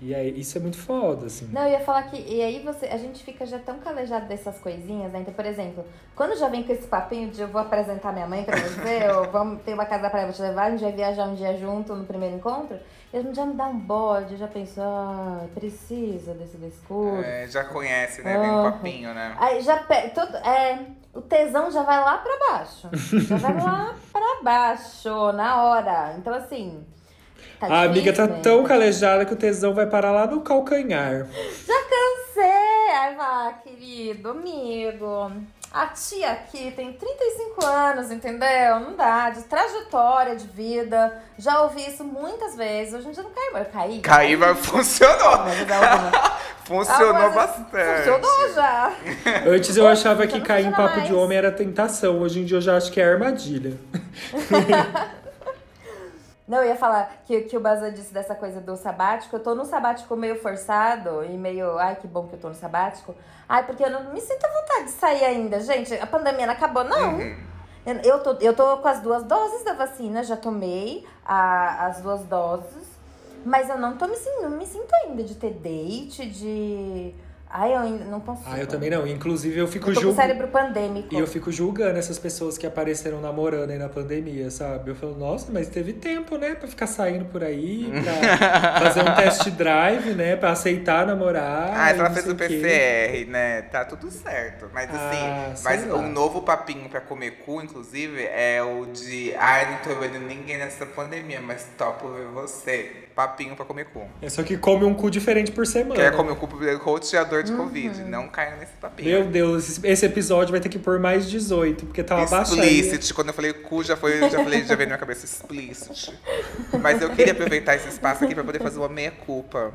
E 0.03 0.13
aí, 0.13 0.37
isso 0.37 0.57
é 0.57 0.61
muito 0.61 0.77
foda, 0.77 1.27
assim. 1.27 1.47
Não, 1.53 1.63
eu 1.63 1.71
ia 1.71 1.79
falar 1.79 2.03
que. 2.03 2.17
E 2.17 2.41
aí 2.41 2.59
você, 2.59 2.87
a 2.87 2.97
gente 2.97 3.23
fica 3.23 3.45
já 3.45 3.57
tão 3.57 3.79
calejado 3.79 4.27
dessas 4.27 4.59
coisinhas, 4.59 5.09
né? 5.13 5.19
Então, 5.21 5.33
por 5.33 5.45
exemplo, 5.45 5.85
quando 6.13 6.37
já 6.37 6.49
vem 6.49 6.61
com 6.61 6.73
esse 6.73 6.85
papinho 6.85 7.29
de 7.29 7.39
eu 7.39 7.47
vou 7.47 7.61
apresentar 7.61 8.11
minha 8.11 8.27
mãe 8.27 8.43
pra 8.43 8.57
você, 8.57 9.07
ou 9.15 9.31
vamos 9.31 9.61
ter 9.63 9.73
uma 9.73 9.85
casa 9.85 10.09
pra 10.09 10.29
te 10.29 10.41
levar, 10.41 10.65
a 10.65 10.71
gente 10.71 10.83
vai 10.83 10.91
viajar 10.91 11.23
um 11.23 11.35
dia 11.35 11.55
junto 11.57 11.95
no 11.95 12.03
primeiro 12.03 12.35
encontro, 12.35 12.77
e 13.13 13.17
a 13.17 13.21
gente 13.21 13.33
já 13.33 13.45
me 13.45 13.53
dá 13.53 13.65
um 13.65 13.79
bode, 13.79 14.33
eu 14.33 14.37
já 14.39 14.47
penso, 14.47 14.81
ah, 14.81 15.45
precisa 15.55 16.33
desse 16.33 16.57
discurso. 16.57 17.23
É, 17.23 17.47
já 17.47 17.63
conhece, 17.63 18.21
né? 18.23 18.37
Vem 18.37 18.51
um 18.51 18.71
papinho, 18.71 19.13
né? 19.13 19.37
Aí 19.39 19.61
já 19.61 19.77
pe... 19.77 20.09
todo, 20.09 20.35
é, 20.35 20.79
o 21.13 21.21
tesão 21.21 21.71
já 21.71 21.83
vai 21.83 22.01
lá 22.01 22.17
pra 22.17 22.39
baixo. 22.49 22.89
Já 23.25 23.37
vai 23.37 23.53
lá 23.53 23.95
pra 24.11 24.41
baixo, 24.43 25.31
na 25.31 25.63
hora. 25.63 26.15
Então, 26.17 26.33
assim. 26.33 26.85
Tá 27.59 27.67
a 27.67 27.81
amiga 27.83 28.11
tá 28.11 28.23
difícil, 28.23 28.35
né? 28.35 28.41
tão 28.41 28.63
calejada 28.63 29.25
que 29.25 29.33
o 29.33 29.37
tesão 29.37 29.73
vai 29.73 29.85
parar 29.85 30.11
lá 30.11 30.27
no 30.27 30.41
calcanhar. 30.41 31.27
Já 31.65 31.83
cansei! 31.83 32.95
Aí 32.99 33.15
vai, 33.15 33.25
ah, 33.25 33.53
querido, 33.63 34.29
amigo. 34.29 35.31
A 35.73 35.87
tia 35.87 36.31
aqui 36.31 36.71
tem 36.75 36.93
35 36.93 37.65
anos, 37.65 38.11
entendeu? 38.11 38.79
Não 38.79 38.95
dá, 38.95 39.31
de 39.31 39.41
trajetória 39.45 40.35
de 40.35 40.45
vida. 40.45 41.19
Já 41.35 41.61
ouvi 41.61 41.81
isso 41.87 42.03
muitas 42.03 42.55
vezes. 42.55 42.93
Hoje 42.93 43.07
em 43.07 43.11
dia 43.11 43.23
não 43.23 43.31
cai 43.31 43.49
mais. 43.51 43.65
Eu 43.65 43.73
caí. 43.73 43.99
Caí, 44.01 44.37
mas 44.37 44.59
funcionou. 44.59 45.37
Mas 45.39 45.57
Funcionou 46.63 47.31
bastante. 47.31 47.97
Funcionou 47.97 48.53
já. 48.53 48.93
Antes 49.47 49.75
eu 49.75 49.87
achava 49.87 50.27
que 50.27 50.39
cair 50.41 50.67
em 50.67 50.71
papo 50.71 51.01
de 51.01 51.11
mais. 51.11 51.11
homem 51.11 51.37
era 51.37 51.51
tentação. 51.51 52.19
Hoje 52.19 52.41
em 52.41 52.45
dia 52.45 52.57
eu 52.57 52.61
já 52.61 52.77
acho 52.77 52.91
que 52.91 53.01
é 53.01 53.05
armadilha. 53.05 53.75
Não, 56.47 56.57
eu 56.57 56.65
ia 56.65 56.75
falar 56.75 57.21
que, 57.25 57.41
que 57.41 57.55
o 57.55 57.59
Baza 57.59 57.89
disse 57.89 58.13
dessa 58.13 58.35
coisa 58.35 58.59
do 58.59 58.75
sabático. 58.75 59.35
Eu 59.35 59.39
tô 59.39 59.55
no 59.55 59.63
sabático 59.63 60.15
meio 60.15 60.39
forçado 60.41 61.23
e 61.23 61.37
meio. 61.37 61.77
Ai, 61.77 61.95
que 61.95 62.07
bom 62.07 62.27
que 62.27 62.33
eu 62.33 62.39
tô 62.39 62.49
no 62.49 62.55
sabático. 62.55 63.15
Ai, 63.47 63.65
porque 63.65 63.83
eu 63.83 63.89
não 63.89 64.13
me 64.13 64.19
sinto 64.19 64.43
à 64.45 64.49
vontade 64.49 64.85
de 64.85 64.91
sair 64.91 65.23
ainda. 65.23 65.59
Gente, 65.61 65.93
a 65.93 66.05
pandemia 66.05 66.45
não 66.45 66.53
acabou, 66.53 66.83
não. 66.83 67.19
Eu, 67.85 67.95
eu, 68.03 68.19
tô, 68.23 68.31
eu 68.41 68.53
tô 68.53 68.77
com 68.77 68.87
as 68.87 69.01
duas 69.01 69.23
doses 69.23 69.63
da 69.63 69.73
vacina, 69.73 70.23
já 70.23 70.35
tomei 70.35 71.05
a, 71.25 71.87
as 71.87 72.01
duas 72.01 72.23
doses. 72.25 72.93
Mas 73.45 73.69
eu 73.69 73.77
não 73.77 73.97
tô 73.97 74.07
me, 74.07 74.15
não 74.41 74.51
me 74.51 74.65
sinto 74.65 74.93
ainda 74.95 75.23
de 75.23 75.35
ter 75.35 75.53
date, 75.53 76.25
de. 76.25 77.13
Ai, 77.55 77.71
eu 77.73 77.77
ainda 77.79 78.05
não 78.05 78.19
consigo. 78.19 78.49
Ah, 78.51 78.57
eu 78.59 78.65
também 78.65 78.89
não. 78.89 79.05
Inclusive 79.05 79.59
eu 79.59 79.67
fico 79.67 79.93
julgando. 79.93 80.15
cérebro 80.15 80.47
pandêmico. 80.47 81.13
E 81.13 81.19
eu 81.19 81.27
fico 81.27 81.51
julgando 81.51 81.99
essas 81.99 82.17
pessoas 82.17 82.57
que 82.57 82.65
apareceram 82.65 83.21
namorando 83.21 83.69
aí 83.69 83.77
na 83.77 83.87
pandemia, 83.87 84.49
sabe? 84.49 84.89
Eu 84.89 84.95
falo, 84.95 85.15
nossa, 85.15 85.51
mas 85.51 85.67
teve 85.69 85.93
tempo, 85.93 86.35
né? 86.37 86.55
Pra 86.55 86.67
ficar 86.67 86.87
saindo 86.87 87.25
por 87.25 87.43
aí, 87.43 87.91
pra 88.41 88.79
fazer 88.81 89.01
um 89.01 89.13
test 89.15 89.47
drive, 89.51 90.15
né? 90.15 90.35
Pra 90.35 90.49
aceitar 90.51 91.05
namorar. 91.05 91.71
Ah, 91.75 91.89
ela 91.91 92.09
fez 92.09 92.27
o 92.27 92.35
quê. 92.35 92.47
PCR, 92.47 93.29
né? 93.29 93.61
Tá 93.61 93.85
tudo 93.85 94.09
certo. 94.09 94.67
Mas 94.73 94.89
Ah, 94.91 95.51
assim, 95.51 95.63
mas 95.63 95.87
lá. 95.87 95.95
o 95.97 96.01
novo 96.09 96.41
papinho 96.41 96.89
pra 96.89 97.01
comer 97.01 97.37
cu, 97.45 97.61
inclusive, 97.61 98.23
é 98.23 98.63
o 98.63 98.87
de 98.87 99.31
ai, 99.37 99.73
não 99.73 99.77
tô 99.79 99.99
vendo 99.99 100.17
ninguém 100.19 100.57
nessa 100.57 100.87
pandemia, 100.87 101.39
mas 101.39 101.67
topo 101.77 102.07
ver 102.09 102.25
você. 102.29 103.02
Papinho 103.15 103.55
pra 103.55 103.63
comer 103.63 103.85
cu. 103.85 104.07
É 104.21 104.27
só 104.29 104.41
que 104.41 104.57
come 104.57 104.83
um 104.85 104.93
cu 104.95 105.09
diferente 105.11 105.51
por 105.51 105.67
semana. 105.67 105.93
Quer 105.95 106.15
comer 106.15 106.31
o 106.31 106.35
cu 106.35 106.47
pro 106.47 106.77
roteador 106.79 107.43
de 107.43 107.51
Covid. 107.53 108.03
Não 108.05 108.27
caia 108.27 108.55
nesse 108.55 108.73
papinho. 108.73 109.07
Meu 109.07 109.25
Deus, 109.27 109.83
esse- 109.83 110.05
episódio 110.05 110.51
vai 110.51 110.59
ter 110.59 110.69
que 110.69 110.79
pôr 110.79 110.97
mais 110.99 111.29
18, 111.29 111.85
porque 111.85 112.01
tá 112.03 112.15
uma 112.15 112.25
baixaria. 112.25 112.63
Explicit. 112.65 113.13
Quando 113.13 113.27
eu 113.27 113.33
falei 113.35 113.53
cu, 113.53 113.83
já, 113.83 113.95
foi, 113.95 114.19
já, 114.31 114.43
falei, 114.43 114.61
já 114.63 114.75
veio 114.75 114.89
na 114.89 114.95
minha 114.95 114.97
cabeça 114.97 115.25
explicit. 115.25 116.11
Mas 116.81 117.01
eu 117.03 117.11
queria 117.11 117.33
aproveitar 117.33 117.75
esse 117.75 117.87
espaço 117.87 118.23
aqui 118.25 118.33
pra 118.33 118.43
poder 118.43 118.59
fazer 118.59 118.79
uma 118.79 118.89
meia-culpa. 118.89 119.71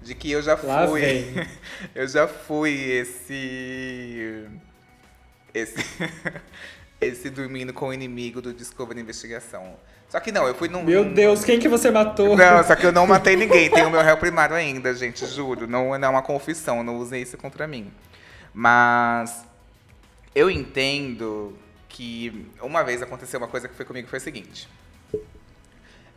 De 0.00 0.14
que 0.14 0.30
eu 0.30 0.40
já 0.40 0.58
Lá 0.62 0.86
fui. 0.88 1.00
vem. 1.00 1.46
eu 1.94 2.08
já 2.08 2.26
fui 2.26 2.72
esse. 2.72 4.44
Esse. 5.52 5.76
esse 7.00 7.30
dormindo 7.30 7.72
com 7.72 7.88
o 7.88 7.92
inimigo 7.92 8.40
do 8.40 8.52
Discovery 8.54 9.00
Investigação. 9.00 9.76
Só 10.08 10.18
que 10.20 10.32
não, 10.32 10.46
eu 10.46 10.54
fui 10.54 10.68
num. 10.68 10.82
Meu 10.82 11.04
Deus, 11.04 11.44
quem 11.44 11.58
que 11.58 11.68
você 11.68 11.90
matou? 11.90 12.34
Não, 12.34 12.64
só 12.64 12.74
que 12.74 12.86
eu 12.86 12.92
não 12.92 13.06
matei 13.06 13.36
ninguém. 13.36 13.70
Tenho 13.70 13.88
o 13.88 13.90
meu 13.90 14.00
réu 14.00 14.16
primário 14.16 14.56
ainda, 14.56 14.94
gente, 14.94 15.26
juro. 15.26 15.66
Não, 15.66 15.88
não 15.88 15.94
é 15.94 16.08
uma 16.08 16.22
confissão, 16.22 16.82
não 16.82 16.96
usei 16.96 17.20
isso 17.22 17.36
contra 17.36 17.66
mim. 17.66 17.92
Mas 18.54 19.44
eu 20.34 20.50
entendo 20.50 21.54
que 21.88 22.50
uma 22.62 22.82
vez 22.82 23.02
aconteceu 23.02 23.38
uma 23.38 23.48
coisa 23.48 23.68
que 23.68 23.74
foi 23.74 23.84
comigo 23.84 24.08
foi 24.08 24.18
o 24.18 24.22
seguinte. 24.22 24.66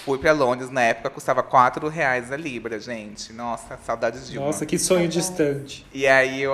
Fui 0.04 0.18
para 0.18 0.32
Londres, 0.32 0.70
na 0.70 0.82
época 0.82 1.10
custava 1.10 1.42
4 1.42 1.88
reais 1.88 2.30
a 2.30 2.36
libra, 2.36 2.78
gente. 2.78 3.32
Nossa, 3.32 3.78
saudades 3.84 4.28
de 4.28 4.38
uma. 4.38 4.46
Nossa, 4.46 4.66
que 4.66 4.78
sonho 4.78 5.08
distante. 5.08 5.86
E 5.92 6.06
aí 6.06 6.42
eu 6.42 6.52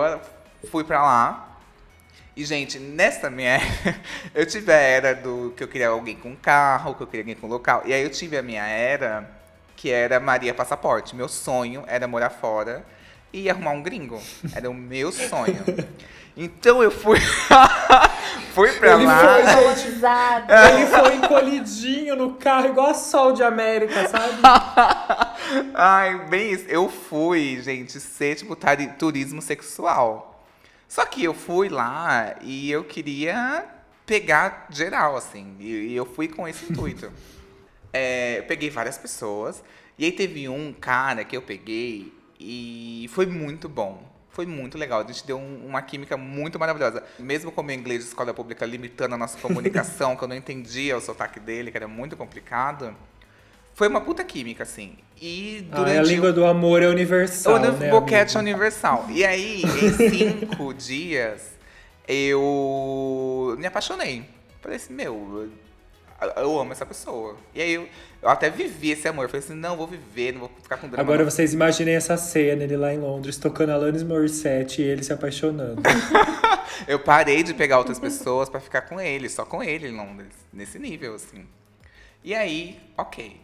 fui 0.70 0.84
pra 0.84 1.02
lá. 1.02 1.58
E, 2.36 2.44
gente, 2.44 2.78
nessa 2.78 3.30
minha 3.30 3.50
era, 3.84 4.00
eu 4.34 4.46
tive 4.46 4.72
a 4.72 4.76
era 4.76 5.14
do 5.14 5.52
que 5.56 5.62
eu 5.62 5.68
queria 5.68 5.88
alguém 5.88 6.16
com 6.16 6.34
carro, 6.34 6.94
que 6.94 7.02
eu 7.02 7.06
queria 7.06 7.22
alguém 7.22 7.36
com 7.36 7.46
local. 7.46 7.82
E 7.84 7.92
aí 7.92 8.02
eu 8.02 8.10
tive 8.10 8.36
a 8.36 8.42
minha 8.42 8.64
era, 8.64 9.28
que 9.76 9.90
era 9.90 10.18
Maria 10.18 10.54
Passaporte. 10.54 11.14
Meu 11.14 11.28
sonho 11.28 11.84
era 11.86 12.08
morar 12.08 12.30
fora 12.30 12.84
e 13.34 13.50
arrumar 13.50 13.72
um 13.72 13.82
gringo. 13.82 14.22
Era 14.54 14.70
o 14.70 14.74
meu 14.74 15.10
sonho. 15.10 15.64
Então 16.36 16.82
eu 16.82 16.90
fui. 16.90 17.18
fui 18.54 18.70
pra 18.72 18.94
Ele 18.94 19.06
lá. 19.06 19.18
foi, 19.18 19.42
gente. 19.42 19.52
Traumatizado. 19.52 20.52
Ele 20.52 20.86
foi 20.86 21.14
encolhidinho 21.16 22.16
no 22.16 22.34
carro, 22.34 22.68
igual 22.68 22.90
a 22.90 22.94
Sol 22.94 23.32
de 23.32 23.42
América, 23.42 24.08
sabe? 24.08 24.38
Ai, 25.74 26.26
bem 26.28 26.52
isso. 26.52 26.64
Eu 26.68 26.88
fui, 26.88 27.60
gente, 27.60 27.98
ser 27.98 28.36
tipo 28.36 28.56
turismo 28.98 29.42
sexual. 29.42 30.44
Só 30.88 31.04
que 31.04 31.24
eu 31.24 31.34
fui 31.34 31.68
lá 31.68 32.36
e 32.40 32.70
eu 32.70 32.84
queria 32.84 33.64
pegar 34.06 34.68
geral, 34.70 35.16
assim. 35.16 35.56
E 35.58 35.66
e 35.66 35.96
eu 35.96 36.06
fui 36.06 36.28
com 36.28 36.46
esse 36.46 36.70
intuito. 36.70 37.12
É, 37.96 38.40
eu 38.40 38.42
peguei 38.42 38.70
várias 38.70 38.98
pessoas. 38.98 39.62
E 39.96 40.04
aí 40.04 40.10
teve 40.10 40.48
um 40.48 40.72
cara 40.72 41.22
que 41.22 41.36
eu 41.36 41.40
peguei 41.40 42.12
e 42.38 43.08
foi 43.12 43.26
muito 43.26 43.68
bom. 43.68 44.02
Foi 44.30 44.46
muito 44.46 44.76
legal. 44.76 45.00
A 45.00 45.06
gente 45.06 45.24
deu 45.24 45.38
um- 45.38 45.64
uma 45.66 45.80
química 45.80 46.16
muito 46.16 46.58
maravilhosa. 46.58 47.04
Mesmo 47.20 47.52
com 47.52 47.60
o 47.60 47.64
meu 47.64 47.76
inglês 47.76 48.00
de 48.02 48.08
escola 48.08 48.34
pública 48.34 48.66
limitando 48.66 49.14
a 49.14 49.18
nossa 49.18 49.38
comunicação, 49.38 50.16
que 50.16 50.24
eu 50.24 50.28
não 50.28 50.34
entendia 50.34 50.96
o 50.96 51.00
sotaque 51.00 51.38
dele, 51.38 51.70
que 51.70 51.76
era 51.76 51.86
muito 51.86 52.16
complicado. 52.16 52.96
Foi 53.74 53.86
uma 53.88 54.00
puta 54.00 54.24
química, 54.24 54.64
assim. 54.64 54.96
E 55.20 55.66
Ah, 55.70 55.76
durante 55.76 55.98
a 55.98 56.02
língua 56.02 56.32
do 56.32 56.44
amor 56.44 56.82
é 56.82 56.88
o 56.88 56.90
universal, 56.90 57.58
né, 57.60 57.90
boquete 57.90 58.36
é 58.36 58.40
universal. 58.40 59.06
E 59.08 59.24
aí, 59.24 59.62
em 59.62 59.92
cinco 60.10 60.74
dias, 60.74 61.54
eu 62.38 63.54
me 63.58 63.66
apaixonei. 63.66 64.28
Falei 64.60 64.76
assim, 64.76 64.94
meu, 64.94 65.48
eu- 66.20 66.42
eu 66.42 66.58
amo 66.60 66.72
essa 66.72 66.84
pessoa. 66.86 67.36
E 67.54 67.60
aí 67.62 67.72
eu, 67.74 67.88
eu 68.22 68.28
até 68.28 68.48
vivi 68.50 68.90
esse 68.90 69.06
amor. 69.08 69.28
Falei 69.28 69.44
assim, 69.44 69.54
não, 69.54 69.76
vou 69.76 69.86
viver, 69.86 70.32
não 70.32 70.40
vou 70.40 70.50
ficar 70.62 70.76
com 70.76 70.88
drama. 70.88 71.02
Agora 71.02 71.22
não. 71.24 71.30
vocês 71.30 71.52
imaginem 71.52 71.94
essa 71.94 72.16
cena, 72.16 72.62
ele 72.64 72.76
lá 72.76 72.92
em 72.92 72.98
Londres, 72.98 73.36
tocando 73.36 73.70
Alanis 73.70 74.02
Morissette 74.02 74.82
e 74.82 74.84
ele 74.84 75.02
se 75.02 75.12
apaixonando. 75.12 75.82
Eu 76.88 76.98
parei 76.98 77.42
de 77.42 77.54
pegar 77.54 77.78
outras 77.78 77.98
pessoas 77.98 78.48
pra 78.48 78.58
ficar 78.60 78.82
com 78.82 79.00
ele, 79.00 79.28
só 79.28 79.44
com 79.44 79.62
ele 79.62 79.88
em 79.88 79.96
Londres, 79.96 80.32
nesse 80.52 80.78
nível, 80.78 81.14
assim. 81.14 81.46
E 82.22 82.34
aí, 82.34 82.80
ok. 82.98 83.40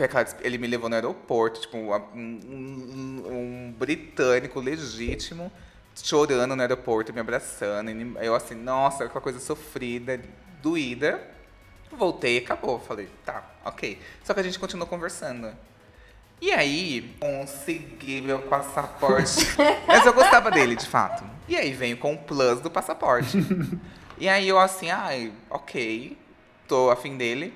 Aquela, 0.00 0.26
ele 0.40 0.56
me 0.58 0.66
levou 0.66 0.88
no 0.88 0.94
aeroporto, 0.94 1.60
tipo, 1.60 1.76
um, 1.76 1.92
um- 2.14 3.22
um 3.30 3.74
britânico 3.78 4.58
legítimo, 4.58 5.52
chorando 5.94 6.56
no 6.56 6.62
aeroporto, 6.62 7.12
me 7.12 7.20
abraçando. 7.20 7.90
Eu 8.20 8.34
assim, 8.34 8.54
nossa, 8.54 9.04
aquela 9.04 9.20
coisa 9.20 9.38
sofrida, 9.38 10.18
doída. 10.62 11.20
Voltei 11.92 12.36
e 12.36 12.38
acabou. 12.38 12.80
Falei, 12.80 13.08
tá, 13.24 13.44
ok. 13.64 14.00
Só 14.24 14.34
que 14.34 14.40
a 14.40 14.42
gente 14.42 14.58
continuou 14.58 14.88
conversando. 14.88 15.52
E 16.40 16.50
aí, 16.50 17.14
consegui 17.20 18.20
meu 18.20 18.40
passaporte. 18.40 19.46
Mas 19.86 20.04
eu 20.04 20.12
gostava 20.12 20.50
dele, 20.50 20.74
de 20.74 20.88
fato. 20.88 21.22
E 21.46 21.54
aí 21.54 21.72
veio 21.72 21.96
com 21.96 22.14
o 22.14 22.18
plus 22.18 22.60
do 22.60 22.70
passaporte. 22.70 23.38
e 24.18 24.28
aí 24.28 24.48
eu 24.48 24.58
assim, 24.58 24.90
ai, 24.90 25.32
ok, 25.48 26.18
tô 26.66 26.90
afim 26.90 27.16
dele. 27.16 27.54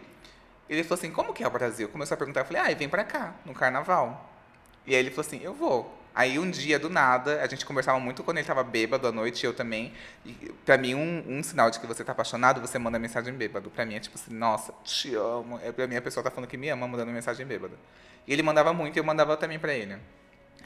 Ele 0.68 0.84
falou 0.84 0.98
assim, 0.98 1.10
como 1.10 1.32
que 1.32 1.42
é 1.42 1.48
o 1.48 1.50
Brasil? 1.50 1.88
Começou 1.88 2.14
a 2.14 2.18
perguntar, 2.18 2.40
eu 2.40 2.44
falei, 2.44 2.62
ah, 2.62 2.74
vem 2.76 2.88
pra 2.88 3.02
cá, 3.02 3.34
no 3.44 3.54
carnaval. 3.54 4.30
E 4.86 4.94
aí 4.94 5.00
ele 5.00 5.10
falou 5.10 5.26
assim, 5.26 5.40
eu 5.42 5.54
vou. 5.54 5.95
Aí 6.16 6.38
um 6.38 6.50
dia, 6.50 6.78
do 6.78 6.88
nada, 6.88 7.42
a 7.42 7.46
gente 7.46 7.66
conversava 7.66 8.00
muito 8.00 8.24
quando 8.24 8.38
ele 8.38 8.46
tava 8.46 8.64
bêbado 8.64 9.06
à 9.06 9.12
noite, 9.12 9.44
eu 9.44 9.52
também. 9.52 9.92
E 10.24 10.32
pra 10.64 10.78
mim, 10.78 10.94
um, 10.94 11.22
um 11.28 11.42
sinal 11.42 11.70
de 11.70 11.78
que 11.78 11.86
você 11.86 12.02
tá 12.02 12.12
apaixonado, 12.12 12.58
você 12.58 12.78
manda 12.78 12.98
mensagem 12.98 13.34
bêbado. 13.34 13.68
Pra 13.68 13.84
mim 13.84 13.96
é 13.96 14.00
tipo 14.00 14.14
assim, 14.16 14.32
nossa, 14.32 14.72
te 14.82 15.14
amo. 15.14 15.60
É, 15.62 15.70
pra 15.70 15.86
mim 15.86 15.94
a 15.94 16.00
pessoa 16.00 16.24
tá 16.24 16.30
falando 16.30 16.48
que 16.48 16.56
me 16.56 16.70
ama, 16.70 16.88
mandando 16.88 17.12
mensagem 17.12 17.44
bêbada. 17.44 17.74
E 18.26 18.32
ele 18.32 18.42
mandava 18.42 18.72
muito 18.72 18.96
e 18.96 18.98
eu 18.98 19.04
mandava 19.04 19.36
também 19.36 19.58
pra 19.58 19.74
ele. 19.74 19.98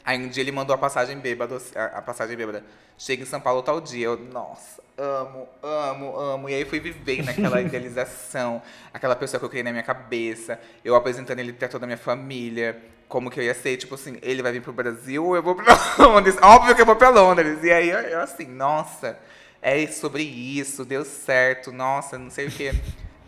Aí 0.03 0.17
um 0.17 0.27
dia 0.27 0.41
ele 0.41 0.51
mandou 0.51 0.73
a 0.73 0.77
passagem 0.77 1.17
bêbada, 1.17 1.57
a 1.75 2.01
passagem 2.01 2.35
bêbada. 2.35 2.63
Chega 2.97 3.23
em 3.23 3.25
São 3.25 3.39
Paulo 3.39 3.61
tal 3.61 3.79
dia. 3.79 4.05
Eu, 4.05 4.17
nossa, 4.17 4.81
amo, 4.97 5.47
amo, 5.61 6.19
amo. 6.19 6.49
E 6.49 6.53
aí 6.53 6.65
fui 6.65 6.79
viver 6.79 7.23
naquela 7.23 7.61
idealização, 7.61 8.61
aquela 8.93 9.15
pessoa 9.15 9.39
que 9.39 9.45
eu 9.45 9.49
criei 9.49 9.63
na 9.63 9.71
minha 9.71 9.83
cabeça. 9.83 10.59
Eu 10.83 10.95
apresentando 10.95 11.39
ele 11.39 11.53
pra 11.53 11.67
toda 11.67 11.85
a 11.85 11.87
minha 11.87 11.97
família. 11.97 12.81
Como 13.07 13.29
que 13.29 13.39
eu 13.39 13.43
ia 13.43 13.53
ser, 13.53 13.75
tipo 13.75 13.95
assim, 13.95 14.17
ele 14.21 14.41
vai 14.41 14.53
vir 14.53 14.61
pro 14.61 14.71
Brasil 14.71 15.25
ou 15.25 15.35
eu 15.35 15.43
vou 15.43 15.53
pra 15.53 15.77
Londres? 15.99 16.37
Óbvio 16.41 16.75
que 16.75 16.81
eu 16.81 16.85
vou 16.85 16.95
pra 16.95 17.09
Londres. 17.09 17.63
E 17.63 17.71
aí 17.71 17.89
eu, 17.89 17.99
eu 17.99 18.21
assim, 18.21 18.45
nossa, 18.45 19.19
é 19.61 19.85
sobre 19.87 20.23
isso, 20.23 20.85
deu 20.85 21.03
certo, 21.03 21.71
nossa, 21.71 22.17
não 22.17 22.29
sei 22.29 22.47
o 22.47 22.51
que. 22.51 22.71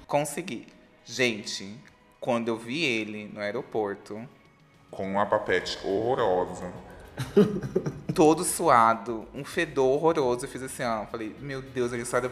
Consegui. 0.08 0.68
Gente, 1.06 1.78
quando 2.20 2.48
eu 2.48 2.56
vi 2.56 2.86
ele 2.86 3.30
no 3.34 3.42
aeroporto, 3.42 4.26
Com 4.96 5.12
uma 5.12 5.26
papete 5.26 5.78
horrorosa. 5.84 6.72
todo 8.14 8.44
suado, 8.44 9.28
um 9.34 9.44
fedor 9.44 9.86
horroroso. 9.92 10.46
Eu 10.46 10.50
fiz 10.50 10.62
assim, 10.64 10.84
ó. 10.84 11.06
Falei, 11.06 11.36
meu 11.40 11.62
Deus, 11.62 11.92
ele 11.92 12.06
sai 12.06 12.22
da 12.22 12.30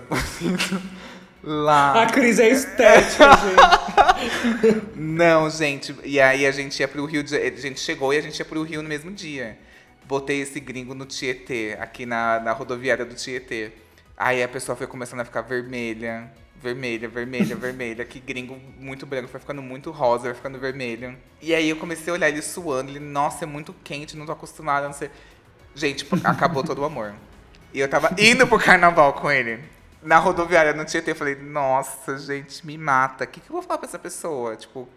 lá. 1.43 2.03
A 2.03 2.05
Cris 2.07 2.39
é 2.39 2.49
estética, 2.49 3.26
gente. 4.62 4.82
Não, 4.95 5.49
gente. 5.49 5.95
E 6.03 6.20
aí 6.20 6.45
a 6.45 6.51
gente 6.51 6.80
ia 6.80 6.88
pro 6.88 7.05
Rio 7.05 7.24
de 7.24 7.36
A 7.36 7.49
gente 7.55 7.80
chegou 7.80 8.14
e 8.14 8.18
a 8.18 8.22
gente 8.22 8.38
ia 8.38 8.45
pro 8.45 8.64
Rio 8.64 8.82
no 8.82 8.89
mesmo 8.89 9.12
dia. 9.12 9.57
Botei 10.05 10.41
esse 10.41 10.59
gringo 10.59 10.93
no 10.93 11.05
Tietê, 11.05 11.78
aqui 11.80 12.05
na, 12.05 12.39
na 12.39 12.51
rodoviária 12.51 13.05
do 13.05 13.16
Tietê. 13.16 13.72
Aí 14.18 14.43
a 14.43 14.47
pessoa 14.47 14.76
foi 14.76 14.88
começando 14.88 15.22
a 15.22 15.26
ficar 15.26 15.41
vermelha. 15.41 16.32
Vermelha, 16.62 17.09
vermelha, 17.09 17.55
vermelha. 17.55 18.05
Que 18.05 18.20
gringo 18.20 18.55
muito 18.78 19.05
branco, 19.05 19.28
foi 19.28 19.39
ficando 19.39 19.62
muito 19.62 19.89
rosa, 19.89 20.26
vai 20.26 20.34
ficando 20.34 20.59
vermelho. 20.59 21.18
E 21.41 21.55
aí 21.55 21.70
eu 21.70 21.76
comecei 21.76 22.12
a 22.12 22.16
olhar 22.16 22.30
ele 22.30 22.41
suando. 22.41 22.91
Ele, 22.91 22.99
nossa, 22.99 23.45
é 23.45 23.47
muito 23.47 23.74
quente, 23.84 24.16
não 24.16 24.26
tô 24.26 24.32
acostumada, 24.32 24.86
não 24.86 24.93
sei. 24.93 25.09
Gente, 25.74 26.05
acabou 26.24 26.64
todo 26.64 26.80
o 26.80 26.86
amor. 26.86 27.16
E 27.74 27.80
eu 27.80 27.89
tava 27.89 28.14
indo 28.20 28.45
pro 28.45 28.59
carnaval 28.59 29.14
com 29.14 29.32
ele. 29.32 29.64
Na 30.03 30.18
rodoviária 30.18 30.74
no 30.74 30.86
Tietê, 30.86 31.12
eu 31.12 31.16
falei, 31.16 31.36
nossa, 31.36 32.18
gente, 32.18 32.66
me 32.66 32.78
mata. 32.78 33.24
O 33.24 33.28
que, 33.28 33.39
que 33.39 33.49
eu 33.49 33.53
vou 33.53 33.62
falar 33.62 33.78
pra 33.80 33.88
essa 33.88 33.99
pessoa? 33.99 34.55
Tipo, 34.55 34.88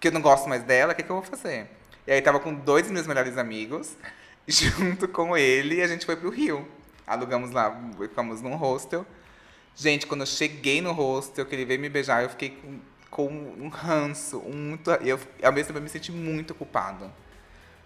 que 0.00 0.08
eu 0.08 0.12
não 0.12 0.20
gosto 0.20 0.48
mais 0.48 0.62
dela, 0.62 0.92
o 0.92 0.96
que, 0.96 1.02
que 1.02 1.10
eu 1.10 1.16
vou 1.16 1.24
fazer? 1.24 1.68
E 2.06 2.12
aí 2.12 2.22
tava 2.22 2.38
com 2.38 2.54
dois 2.54 2.90
meus 2.90 3.06
melhores 3.06 3.38
amigos, 3.38 3.96
junto 4.46 5.08
com 5.08 5.36
ele, 5.36 5.76
e 5.76 5.82
a 5.82 5.88
gente 5.88 6.06
foi 6.06 6.16
pro 6.16 6.30
Rio. 6.30 6.66
Alugamos 7.06 7.50
lá, 7.50 7.76
ficamos 7.98 8.42
num 8.42 8.56
hostel. 8.56 9.06
Gente, 9.78 10.06
quando 10.06 10.22
eu 10.22 10.26
cheguei 10.26 10.80
no 10.80 10.90
hostel, 10.92 11.44
que 11.44 11.54
ele 11.54 11.66
veio 11.66 11.78
me 11.78 11.90
beijar, 11.90 12.22
eu 12.22 12.30
fiquei 12.30 12.48
com, 12.48 12.80
com 13.10 13.28
um 13.28 13.68
ranço, 13.68 14.38
um. 14.38 14.78
Eu, 15.04 15.20
ao 15.42 15.52
mesmo 15.52 15.66
tempo, 15.66 15.78
eu 15.78 15.82
me 15.82 15.88
senti 15.90 16.10
muito 16.10 16.54
culpado. 16.54 17.12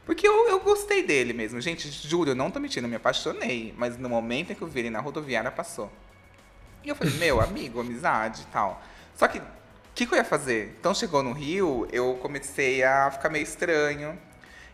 Porque 0.07 0.27
eu, 0.27 0.49
eu 0.49 0.61
gostei 0.61 1.03
dele 1.03 1.33
mesmo. 1.33 1.61
Gente, 1.61 1.91
juro, 1.91 2.31
eu 2.31 2.35
não 2.37 2.49
tô 2.49 2.61
mentindo, 2.61 2.87
eu 2.87 2.91
me 2.91 2.95
apaixonei. 2.95 3.75
Mas 3.77 3.99
no 3.99 4.09
momento 4.09 4.53
em 4.53 4.55
que 4.55 4.63
eu 4.63 4.69
vi 4.69 4.81
ele 4.81 4.91
na 4.91 5.01
rodoviária, 5.01 5.51
passou. 5.51 5.91
E 6.85 6.89
eu 6.89 6.95
falei, 6.95 7.13
meu, 7.15 7.41
amigo, 7.41 7.81
amizade 7.81 8.43
e 8.43 8.47
tal. 8.53 8.81
Só 9.17 9.27
que, 9.27 9.39
o 9.39 9.43
que, 9.93 10.07
que 10.07 10.15
eu 10.15 10.17
ia 10.17 10.25
fazer? 10.25 10.77
Então 10.79 10.95
chegou 10.95 11.25
no 11.25 11.33
Rio, 11.33 11.89
eu 11.93 12.15
comecei 12.23 12.85
a 12.85 13.11
ficar 13.11 13.29
meio 13.31 13.43
estranho. 13.43 14.17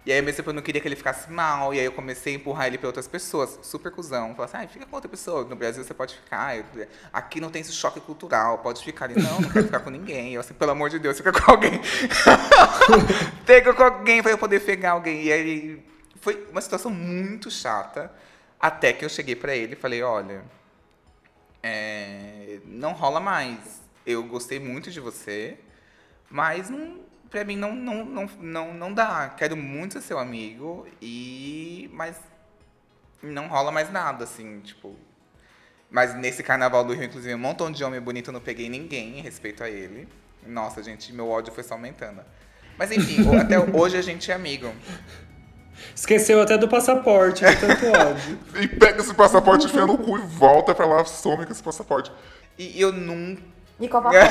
E 0.07 0.12
aí, 0.12 0.22
mesmo 0.22 0.36
tempo, 0.36 0.50
eu 0.50 0.54
não 0.54 0.62
queria 0.62 0.80
que 0.80 0.86
ele 0.86 0.94
ficasse 0.94 1.28
mal. 1.32 1.74
E 1.74 1.80
aí, 1.80 1.84
eu 1.84 1.90
comecei 1.90 2.32
a 2.32 2.36
empurrar 2.36 2.68
ele 2.68 2.78
pra 2.78 2.86
outras 2.86 3.09
pessoas. 3.09 3.59
Super 3.61 3.90
cuzão. 3.90 4.36
Falei 4.36 4.44
assim, 4.44 4.57
ai, 4.59 4.68
fica 4.68 4.86
com 4.86 4.94
outra 4.94 5.11
pessoa. 5.11 5.44
No 5.44 5.57
Brasil, 5.57 5.82
você 5.82 5.92
pode 5.92 6.14
ficar. 6.14 6.54
Aqui 7.12 7.40
não 7.40 7.50
tem 7.50 7.61
esse 7.61 7.72
choque 7.72 8.00
cultural. 8.00 8.59
Pode 8.59 8.84
ficar. 8.84 9.11
Ele, 9.11 9.20
não, 9.20 9.40
não 9.40 9.50
quero 9.50 9.64
ficar 9.64 9.80
com 9.80 9.90
ninguém. 9.90 10.32
Eu 10.34 10.40
assim, 10.40 10.54
pelo 10.54 10.70
amor 10.70 10.90
de 10.90 11.00
Deus, 11.00 11.16
fica 11.16 11.32
com 11.32 11.50
alguém. 11.50 11.80
Pega 13.44 13.74
com 13.74 13.82
alguém 13.82 14.22
pra 14.22 14.30
eu 14.30 14.38
poder 14.38 14.61
pegar 14.61 14.92
alguém. 14.92 15.24
E 15.24 15.32
aí, 15.32 15.84
foi 16.20 16.46
uma 16.52 16.61
situação 16.61 16.90
muito 16.90 17.50
chata. 17.50 18.12
Até 18.61 18.92
que 18.92 19.04
eu 19.04 19.09
cheguei 19.09 19.34
pra 19.34 19.57
ele 19.57 19.72
e 19.72 19.76
falei, 19.76 20.04
olha, 20.04 20.44
é, 21.64 22.61
não 22.64 22.92
rola 22.92 23.18
mais. 23.18 23.82
Eu 24.07 24.22
gostei 24.22 24.61
muito 24.61 24.88
de 24.88 25.00
você, 25.00 25.59
mas 26.30 26.70
não, 26.70 27.00
pra 27.30 27.44
mim 27.44 27.56
não, 27.56 27.74
não, 27.74 28.04
não, 28.04 28.30
não, 28.40 28.74
não 28.74 28.92
dá. 28.92 29.34
Quero 29.36 29.56
muito 29.56 29.94
ser 29.94 30.00
seu 30.02 30.18
amigo, 30.18 30.86
e 31.00 31.90
mas 31.92 32.16
não 33.22 33.48
rola 33.48 33.70
mais 33.72 33.90
nada, 33.90 34.24
assim, 34.24 34.60
tipo. 34.60 34.96
Mas 35.90 36.14
nesse 36.14 36.42
carnaval 36.42 36.84
do 36.84 36.92
Rio, 36.92 37.04
inclusive, 37.04 37.34
um 37.34 37.38
montão 37.38 37.70
de 37.70 37.82
homem 37.84 38.00
bonito, 38.00 38.28
eu 38.28 38.32
não 38.32 38.40
peguei 38.40 38.68
ninguém 38.68 39.18
em 39.18 39.22
respeito 39.22 39.62
a 39.62 39.70
ele. 39.70 40.08
Nossa, 40.44 40.82
gente, 40.82 41.12
meu 41.12 41.28
ódio 41.28 41.52
foi 41.52 41.62
só 41.62 41.74
aumentando. 41.74 42.22
Mas 42.76 42.90
enfim, 42.90 43.24
até 43.38 43.58
hoje 43.58 43.96
a 43.96 44.02
gente 44.02 44.30
é 44.30 44.34
amigo. 44.34 44.72
Esqueceu 45.94 46.40
até 46.40 46.56
do 46.56 46.68
passaporte, 46.68 47.44
de 47.44 47.56
tanto 47.56 47.86
ódio. 47.92 48.38
E 48.60 48.68
pega 48.68 49.00
esse 49.00 49.14
passaporte, 49.14 49.66
enfia 49.66 49.86
no 49.86 49.98
cu 49.98 50.18
e 50.18 50.22
volta 50.22 50.74
pra 50.74 50.86
lá, 50.86 51.04
some 51.04 51.44
com 51.44 51.52
esse 51.52 51.62
passaporte. 51.62 52.10
E 52.58 52.80
eu 52.80 52.92
nunca. 52.92 53.42
E 53.78 53.88
com 53.88 53.98
a 53.98 54.02
papel. 54.02 54.22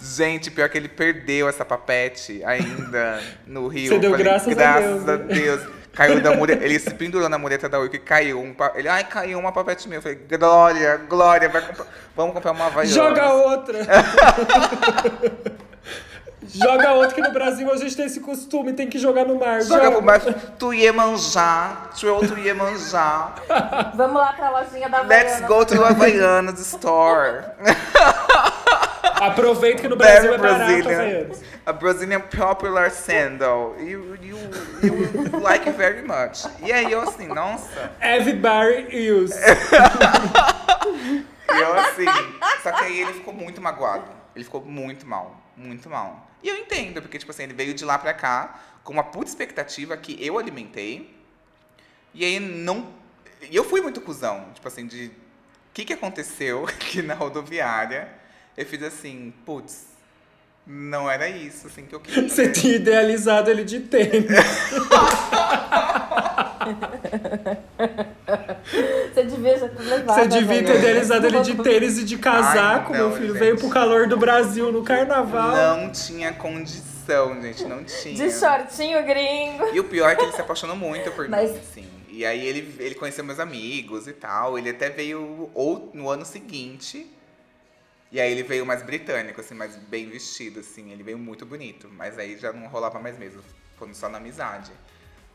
Gente, 0.00 0.50
pior 0.50 0.68
que 0.68 0.78
ele 0.78 0.88
perdeu 0.88 1.48
essa 1.48 1.64
papete 1.64 2.42
ainda 2.44 3.20
no 3.46 3.66
Rio. 3.68 3.88
Você 3.88 3.98
deu 3.98 4.10
Falei, 4.12 4.24
graças 4.24 4.48
a 4.52 4.54
graças 4.54 5.04
Deus, 5.04 5.08
a 5.08 5.16
né?" 5.16 5.34
Deus. 5.34 5.76
Caiu 5.92 6.20
da 6.20 6.36
mureta, 6.36 6.62
ele 6.62 6.78
se 6.78 6.92
pendurou 6.92 7.26
na 7.26 7.38
mureta 7.38 7.70
da 7.70 7.78
Wico 7.78 7.96
e 7.96 7.98
caiu. 7.98 8.38
Um, 8.38 8.52
pa- 8.52 8.72
ele, 8.74 8.86
ai, 8.86 9.02
caiu 9.04 9.38
uma 9.38 9.50
papete 9.50 9.88
minha. 9.88 9.96
Eu 9.96 10.02
falei, 10.02 10.18
Glória, 10.28 10.98
Glória, 11.08 11.48
vai 11.48 11.62
comprar- 11.62 11.86
vamos 12.14 12.34
comprar 12.34 12.52
uma 12.52 12.66
Havaianas. 12.66 12.94
Joga 12.94 13.32
outra! 13.32 13.78
Joga 16.54 16.92
outra 16.92 17.14
que 17.14 17.20
no 17.20 17.32
Brasil 17.32 17.70
a 17.72 17.76
gente 17.76 17.96
tem 17.96 18.06
esse 18.06 18.20
costume, 18.20 18.72
tem 18.72 18.88
que 18.88 18.98
jogar 18.98 19.24
no 19.24 19.38
mar. 19.38 19.62
Joga 19.62 19.90
pro 19.90 20.02
mar. 20.02 20.20
Tu 20.58 20.72
Iemanjá, 20.74 21.90
throw 21.98 22.20
to 22.26 22.38
Iemanjá. 22.38 23.34
Vamos 23.94 24.16
lá 24.16 24.32
pra 24.32 24.50
lojinha 24.50 24.88
da 24.88 25.02
Let's 25.02 25.42
Havaiana. 25.42 25.46
go 25.48 25.64
to 25.64 25.84
Havaianas 25.84 26.60
store. 26.60 27.44
Aproveita 29.20 29.82
que 29.82 29.88
no 29.88 29.96
Brasil 29.96 30.22
Very 30.30 30.34
é 30.34 30.38
barato, 30.38 30.58
Brazilian. 30.58 30.98
Havaianas. 30.98 31.42
A 31.64 31.72
Brazilian 31.72 32.20
popular 32.20 32.90
sandal. 32.90 33.74
You, 33.78 34.16
you, 34.22 34.38
you 34.82 35.40
like 35.40 35.66
it 35.68 35.76
very 35.76 36.02
much. 36.02 36.44
E 36.62 36.70
aí 36.72 36.92
eu 36.92 37.00
assim, 37.00 37.26
nossa. 37.26 37.90
Everybody 38.00 39.10
use. 39.10 39.34
E 41.48 41.60
eu 41.60 41.78
assim. 41.78 42.04
Só 42.62 42.72
que 42.72 42.84
aí 42.84 43.00
ele 43.00 43.12
ficou 43.14 43.32
muito 43.32 43.60
magoado. 43.62 44.04
Ele 44.34 44.44
ficou 44.44 44.60
muito 44.62 45.06
mal. 45.06 45.36
Muito 45.56 45.88
mal. 45.88 46.28
E 46.46 46.48
eu 46.48 46.54
entendo, 46.54 47.02
porque, 47.02 47.18
tipo 47.18 47.32
assim, 47.32 47.42
ele 47.42 47.54
veio 47.54 47.74
de 47.74 47.84
lá 47.84 47.98
pra 47.98 48.14
cá 48.14 48.60
com 48.84 48.92
uma 48.92 49.02
puta 49.02 49.28
expectativa 49.28 49.96
que 49.96 50.16
eu 50.24 50.38
alimentei. 50.38 51.12
E 52.14 52.24
aí 52.24 52.38
não. 52.38 52.86
E 53.50 53.56
eu 53.56 53.64
fui 53.64 53.80
muito 53.80 54.00
cuzão, 54.00 54.52
tipo 54.54 54.68
assim, 54.68 54.86
de. 54.86 55.06
O 55.06 55.10
que, 55.74 55.84
que 55.84 55.92
aconteceu 55.92 56.64
aqui 56.70 57.02
na 57.02 57.14
rodoviária? 57.14 58.08
Eu 58.56 58.64
fiz 58.64 58.80
assim, 58.84 59.34
putz, 59.44 59.86
não 60.64 61.10
era 61.10 61.28
isso 61.28 61.66
assim 61.66 61.84
que 61.84 61.96
eu 61.96 61.98
queria. 61.98 62.28
Você 62.28 62.52
tinha 62.52 62.76
idealizado 62.76 63.50
ele 63.50 63.64
de 63.64 63.80
tênis. 63.80 64.30
Você 69.14 69.24
devia 69.24 69.58
já 69.58 69.68
ter 69.68 69.82
levado. 69.82 70.16
Você 70.16 70.26
devia 70.28 70.64
ter 70.64 70.78
idealizado 70.78 71.26
ele 71.26 71.40
de 71.40 71.54
tênis 71.56 71.98
e 71.98 72.04
de 72.04 72.18
casaco, 72.18 72.92
Ai, 72.92 72.98
não, 73.00 73.08
meu 73.08 73.16
filho. 73.16 73.28
gente. 73.32 73.38
Veio 73.38 73.56
pro 73.56 73.68
calor 73.70 74.06
do 74.08 74.16
Brasil 74.16 74.70
no 74.72 74.82
carnaval. 74.82 75.76
Não 75.78 75.90
tinha 75.90 76.32
condição, 76.32 77.40
gente, 77.40 77.64
não 77.64 77.84
tinha. 77.84 78.14
De 78.14 78.30
shortinho 78.32 79.04
gringo. 79.04 79.66
E 79.72 79.80
o 79.80 79.84
pior 79.84 80.10
é 80.10 80.16
que 80.16 80.22
ele 80.24 80.32
se 80.32 80.40
apaixonou 80.40 80.76
muito 80.76 81.10
por 81.12 81.28
Mas- 81.28 81.52
mim, 81.52 81.58
assim. 81.58 81.86
E 82.08 82.24
aí 82.24 82.46
ele, 82.46 82.74
ele 82.78 82.94
conheceu 82.94 83.22
meus 83.24 83.38
amigos 83.38 84.06
e 84.08 84.12
tal. 84.12 84.58
Ele 84.58 84.70
até 84.70 84.88
veio 84.88 85.50
ou 85.54 85.90
no 85.92 86.08
ano 86.08 86.24
seguinte. 86.24 87.10
E 88.10 88.18
aí 88.20 88.30
ele 88.32 88.42
veio 88.42 88.64
mais 88.64 88.82
britânico, 88.82 89.40
assim, 89.40 89.54
mais 89.54 89.76
bem 89.76 90.08
vestido, 90.08 90.60
assim. 90.60 90.92
Ele 90.92 91.02
veio 91.02 91.18
muito 91.18 91.44
bonito. 91.44 91.90
Mas 91.94 92.18
aí 92.18 92.38
já 92.38 92.52
não 92.52 92.68
rolava 92.68 92.98
mais 92.98 93.18
mesmo. 93.18 93.42
Foi 93.76 93.92
só 93.92 94.08
na 94.08 94.16
amizade. 94.16 94.72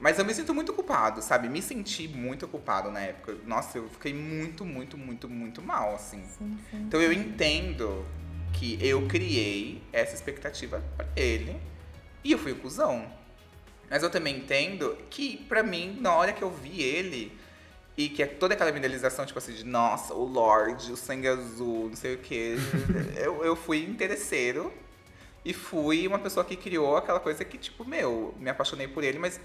Mas 0.01 0.17
eu 0.17 0.25
me 0.25 0.33
sinto 0.33 0.51
muito 0.51 0.73
culpado, 0.73 1.21
sabe? 1.21 1.47
Me 1.47 1.61
senti 1.61 2.07
muito 2.07 2.47
culpado 2.47 2.89
na 2.89 2.99
época. 3.01 3.37
Nossa, 3.45 3.77
eu 3.77 3.87
fiquei 3.87 4.11
muito, 4.11 4.65
muito, 4.65 4.97
muito, 4.97 5.29
muito 5.29 5.61
mal, 5.61 5.93
assim. 5.93 6.23
Então 6.73 6.99
eu 6.99 7.13
entendo 7.13 8.03
que 8.51 8.79
eu 8.81 9.07
criei 9.07 9.81
essa 9.93 10.15
expectativa 10.15 10.83
pra 10.97 11.07
ele 11.15 11.55
e 12.23 12.31
eu 12.31 12.39
fui 12.39 12.51
o 12.51 12.55
cuzão. 12.55 13.05
Mas 13.91 14.01
eu 14.01 14.09
também 14.09 14.37
entendo 14.37 14.97
que, 15.09 15.37
pra 15.47 15.61
mim, 15.61 15.97
na 16.01 16.15
hora 16.15 16.33
que 16.33 16.41
eu 16.41 16.49
vi 16.49 16.81
ele, 16.81 17.37
e 17.95 18.09
que 18.09 18.23
é 18.23 18.25
toda 18.25 18.53
aquela 18.53 18.69
idealização, 18.71 19.25
tipo 19.25 19.37
assim, 19.37 19.53
de 19.53 19.65
nossa, 19.65 20.13
o 20.13 20.23
Lorde, 20.23 20.91
o 20.91 20.97
sangue 20.97 21.27
azul, 21.27 21.89
não 21.89 21.95
sei 21.95 22.15
o 22.15 22.17
quê, 22.17 22.55
eu, 23.17 23.43
eu 23.43 23.55
fui 23.55 23.83
interesseiro 23.83 24.73
e 25.43 25.53
fui 25.53 26.07
uma 26.07 26.17
pessoa 26.17 26.43
que 26.43 26.55
criou 26.55 26.97
aquela 26.97 27.19
coisa 27.19 27.43
que, 27.43 27.57
tipo, 27.57 27.83
meu, 27.85 28.33
me 28.39 28.49
apaixonei 28.49 28.87
por 28.87 29.03
ele, 29.03 29.19
mas 29.19 29.39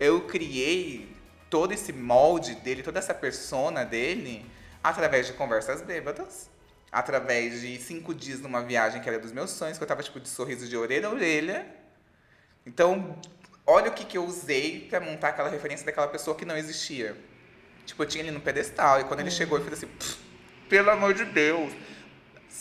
eu 0.00 0.22
criei 0.22 1.14
todo 1.48 1.72
esse 1.72 1.92
molde 1.92 2.54
dele, 2.56 2.82
toda 2.82 2.98
essa 2.98 3.14
persona 3.14 3.84
dele, 3.84 4.44
através 4.82 5.26
de 5.26 5.34
conversas 5.34 5.82
bêbadas, 5.82 6.48
através 6.90 7.60
de 7.60 7.78
cinco 7.78 8.14
dias 8.14 8.40
numa 8.40 8.62
viagem 8.62 9.00
que 9.00 9.08
era 9.08 9.18
dos 9.18 9.30
meus 9.30 9.50
sonhos, 9.50 9.76
que 9.76 9.84
eu 9.84 9.88
tava, 9.88 10.02
tipo, 10.02 10.18
de 10.18 10.28
sorriso 10.28 10.66
de 10.66 10.76
orelha 10.76 11.08
a 11.08 11.12
orelha. 11.12 11.66
Então, 12.66 13.16
olha 13.66 13.90
o 13.90 13.94
que, 13.94 14.04
que 14.04 14.16
eu 14.16 14.24
usei 14.24 14.86
pra 14.88 15.00
montar 15.00 15.28
aquela 15.28 15.48
referência 15.48 15.86
daquela 15.86 16.08
pessoa 16.08 16.36
que 16.36 16.44
não 16.44 16.56
existia. 16.56 17.16
Tipo, 17.84 18.02
eu 18.02 18.06
tinha 18.06 18.24
ele 18.24 18.30
no 18.30 18.40
pedestal, 18.40 19.00
e 19.00 19.04
quando 19.04 19.20
ele 19.20 19.30
chegou, 19.30 19.58
eu 19.58 19.64
fiz 19.64 19.74
assim, 19.74 19.86
"Pff, 19.86 20.18
pelo 20.70 20.88
amor 20.90 21.12
de 21.12 21.24
Deus. 21.24 21.72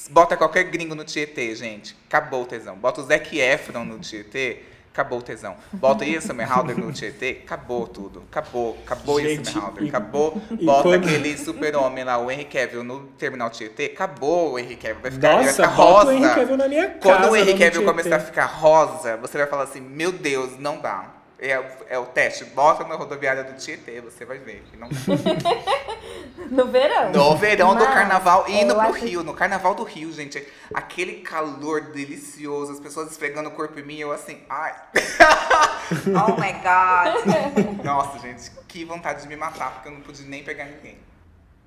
Bota 0.09 0.35
qualquer 0.35 0.63
gringo 0.63 0.95
no 0.95 1.05
Tietê, 1.05 1.55
gente. 1.55 1.95
Acabou 2.07 2.43
o 2.43 2.45
tesão. 2.45 2.75
Bota 2.75 3.01
o 3.01 3.05
Zac 3.05 3.37
Efron 3.37 3.85
no 3.85 3.99
Tietê, 3.99 4.63
acabou 4.99 5.19
o 5.19 5.21
tesão. 5.21 5.55
Bota 5.71 6.03
Ian 6.05 6.19
Somerhalder 6.19 6.77
no 6.77 6.91
Tietê, 6.91 7.41
acabou 7.45 7.87
tudo. 7.87 8.23
Acabou, 8.29 8.77
acabou 8.85 9.19
Gente, 9.21 9.49
Somerhalder, 9.49 9.83
e- 9.83 9.87
acabou. 9.89 10.41
e 10.51 10.65
Bota 10.65 10.83
quando- 10.83 11.05
aquele 11.05 11.37
super-homem 11.37 12.03
lá, 12.03 12.17
o 12.17 12.29
Henry 12.29 12.45
Cavill, 12.45 12.83
no 12.83 12.99
Terminal 13.17 13.49
Tietê, 13.49 13.85
acabou 13.85 14.53
o 14.53 14.59
Henry 14.59 14.75
Cavill. 14.75 15.01
Vai 15.01 15.11
ficar, 15.11 15.27
vai 15.35 15.45
Nossa, 15.45 15.53
ficar 15.53 15.67
bota 15.75 15.81
rosa. 15.91 16.07
o 16.09 16.13
Henry 16.13 16.35
Cavill 16.35 16.57
na 16.57 16.67
minha 16.67 16.87
casa. 16.89 16.99
Quando 17.01 17.31
o 17.31 17.35
Henry 17.37 17.57
Cavill 17.57 17.85
começar 17.85 18.15
a 18.17 18.19
ficar 18.19 18.45
rosa, 18.45 19.15
você 19.17 19.37
vai 19.37 19.47
falar 19.47 19.63
assim, 19.63 19.79
meu 19.79 20.11
Deus, 20.11 20.59
não 20.59 20.79
dá. 20.81 21.05
É, 21.41 21.57
o- 21.57 21.65
é 21.89 21.97
o 21.97 22.05
teste, 22.05 22.43
bota 22.43 22.83
na 22.83 22.95
rodoviária 22.95 23.43
do 23.45 23.53
Tietê, 23.57 24.01
você 24.01 24.25
vai 24.25 24.37
ver 24.39 24.61
que 24.69 24.75
não. 24.77 24.89
No 26.51 26.65
verão. 26.65 27.11
No 27.11 27.37
verão 27.37 27.75
do 27.75 27.83
Mas, 27.85 27.93
carnaval, 27.93 28.45
é, 28.47 28.51
indo 28.61 28.73
pro 28.73 28.83
acho- 28.89 29.05
Rio, 29.05 29.23
no 29.23 29.33
carnaval 29.33 29.75
do 29.75 29.83
Rio, 29.83 30.11
gente. 30.11 30.45
Aquele 30.73 31.21
calor 31.21 31.81
delicioso, 31.91 32.73
as 32.73 32.79
pessoas 32.79 33.11
esfregando 33.11 33.49
o 33.49 33.51
corpo 33.51 33.79
em 33.79 33.83
mim, 33.83 33.97
eu 33.99 34.11
assim, 34.11 34.41
ai. 34.49 34.73
oh 36.07 36.39
my 36.41 36.51
god. 36.53 37.83
Nossa, 37.85 38.19
gente, 38.19 38.49
que 38.67 38.83
vontade 38.83 39.21
de 39.21 39.27
me 39.27 39.35
matar, 39.35 39.73
porque 39.73 39.87
eu 39.89 39.93
não 39.93 40.01
pude 40.01 40.23
nem 40.23 40.43
pegar 40.43 40.65
ninguém. 40.65 40.97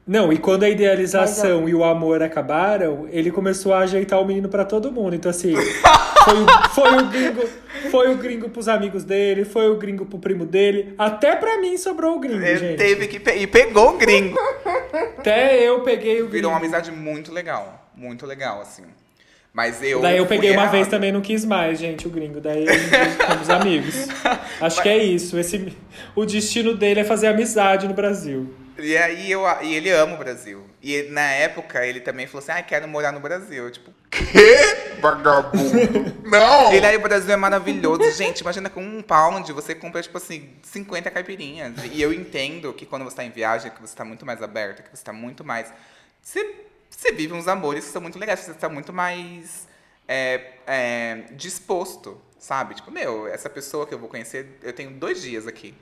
Não, 0.07 0.33
e 0.33 0.37
quando 0.39 0.65
a 0.65 0.69
idealização 0.69 1.61
Mas 1.63 1.71
e 1.71 1.75
o 1.75 1.85
amor 1.85 2.23
acabaram, 2.25 3.07
ele 3.11 3.31
começou 3.31 3.73
a 3.73 3.79
ajeitar 3.81 4.21
o 4.21 4.25
menino 4.25 4.49
pra 4.49 4.65
todo 4.65 4.91
mundo. 4.91 5.15
Então, 5.15 5.31
assim, 5.31 5.55
foi 5.55 6.43
o, 6.43 6.69
foi 6.71 6.97
o 6.99 7.07
gringo, 7.07 7.49
foi 7.91 8.13
o 8.13 8.17
gringo 8.17 8.49
pros 8.49 8.67
amigos 8.67 9.05
dele, 9.05 9.45
foi 9.45 9.71
o 9.71 9.77
gringo 9.77 10.05
pro 10.05 10.19
primo 10.19 10.45
dele. 10.45 10.93
Até 10.99 11.37
pra 11.37 11.59
mim 11.59 11.77
sobrou 11.79 12.17
o 12.17 12.19
gringo, 12.19 12.43
Ele 12.45 12.57
gente. 12.57 12.79
teve 12.79 13.07
que. 13.07 13.21
pe- 13.21 13.37
E 13.37 13.47
pegou 13.47 13.91
o 13.95 13.97
gringo. 13.97 14.37
Até 15.19 15.63
eu 15.63 15.81
peguei 15.83 16.15
o 16.15 16.17
gringo. 16.25 16.31
Virou 16.33 16.51
uma 16.51 16.59
amizade 16.59 16.91
muito 16.91 17.33
legal. 17.33 17.89
Muito 17.97 18.27
legal, 18.27 18.61
assim. 18.61 18.83
Mas 19.53 19.83
eu. 19.83 20.01
Daí 20.01 20.17
eu 20.19 20.27
peguei 20.27 20.51
uma 20.51 20.63
errado. 20.63 20.73
vez 20.73 20.89
também, 20.89 21.13
não 21.13 21.21
quis 21.21 21.45
mais, 21.45 21.79
gente, 21.79 22.09
o 22.09 22.11
gringo. 22.11 22.41
Daí 22.41 22.67
ficamos 22.67 23.49
amigos. 23.51 24.09
Acho 24.61 24.83
que 24.83 24.89
é 24.89 24.97
isso. 24.99 25.39
Esse, 25.39 25.73
o 26.17 26.25
destino 26.25 26.75
dele 26.75 27.01
é 27.01 27.05
fazer 27.05 27.29
amizade 27.29 27.87
no 27.87 27.95
Brasil. 27.95 28.53
E 28.79 28.97
aí 28.97 29.31
eu, 29.31 29.43
e 29.63 29.75
ele 29.75 29.91
ama 29.91 30.15
o 30.15 30.19
Brasil. 30.19 30.67
E 30.83 30.93
ele- 30.95 31.11
na 31.11 31.31
época 31.33 31.85
ele 31.87 32.01
também 32.01 32.27
falou 32.27 32.43
assim: 32.43 32.53
ah, 32.53 32.63
quero 32.63 32.89
morar 32.89 33.13
no 33.13 33.21
Brasil. 33.21 33.65
Eu, 33.65 33.71
tipo, 33.71 33.93
Que 34.11 35.01
vagabundo? 35.01 36.23
Não! 36.29 36.73
Ele 36.73 36.87
aí, 36.87 36.97
o 36.97 37.01
Brasil 37.01 37.33
é 37.33 37.37
maravilhoso. 37.37 38.11
Gente, 38.13 38.41
imagina 38.41 38.71
com 38.71 38.83
um 38.83 39.03
pound 39.03 39.53
você 39.53 39.75
compra, 39.75 40.03
tipo 40.03 40.17
assim, 40.17 40.51
50 40.63 41.11
caipirinhas. 41.11 41.75
E 41.91 42.01
eu 42.01 42.13
entendo 42.13 42.73
que 42.73 42.87
quando 42.87 43.05
você 43.05 43.17
tá 43.17 43.25
em 43.25 43.31
viagem, 43.31 43.71
que 43.71 43.81
você 43.81 43.95
tá 43.95 44.05
muito 44.05 44.25
mais 44.25 44.43
aberto, 44.43 44.83
que 44.83 44.97
você 44.97 45.05
tá 45.05 45.13
muito 45.13 45.45
mais. 45.45 45.73
Você, 46.23 46.55
você 46.89 47.13
vive 47.13 47.33
uns 47.35 47.49
amores 47.49 47.85
que 47.85 47.91
são 47.91 48.01
muito 48.01 48.19
legais, 48.19 48.41
você 48.41 48.55
tá 48.55 48.69
muito 48.69 48.93
mais 48.93 49.67
é, 50.09 50.53
é, 50.67 51.23
disposto, 51.33 52.21
sabe? 52.39 52.75
Tipo, 52.75 52.91
meu, 52.91 53.27
essa 53.27 53.51
pessoa 53.51 53.87
que 53.87 53.93
eu 53.95 53.99
vou 53.99 54.09
conhecer, 54.09 54.59
eu 54.63 54.73
tenho 54.73 54.91
dois 54.91 55.21
dias 55.23 55.47
aqui. 55.47 55.75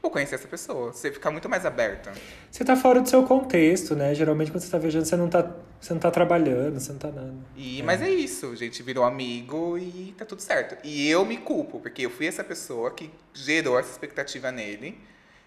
Vou 0.00 0.10
conhecer 0.10 0.36
essa 0.36 0.46
pessoa. 0.46 0.92
Você 0.92 1.10
fica 1.12 1.30
muito 1.30 1.48
mais 1.48 1.66
aberta. 1.66 2.12
Você 2.50 2.64
tá 2.64 2.76
fora 2.76 3.00
do 3.00 3.08
seu 3.08 3.24
contexto, 3.24 3.96
né? 3.96 4.14
Geralmente 4.14 4.50
quando 4.50 4.62
você 4.62 4.70
tá 4.70 4.78
viajando, 4.78 5.04
você 5.06 5.16
não 5.16 5.28
tá, 5.28 5.50
você 5.80 5.92
não 5.92 6.00
tá 6.00 6.10
trabalhando, 6.10 6.78
você 6.78 6.92
não 6.92 6.98
tá 6.98 7.08
nada. 7.10 7.34
E, 7.56 7.82
Mas 7.82 8.00
é 8.00 8.08
isso, 8.08 8.52
a 8.52 8.56
gente 8.56 8.82
virou 8.82 9.04
amigo 9.04 9.76
e 9.76 10.14
tá 10.16 10.24
tudo 10.24 10.40
certo. 10.40 10.76
E 10.84 11.08
eu 11.10 11.24
me 11.24 11.36
culpo, 11.36 11.80
porque 11.80 12.02
eu 12.06 12.10
fui 12.10 12.26
essa 12.26 12.44
pessoa 12.44 12.92
que 12.92 13.10
gerou 13.34 13.78
essa 13.78 13.90
expectativa 13.90 14.52
nele. 14.52 14.98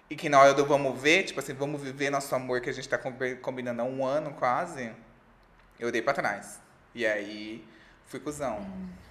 E 0.09 0.15
que 0.17 0.27
na 0.27 0.41
hora 0.41 0.53
do 0.53 0.65
vamos 0.65 0.99
ver, 1.01 1.23
tipo 1.23 1.39
assim, 1.39 1.53
vamos 1.53 1.81
viver 1.81 2.09
nosso 2.09 2.35
amor 2.35 2.59
que 2.59 2.69
a 2.69 2.73
gente 2.73 2.89
tá 2.89 2.97
combi- 2.97 3.35
combinando 3.35 3.81
há 3.81 3.85
um 3.85 4.05
ano 4.05 4.31
quase, 4.31 4.91
eu 5.79 5.89
dei 5.89 6.01
pra 6.01 6.11
trás. 6.11 6.59
E 6.93 7.05
aí, 7.05 7.63
fui 8.07 8.19
cuzão. 8.19 8.59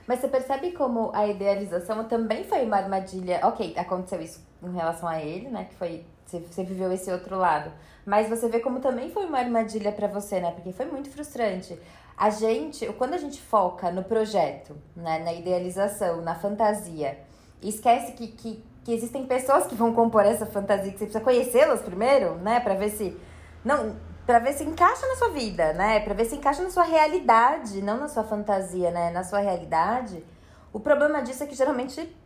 Mas 0.07 0.21
você 0.21 0.29
percebe 0.29 0.73
como 0.73 1.11
a 1.15 1.27
idealização 1.27 2.05
também 2.07 2.45
foi 2.45 2.67
uma 2.67 2.77
armadilha. 2.77 3.41
Ok, 3.45 3.73
aconteceu 3.79 4.21
isso 4.21 4.50
em 4.63 4.73
relação 4.73 5.09
a 5.09 5.21
ele, 5.21 5.49
né? 5.49 5.67
Que 5.69 5.75
foi. 5.75 6.05
Você, 6.27 6.63
viveu 6.63 6.93
esse 6.93 7.11
outro 7.11 7.37
lado. 7.37 7.73
Mas 8.07 8.29
você 8.29 8.49
vê 8.49 8.61
como 8.61 8.79
também 8.79 9.11
foi 9.11 9.27
uma 9.27 9.39
armadilha 9.39 9.91
pra 9.91 10.07
você, 10.07 10.41
né? 10.41 10.53
Porque 10.53 10.73
foi 10.73 10.87
muito 10.87 11.11
frustrante. 11.11 11.77
A 12.17 12.31
gente, 12.31 12.87
quando 12.93 13.15
a 13.15 13.19
gente 13.19 13.41
foca 13.41 13.91
no 13.91 14.05
projeto, 14.05 14.77
né? 14.95 15.19
na 15.19 15.33
idealização, 15.33 16.23
na 16.23 16.37
fantasia, 16.37 17.19
esquece 17.61 18.13
que, 18.13 18.29
que, 18.29 18.65
que 18.85 18.93
existem 18.93 19.27
pessoas 19.27 19.67
que 19.67 19.75
vão 19.75 19.93
compor 19.93 20.25
essa 20.25 20.47
fantasia, 20.47 20.93
que 20.93 20.99
você 20.99 21.07
precisa 21.07 21.25
conhecê-las 21.25 21.81
primeiro, 21.83 22.37
né? 22.37 22.61
Pra 22.61 22.75
ver 22.75 22.91
se. 22.91 23.19
Não, 23.65 23.97
Pra 24.31 24.39
ver 24.39 24.53
se 24.53 24.63
encaixa 24.63 25.05
na 25.09 25.17
sua 25.17 25.31
vida, 25.31 25.73
né? 25.73 25.99
Pra 25.99 26.15
ver 26.15 26.25
se 26.25 26.37
encaixa 26.37 26.63
na 26.63 26.71
sua 26.71 26.85
realidade, 26.85 27.83
não 27.83 27.99
na 27.99 28.07
sua 28.07 28.23
fantasia, 28.23 28.89
né? 28.93 29.11
Na 29.11 29.25
sua 29.25 29.41
realidade. 29.41 30.25
O 30.73 30.79
problema 30.79 31.21
disso 31.21 31.43
é 31.43 31.47
que 31.49 31.55
geralmente 31.57 32.17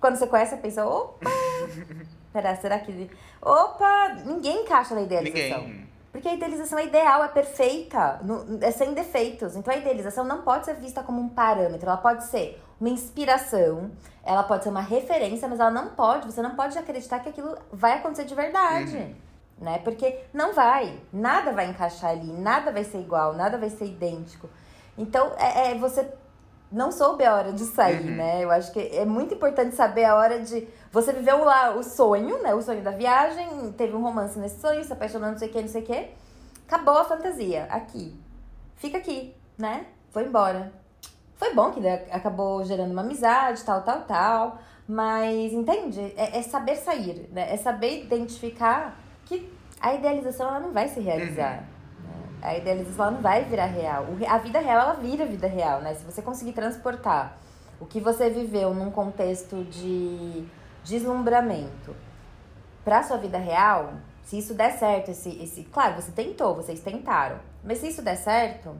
Quando 0.00 0.16
você 0.16 0.26
conhece, 0.26 0.56
você 0.56 0.62
pensa, 0.62 0.86
opa! 0.86 1.30
Pera, 2.32 2.56
será 2.56 2.78
que. 2.78 3.10
Opa! 3.42 4.14
Ninguém 4.24 4.62
encaixa 4.62 4.94
na 4.94 5.02
idealização. 5.02 5.62
Ninguém. 5.62 5.90
Porque 6.12 6.26
a 6.26 6.34
idealização 6.34 6.78
é 6.78 6.86
ideal, 6.86 7.22
é 7.22 7.28
perfeita, 7.28 8.20
é 8.60 8.70
sem 8.72 8.94
defeitos. 8.94 9.54
Então 9.54 9.72
a 9.72 9.76
idealização 9.76 10.24
não 10.24 10.42
pode 10.42 10.64
ser 10.64 10.74
vista 10.74 11.02
como 11.02 11.20
um 11.20 11.28
parâmetro, 11.28 11.88
ela 11.88 11.96
pode 11.96 12.24
ser 12.24 12.60
uma 12.80 12.88
inspiração, 12.88 13.92
ela 14.24 14.42
pode 14.42 14.64
ser 14.64 14.70
uma 14.70 14.80
referência, 14.80 15.46
mas 15.46 15.60
ela 15.60 15.70
não 15.70 15.90
pode, 15.90 16.26
você 16.26 16.42
não 16.42 16.56
pode 16.56 16.76
acreditar 16.76 17.20
que 17.20 17.28
aquilo 17.28 17.56
vai 17.70 17.92
acontecer 17.92 18.24
de 18.24 18.34
verdade. 18.34 19.14
Né? 19.56 19.78
Porque 19.84 20.18
não 20.32 20.52
vai, 20.52 20.98
nada 21.12 21.52
vai 21.52 21.66
encaixar 21.66 22.10
ali, 22.10 22.32
nada 22.32 22.72
vai 22.72 22.82
ser 22.82 22.98
igual, 22.98 23.34
nada 23.34 23.56
vai 23.56 23.70
ser 23.70 23.84
idêntico. 23.84 24.48
Então, 24.98 25.32
é, 25.38 25.72
é 25.72 25.74
você 25.78 26.10
não 26.70 26.92
soube 26.92 27.24
a 27.24 27.34
hora 27.34 27.52
de 27.52 27.64
sair, 27.64 28.00
Uhum. 28.00 28.16
né? 28.16 28.44
Eu 28.44 28.50
acho 28.50 28.72
que 28.72 28.78
é 28.80 29.04
muito 29.04 29.34
importante 29.34 29.74
saber 29.74 30.04
a 30.04 30.14
hora 30.16 30.40
de. 30.40 30.66
Você 30.92 31.12
viveu 31.12 31.44
lá 31.44 31.74
o 31.74 31.82
sonho, 31.82 32.42
né? 32.42 32.54
O 32.54 32.62
sonho 32.62 32.82
da 32.82 32.90
viagem, 32.92 33.72
teve 33.72 33.94
um 33.94 34.02
romance 34.02 34.38
nesse 34.38 34.60
sonho, 34.60 34.82
se 34.84 34.92
apaixonou, 34.92 35.30
não 35.30 35.38
sei 35.38 35.48
o 35.48 35.52
que, 35.52 35.60
não 35.60 35.68
sei 35.68 35.82
o 35.82 35.86
que. 35.86 36.08
Acabou 36.66 36.96
a 36.98 37.04
fantasia. 37.04 37.66
Aqui. 37.70 38.14
Fica 38.76 38.98
aqui, 38.98 39.34
né? 39.58 39.86
Foi 40.10 40.24
embora. 40.24 40.72
Foi 41.36 41.54
bom 41.54 41.70
que 41.70 41.86
acabou 42.10 42.64
gerando 42.64 42.92
uma 42.92 43.02
amizade, 43.02 43.64
tal, 43.64 43.82
tal, 43.82 44.02
tal. 44.02 44.58
Mas, 44.86 45.52
entende? 45.52 46.12
É, 46.16 46.38
é 46.38 46.42
saber 46.42 46.76
sair, 46.76 47.28
né? 47.32 47.52
É 47.52 47.56
saber 47.56 48.02
identificar 48.04 48.96
que 49.24 49.50
a 49.80 49.94
idealização 49.94 50.48
ela 50.48 50.60
não 50.60 50.72
vai 50.72 50.88
se 50.88 51.00
realizar. 51.00 51.56
né? 51.58 51.64
A 52.42 52.56
idealização 52.56 53.06
ela 53.06 53.14
não 53.14 53.20
vai 53.20 53.44
virar 53.44 53.66
real. 53.66 54.06
A 54.28 54.38
vida 54.38 54.58
real, 54.58 54.80
ela 54.80 54.94
vira 54.94 55.26
vida 55.26 55.46
real, 55.46 55.80
né? 55.80 55.94
Se 55.94 56.04
você 56.04 56.22
conseguir 56.22 56.52
transportar 56.52 57.36
o 57.80 57.86
que 57.86 58.00
você 58.00 58.30
viveu 58.30 58.74
num 58.74 58.90
contexto 58.90 59.64
de 59.64 60.44
deslumbramento 60.84 61.94
pra 62.84 63.02
sua 63.02 63.16
vida 63.16 63.38
real, 63.38 63.94
se 64.24 64.38
isso 64.38 64.54
der 64.54 64.72
certo, 64.78 65.10
esse, 65.10 65.42
esse. 65.42 65.64
Claro, 65.64 66.00
você 66.00 66.12
tentou, 66.12 66.54
vocês 66.54 66.80
tentaram. 66.80 67.38
Mas 67.64 67.78
se 67.78 67.88
isso 67.88 68.02
der 68.02 68.16
certo, 68.16 68.76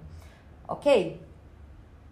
ok? 0.67 1.21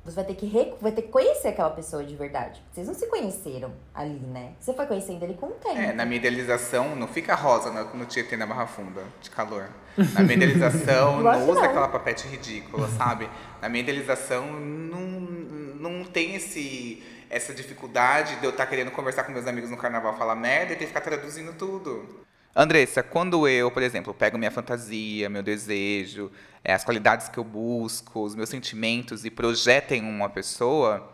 Você 0.08 0.14
vai 0.16 0.24
ter 0.24 0.34
que, 0.34 0.46
re- 0.46 0.74
vai 0.80 0.90
ter 0.92 1.02
que 1.02 1.08
conhecer 1.08 1.48
aquela 1.48 1.70
pessoa 1.70 2.02
de 2.04 2.16
verdade. 2.16 2.62
Vocês 2.72 2.86
não 2.86 2.94
se 2.94 3.06
conheceram 3.08 3.72
ali, 3.94 4.18
né? 4.18 4.52
Você 4.58 4.72
foi 4.72 4.86
conhecendo 4.86 5.22
ele 5.22 5.34
com 5.34 5.46
o 5.46 5.50
tempo. 5.50 5.76
É, 5.78 5.92
na 5.92 6.04
minha 6.04 6.16
idealização, 6.18 6.96
não 6.96 7.06
fica 7.06 7.34
rosa 7.34 7.70
no, 7.70 7.94
no 7.94 8.04
Tietê 8.06 8.36
na 8.36 8.46
Barra 8.46 8.66
Funda, 8.66 9.02
de 9.20 9.30
calor. 9.30 9.68
Na 10.14 10.20
minha 10.22 10.34
idealização, 10.34 11.20
não 11.22 11.32
que 11.32 11.50
usa 11.50 11.60
não. 11.60 11.64
aquela 11.70 11.88
papete 11.88 12.26
ridícula, 12.26 12.88
sabe? 12.88 13.28
Na 13.60 13.68
minha 13.68 13.82
idealização, 13.82 14.46
não, 14.50 15.00
não 15.00 16.04
tem 16.04 16.34
esse, 16.36 17.02
essa 17.28 17.52
dificuldade 17.52 18.36
de 18.36 18.44
eu 18.44 18.50
estar 18.50 18.66
querendo 18.66 18.90
conversar 18.90 19.24
com 19.24 19.32
meus 19.32 19.46
amigos 19.46 19.70
no 19.70 19.76
carnaval, 19.76 20.16
falar 20.16 20.34
merda 20.34 20.72
e 20.72 20.76
ter 20.76 20.84
que 20.84 20.86
ficar 20.88 21.00
traduzindo 21.02 21.52
tudo. 21.52 22.26
Andressa, 22.60 23.02
quando 23.02 23.46
eu, 23.46 23.70
por 23.70 23.82
exemplo, 23.82 24.12
pego 24.12 24.36
minha 24.36 24.50
fantasia, 24.50 25.28
meu 25.28 25.42
desejo, 25.42 26.30
é, 26.64 26.74
as 26.74 26.84
qualidades 26.84 27.28
que 27.28 27.38
eu 27.38 27.44
busco, 27.44 28.20
os 28.20 28.34
meus 28.34 28.48
sentimentos 28.48 29.24
e 29.24 29.30
projeto 29.30 29.92
em 29.92 30.02
uma 30.02 30.28
pessoa, 30.28 31.08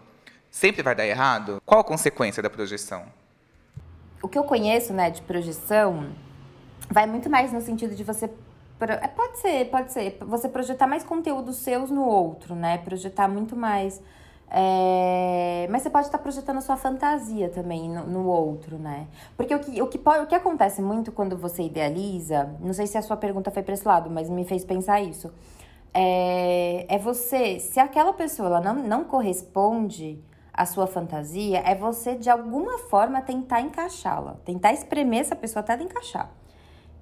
sempre 0.50 0.82
vai 0.82 0.94
dar 0.94 1.06
errado? 1.06 1.60
Qual 1.66 1.80
a 1.80 1.84
consequência 1.84 2.42
da 2.42 2.48
projeção? 2.48 3.06
o 4.24 4.28
que 4.28 4.38
eu 4.38 4.44
conheço, 4.44 4.94
né, 4.94 5.10
de 5.10 5.20
projeção, 5.20 6.06
vai 6.90 7.06
muito 7.06 7.28
mais 7.28 7.52
no 7.52 7.60
sentido 7.60 7.94
de 7.94 8.02
você. 8.02 8.24
é, 8.80 9.08
Pode 9.08 9.38
ser, 9.38 9.66
pode 9.66 9.92
ser. 9.92 10.16
Você 10.22 10.48
projetar 10.48 10.86
mais 10.86 11.04
conteúdos 11.04 11.56
seus 11.56 11.90
no 11.90 12.02
outro, 12.02 12.54
né? 12.54 12.78
Projetar 12.78 13.28
muito 13.28 13.54
mais. 13.54 14.00
É, 14.50 15.66
Mas 15.70 15.82
você 15.82 15.90
pode 15.90 16.06
estar 16.06 16.18
projetando 16.18 16.58
a 16.58 16.60
sua 16.60 16.76
fantasia 16.76 17.48
também 17.48 17.88
no, 17.88 18.06
no 18.06 18.26
outro, 18.26 18.78
né? 18.78 19.08
Porque 19.36 19.54
o 19.54 19.58
que, 19.58 19.82
o, 19.82 19.86
que 19.86 19.98
pode, 19.98 20.24
o 20.24 20.26
que 20.26 20.34
acontece 20.34 20.80
muito 20.82 21.10
quando 21.10 21.36
você 21.36 21.62
idealiza, 21.62 22.54
não 22.60 22.72
sei 22.72 22.86
se 22.86 22.96
a 22.98 23.02
sua 23.02 23.16
pergunta 23.16 23.50
foi 23.50 23.62
para 23.62 23.74
esse 23.74 23.86
lado, 23.86 24.10
mas 24.10 24.28
me 24.28 24.44
fez 24.44 24.64
pensar 24.64 25.00
isso. 25.00 25.32
É, 25.92 26.86
é 26.88 26.98
você, 26.98 27.58
se 27.58 27.80
aquela 27.80 28.12
pessoa 28.12 28.48
ela 28.48 28.60
não, 28.60 28.74
não 28.74 29.04
corresponde 29.04 30.22
à 30.52 30.66
sua 30.66 30.86
fantasia, 30.86 31.58
é 31.64 31.74
você 31.74 32.14
de 32.16 32.30
alguma 32.30 32.78
forma 32.78 33.20
tentar 33.22 33.60
encaixá-la, 33.60 34.36
tentar 34.44 34.72
espremer 34.72 35.20
essa 35.20 35.36
pessoa 35.36 35.60
até 35.60 35.72
ela 35.72 35.82
encaixar. 35.82 36.30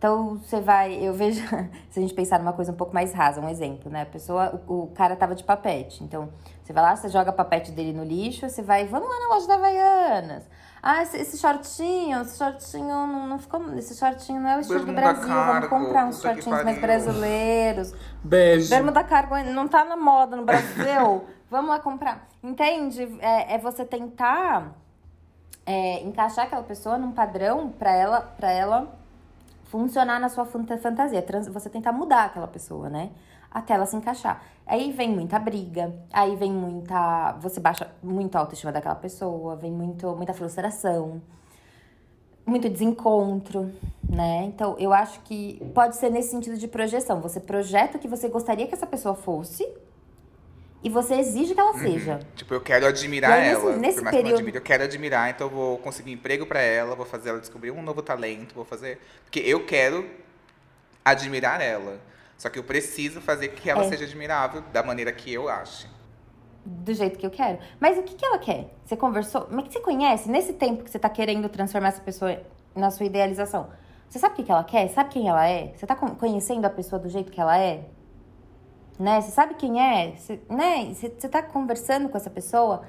Então 0.03 0.37
você 0.39 0.61
vai, 0.61 0.95
eu 0.95 1.15
vejo, 1.15 1.47
se 1.89 2.01
a 2.01 2.03
gente 2.03 2.13
pensar 2.13 2.41
numa 2.41 2.53
coisa 2.53 2.73
um 2.73 2.75
pouco 2.75 2.93
mais 2.93 3.13
rasa, 3.13 3.41
um 3.41 3.49
exemplo, 3.49 3.89
né? 3.89 4.03
A 4.03 4.07
pessoa, 4.07 4.61
o, 4.67 4.83
o 4.83 4.87
cara 4.89 5.15
tava 5.15 5.33
de 5.33 5.45
papete. 5.45 6.03
Então, 6.03 6.29
você 6.61 6.73
vai 6.73 6.83
lá, 6.83 6.97
você 6.97 7.09
joga 7.09 7.31
o 7.31 7.33
papete 7.33 7.71
dele 7.71 7.93
no 7.93 8.03
lixo, 8.03 8.51
você 8.51 8.63
vai, 8.63 8.85
vamos 8.85 9.09
lá 9.09 9.21
na 9.21 9.29
loja 9.33 9.47
da 9.47 9.55
Havaianas. 9.55 10.43
Ah, 10.83 11.05
esse, 11.05 11.19
esse 11.19 11.39
shortinho, 11.39 12.21
esse 12.21 12.37
shortinho 12.37 12.89
não, 12.89 13.29
não 13.29 13.39
ficou. 13.39 13.63
Esse 13.75 13.97
shortinho 13.97 14.41
não 14.41 14.51
é 14.51 14.57
o 14.57 14.61
estilo 14.61 14.81
do 14.81 14.87
Bermuda 14.87 15.13
Brasil. 15.13 15.29
Vamos 15.29 15.47
cargo, 15.47 15.69
comprar 15.69 16.07
uns 16.07 16.21
shortinhos 16.21 16.65
mais 16.65 16.81
brasileiros. 16.81 17.95
Beijo. 18.25 18.71
Bermuda 18.71 19.05
cargo 19.05 19.37
não 19.53 19.69
tá 19.69 19.85
na 19.85 19.97
moda 19.97 20.35
no 20.35 20.45
Brasil. 20.45 21.25
Vamos 21.49 21.71
lá 21.71 21.79
comprar. 21.79 22.27
Entende? 22.43 23.09
É, 23.21 23.55
é 23.55 23.59
você 23.59 23.85
tentar 23.85 24.73
é, 25.65 26.03
encaixar 26.03 26.47
aquela 26.47 26.65
pessoa 26.65 26.99
num 26.99 27.13
padrão 27.13 27.69
pra 27.69 27.95
ela, 27.95 28.21
pra 28.21 28.51
ela 28.51 29.01
funcionar 29.73 30.21
na 30.21 30.29
sua 30.29 30.45
fanta- 30.45 30.77
fantasia. 30.77 31.25
Você 31.51 31.71
tentar 31.71 31.93
mudar 31.93 32.27
aquela 32.27 32.47
pessoa, 32.47 32.91
né? 32.91 33.11
Até 33.51 33.73
ela 33.73 33.87
se 33.87 33.97
encaixar. 33.97 34.43
Aí 34.67 34.93
vem 34.93 35.11
muita 35.11 35.39
briga, 35.39 35.95
aí 36.13 36.37
vem 36.37 36.53
muita. 36.53 37.33
Você 37.41 37.59
baixa 37.59 37.91
muito 38.03 38.37
a 38.37 38.41
autoestima 38.41 38.71
daquela 38.71 38.95
pessoa, 38.95 39.57
vem 39.57 39.73
muito, 39.73 40.15
muita 40.15 40.35
frustração, 40.35 41.23
muito 42.45 42.69
desencontro, 42.69 43.73
né? 44.09 44.45
Então 44.45 44.77
eu 44.79 44.93
acho 44.93 45.21
que 45.21 45.59
pode 45.75 45.97
ser 45.97 46.11
nesse 46.11 46.31
sentido 46.31 46.59
de 46.59 46.69
projeção. 46.69 47.21
Você 47.23 47.41
projeta 47.41 47.97
o 47.97 48.01
que 48.01 48.09
você 48.09 48.29
gostaria 48.29 48.67
que 48.67 48.75
essa 48.75 48.87
pessoa 48.87 49.15
fosse 49.15 49.67
e 50.83 50.89
você 50.91 51.15
exige 51.15 51.55
que 51.55 51.61
ela 51.61 51.75
seja. 51.75 52.21
Tipo, 52.35 52.55
eu 52.55 52.61
quero 52.61 52.87
admirar 52.87 53.33
aí, 53.33 53.49
nesse- 53.51 53.61
ela. 53.67 53.77
nesse 53.77 53.95
por 53.97 54.05
mais 54.05 54.17
que 54.17 54.21
eu 54.21 54.23
período- 54.35 54.57
eu 54.57 54.61
quero 54.63 54.85
admirar, 54.85 55.31
então 55.31 55.47
eu 55.47 55.51
vou 55.53 55.79
conseguir 55.79 56.13
emprego 56.13 56.45
pra 56.47 56.61
ela, 56.61 56.95
vou 56.97 57.07
fazer 57.07 57.31
ela 57.31 57.39
descobrir 57.41 57.71
um 57.71 57.83
novo 57.83 58.03
talento, 58.03 58.55
vou 58.55 58.65
fazer. 58.65 58.99
Porque 59.25 59.41
eu 59.41 59.65
quero 59.65 60.09
admirar 61.05 61.61
ela. 61.61 61.99
Só 62.39 62.49
que 62.49 62.59
eu 62.59 62.65
preciso 62.65 63.21
fazer 63.21 63.49
que 63.49 63.71
ela 63.71 63.85
É. 63.85 63.89
seja 63.89 64.05
admirável 64.05 64.63
da 64.73 64.83
maneira 64.83 65.13
que 65.13 65.33
eu 65.33 65.49
ache. 65.49 65.87
do 66.65 66.95
jeito 66.95 67.19
que 67.19 67.27
eu 67.27 67.31
quero. 67.31 67.59
Mas 67.81 67.99
o 67.99 68.05
que, 68.05 68.15
que 68.15 68.25
ela 68.25 68.39
quer? 68.39 68.67
Você 68.85 68.97
conversou? 68.97 69.49
Mas 69.51 69.65
que 69.65 69.73
você 69.73 69.81
conhece? 69.81 70.31
Nesse 70.31 70.53
tempo 70.53 70.85
que 70.85 70.91
você 70.93 70.99
tá 70.99 71.09
querendo 71.09 71.49
transformar 71.49 71.89
essa 71.89 72.01
pessoa 72.01 72.41
na 72.73 72.89
sua 72.93 73.05
idealização, 73.05 73.69
você 74.09 74.21
sabe 74.21 74.35
o 74.35 74.37
que, 74.37 74.45
que 74.45 74.53
ela 74.53 74.63
quer? 74.63 74.89
Sabe 74.91 75.11
quem 75.11 75.29
ela 75.29 75.45
é? 75.45 75.73
Você 75.77 75.85
tá 75.85 75.97
con- 75.97 76.15
conhecendo 76.15 76.65
a 76.65 76.71
pessoa 76.71 77.01
do 77.01 77.09
jeito 77.09 77.33
que 77.33 77.41
ela 77.41 77.59
é? 77.59 77.81
Né? 79.03 79.21
Você 79.21 79.33
sabe 79.33 79.55
quem 79.55 79.81
é? 79.81 80.15
Você, 80.15 80.41
né? 80.49 80.85
Você, 80.95 81.09
você 81.09 81.29
tá 81.29 81.43
conversando 81.43 82.09
com 82.09 82.17
essa 82.17 82.31
pessoa? 82.31 82.85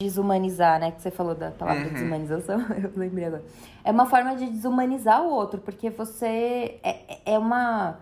Desumanizar, 0.00 0.78
né? 0.78 0.92
Que 0.92 1.02
você 1.02 1.10
falou 1.10 1.34
da 1.34 1.50
palavra 1.50 1.88
Uhum. 1.88 1.92
desumanização, 1.92 2.60
eu 2.80 2.92
lembrei 2.94 3.24
agora. 3.24 3.44
É 3.82 3.90
uma 3.90 4.06
forma 4.06 4.36
de 4.36 4.46
desumanizar 4.48 5.22
o 5.24 5.28
outro, 5.30 5.60
porque 5.60 5.90
você 5.90 6.78
é, 6.84 6.90
é- 7.14 7.20
é 7.34 7.38
uma. 7.38 7.98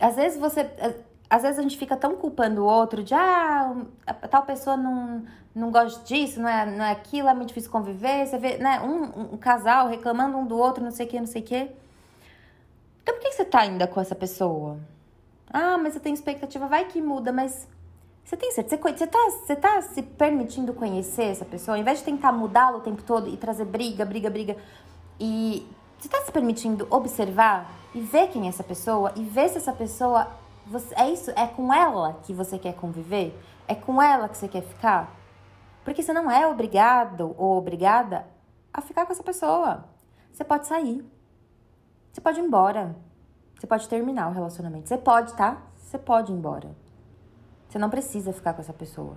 Às 0.00 0.16
vezes 0.16 0.36
você. 0.40 0.68
Às 1.28 1.42
vezes 1.42 1.60
a 1.60 1.62
gente 1.62 1.78
fica 1.78 1.96
tão 1.96 2.16
culpando 2.16 2.62
o 2.62 2.66
outro 2.66 3.04
de 3.04 3.14
ah, 3.14 3.72
tal 4.28 4.42
pessoa 4.42 4.76
não, 4.76 5.24
não 5.54 5.70
gosta 5.70 6.02
disso, 6.04 6.40
não 6.42 6.48
é, 6.48 6.66
não 6.66 6.84
é 6.84 6.90
aquilo, 6.90 7.28
é 7.28 7.34
muito 7.34 7.50
difícil 7.50 7.70
conviver. 7.70 8.26
Você 8.26 8.36
vê, 8.36 8.58
né, 8.58 8.80
um, 8.80 9.34
um 9.34 9.36
casal 9.36 9.86
reclamando 9.86 10.36
um 10.36 10.44
do 10.44 10.58
outro, 10.58 10.82
não 10.82 10.90
sei 10.90 11.06
o 11.06 11.08
que, 11.08 11.20
não 11.20 11.26
sei 11.28 11.40
o 11.42 11.44
que. 11.44 11.70
Então 13.02 13.14
por 13.14 13.22
que 13.22 13.32
você 13.32 13.44
tá 13.44 13.60
ainda 13.60 13.86
com 13.86 14.00
essa 14.00 14.14
pessoa? 14.14 14.78
Ah, 15.52 15.76
mas 15.78 15.94
eu 15.94 16.00
tenho 16.00 16.14
expectativa, 16.14 16.66
vai 16.66 16.84
que 16.84 17.00
muda, 17.02 17.32
mas 17.32 17.66
você 18.24 18.36
tem 18.36 18.52
certeza? 18.52 18.80
Você, 18.80 18.92
você, 18.92 19.06
tá, 19.08 19.18
você 19.30 19.56
tá 19.56 19.82
se 19.82 20.02
permitindo 20.02 20.72
conhecer 20.72 21.24
essa 21.24 21.44
pessoa? 21.44 21.76
Ao 21.76 21.80
invés 21.80 21.98
de 21.98 22.04
tentar 22.04 22.30
mudá-la 22.30 22.76
o 22.76 22.80
tempo 22.80 23.02
todo 23.02 23.28
e 23.28 23.36
trazer 23.36 23.64
briga, 23.64 24.04
briga, 24.04 24.30
briga. 24.30 24.56
E 25.18 25.66
você 25.98 26.08
tá 26.08 26.20
se 26.20 26.30
permitindo 26.30 26.86
observar 26.90 27.68
e 27.92 28.00
ver 28.00 28.28
quem 28.28 28.46
é 28.46 28.48
essa 28.48 28.62
pessoa 28.62 29.12
e 29.16 29.24
ver 29.24 29.48
se 29.48 29.58
essa 29.58 29.72
pessoa. 29.72 30.28
Você, 30.66 30.94
é 30.94 31.10
isso? 31.10 31.32
É 31.32 31.48
com 31.48 31.74
ela 31.74 32.20
que 32.22 32.32
você 32.32 32.56
quer 32.56 32.74
conviver? 32.74 33.36
É 33.66 33.74
com 33.74 34.00
ela 34.00 34.28
que 34.28 34.36
você 34.36 34.46
quer 34.46 34.62
ficar? 34.62 35.12
Porque 35.84 36.00
você 36.00 36.12
não 36.12 36.30
é 36.30 36.46
obrigado 36.46 37.34
ou 37.36 37.58
obrigada 37.58 38.26
a 38.72 38.80
ficar 38.80 39.06
com 39.06 39.12
essa 39.12 39.24
pessoa. 39.24 39.84
Você 40.32 40.44
pode 40.44 40.68
sair. 40.68 41.04
Você 42.12 42.20
pode 42.20 42.40
ir 42.40 42.44
embora. 42.44 42.96
Você 43.58 43.66
pode 43.66 43.88
terminar 43.88 44.28
o 44.28 44.32
relacionamento. 44.32 44.88
Você 44.88 44.98
pode, 44.98 45.34
tá? 45.34 45.62
Você 45.76 45.98
pode 45.98 46.32
ir 46.32 46.34
embora. 46.34 46.74
Você 47.68 47.78
não 47.78 47.90
precisa 47.90 48.32
ficar 48.32 48.54
com 48.54 48.60
essa 48.60 48.72
pessoa. 48.72 49.16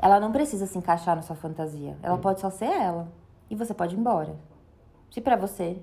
Ela 0.00 0.18
não 0.18 0.32
precisa 0.32 0.66
se 0.66 0.76
encaixar 0.76 1.16
na 1.16 1.22
sua 1.22 1.36
fantasia. 1.36 1.96
Ela 2.02 2.18
pode 2.18 2.40
só 2.40 2.50
ser 2.50 2.66
ela. 2.66 3.08
E 3.48 3.54
você 3.54 3.72
pode 3.72 3.94
ir 3.94 3.98
embora. 3.98 4.36
Se 5.10 5.20
pra 5.20 5.36
você 5.36 5.78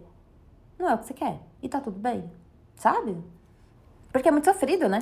não 0.77 0.89
é 0.89 0.95
o 0.95 0.97
que 0.97 1.05
você 1.05 1.13
quer. 1.13 1.39
E 1.61 1.69
tá 1.69 1.79
tudo 1.79 1.99
bem. 1.99 2.29
Sabe? 2.75 3.15
Porque 4.11 4.27
é 4.27 4.31
muito 4.31 4.45
sofrido, 4.45 4.89
né? 4.89 4.99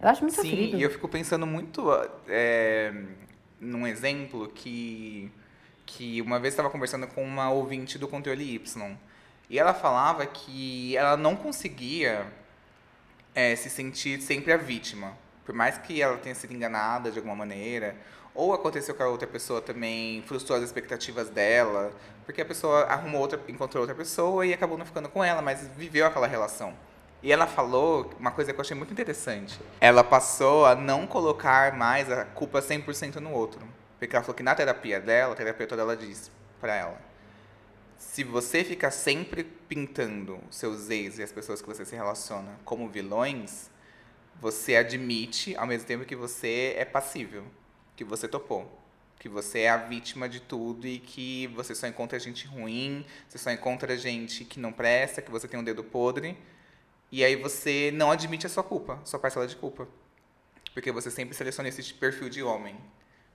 Eu 0.00 0.08
acho 0.08 0.22
muito 0.22 0.34
Sim, 0.34 0.50
sofrido. 0.50 0.76
e 0.76 0.82
eu 0.82 0.90
fico 0.90 1.08
pensando 1.08 1.46
muito 1.46 1.86
é, 2.28 2.92
num 3.60 3.86
exemplo 3.86 4.48
que, 4.48 5.30
que 5.86 6.20
uma 6.20 6.38
vez 6.38 6.52
estava 6.52 6.70
conversando 6.70 7.06
com 7.06 7.22
uma 7.22 7.50
ouvinte 7.50 7.98
do 7.98 8.08
Controle 8.08 8.54
Y. 8.54 8.96
E 9.48 9.58
ela 9.58 9.74
falava 9.74 10.24
que 10.26 10.96
ela 10.96 11.16
não 11.16 11.36
conseguia 11.36 12.26
é, 13.34 13.54
se 13.56 13.68
sentir 13.68 14.20
sempre 14.20 14.52
a 14.52 14.56
vítima. 14.56 15.12
Por 15.44 15.54
mais 15.54 15.76
que 15.78 16.00
ela 16.00 16.16
tenha 16.16 16.34
sido 16.34 16.54
enganada 16.54 17.10
de 17.10 17.18
alguma 17.18 17.36
maneira, 17.36 17.94
ou 18.34 18.52
aconteceu 18.52 18.94
com 18.94 19.02
a 19.02 19.08
outra 19.08 19.28
pessoa 19.28 19.60
também, 19.60 20.22
frustrou 20.26 20.58
as 20.58 20.64
expectativas 20.64 21.28
dela, 21.28 21.92
porque 22.24 22.40
a 22.40 22.44
pessoa 22.44 22.84
arrumou 22.84 23.20
outra, 23.20 23.40
encontrou 23.48 23.82
outra 23.82 23.94
pessoa 23.94 24.44
e 24.46 24.54
acabou 24.54 24.78
não 24.78 24.86
ficando 24.86 25.08
com 25.08 25.22
ela, 25.22 25.42
mas 25.42 25.68
viveu 25.76 26.06
aquela 26.06 26.26
relação. 26.26 26.74
E 27.22 27.32
ela 27.32 27.46
falou 27.46 28.10
uma 28.18 28.30
coisa 28.30 28.52
que 28.52 28.58
eu 28.58 28.62
achei 28.62 28.76
muito 28.76 28.92
interessante. 28.92 29.58
Ela 29.80 30.04
passou 30.04 30.66
a 30.66 30.74
não 30.74 31.06
colocar 31.06 31.74
mais 31.74 32.10
a 32.10 32.24
culpa 32.24 32.60
100% 32.60 33.16
no 33.16 33.32
outro. 33.32 33.60
Porque 33.98 34.14
ela 34.14 34.22
falou 34.22 34.36
que 34.36 34.42
na 34.42 34.54
terapia 34.54 35.00
dela, 35.00 35.32
a 35.32 35.36
terapeuta 35.36 35.74
dela 35.74 35.96
disse 35.96 36.30
para 36.60 36.74
ela: 36.74 36.98
se 37.98 38.24
você 38.24 38.64
fica 38.64 38.90
sempre 38.90 39.44
pintando 39.44 40.40
seus 40.50 40.90
ex 40.90 41.18
e 41.18 41.22
as 41.22 41.32
pessoas 41.32 41.60
que 41.60 41.66
você 41.66 41.84
se 41.84 41.94
relaciona 41.94 42.58
como 42.64 42.88
vilões, 42.88 43.70
você 44.40 44.76
admite 44.76 45.56
ao 45.56 45.66
mesmo 45.66 45.86
tempo 45.86 46.04
que 46.04 46.16
você 46.16 46.74
é 46.76 46.84
passível 46.84 47.44
que 47.96 48.04
você 48.04 48.28
topou. 48.28 48.80
Que 49.18 49.28
você 49.28 49.60
é 49.60 49.70
a 49.70 49.76
vítima 49.76 50.28
de 50.28 50.40
tudo 50.40 50.86
e 50.86 50.98
que 50.98 51.46
você 51.48 51.74
só 51.74 51.86
encontra 51.86 52.18
gente 52.18 52.46
ruim, 52.46 53.06
você 53.28 53.38
só 53.38 53.50
encontra 53.50 53.96
gente 53.96 54.44
que 54.44 54.60
não 54.60 54.72
presta, 54.72 55.22
que 55.22 55.30
você 55.30 55.48
tem 55.48 55.58
um 55.58 55.64
dedo 55.64 55.82
podre. 55.82 56.36
E 57.10 57.24
aí 57.24 57.36
você 57.36 57.90
não 57.94 58.10
admite 58.10 58.46
a 58.46 58.50
sua 58.50 58.62
culpa, 58.62 59.00
sua 59.04 59.18
parcela 59.18 59.46
de 59.46 59.56
culpa. 59.56 59.88
Porque 60.72 60.90
você 60.90 61.10
sempre 61.10 61.34
seleciona 61.34 61.68
esse 61.68 61.94
perfil 61.94 62.28
de 62.28 62.42
homem. 62.42 62.76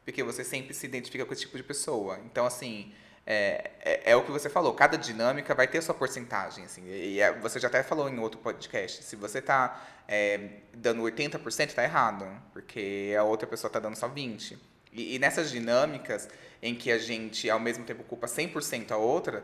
Porque 0.03 0.21
você 0.21 0.43
sempre 0.43 0.73
se 0.73 0.85
identifica 0.85 1.25
com 1.25 1.33
esse 1.33 1.43
tipo 1.43 1.57
de 1.57 1.63
pessoa. 1.63 2.19
Então, 2.25 2.45
assim, 2.45 2.93
é, 3.31 3.69
é, 3.81 4.11
é, 4.11 4.15
o 4.15 4.23
que 4.23 4.31
você 4.31 4.49
falou, 4.49 4.73
cada 4.73 4.97
dinâmica 4.97 5.53
vai 5.53 5.67
ter 5.67 5.83
sua 5.83 5.93
porcentagem, 5.93 6.65
assim, 6.65 6.83
e, 6.87 7.21
é, 7.21 7.31
você 7.31 7.59
já 7.59 7.67
até 7.67 7.83
falou 7.83 8.09
em 8.09 8.17
outro 8.17 8.39
podcast, 8.39 9.03
se 9.03 9.15
você 9.15 9.37
está 9.37 9.87
é, 10.07 10.49
dando 10.73 11.03
80%, 11.03 11.67
está 11.67 11.83
errado, 11.83 12.25
porque 12.51 13.15
a 13.15 13.21
outra 13.21 13.45
pessoa 13.45 13.69
está 13.69 13.79
dando 13.79 13.95
só 13.95 14.09
20%. 14.09 14.57
E, 14.91 15.13
e, 15.15 15.19
nessas 15.19 15.51
dinâmicas 15.51 16.27
em 16.59 16.73
que 16.73 16.91
a 16.91 16.97
gente, 16.97 17.47
ao 17.47 17.59
mesmo 17.59 17.85
tempo, 17.85 18.03
culpa 18.03 18.25
100% 18.25 18.89
a 18.89 18.97
outra, 18.97 19.43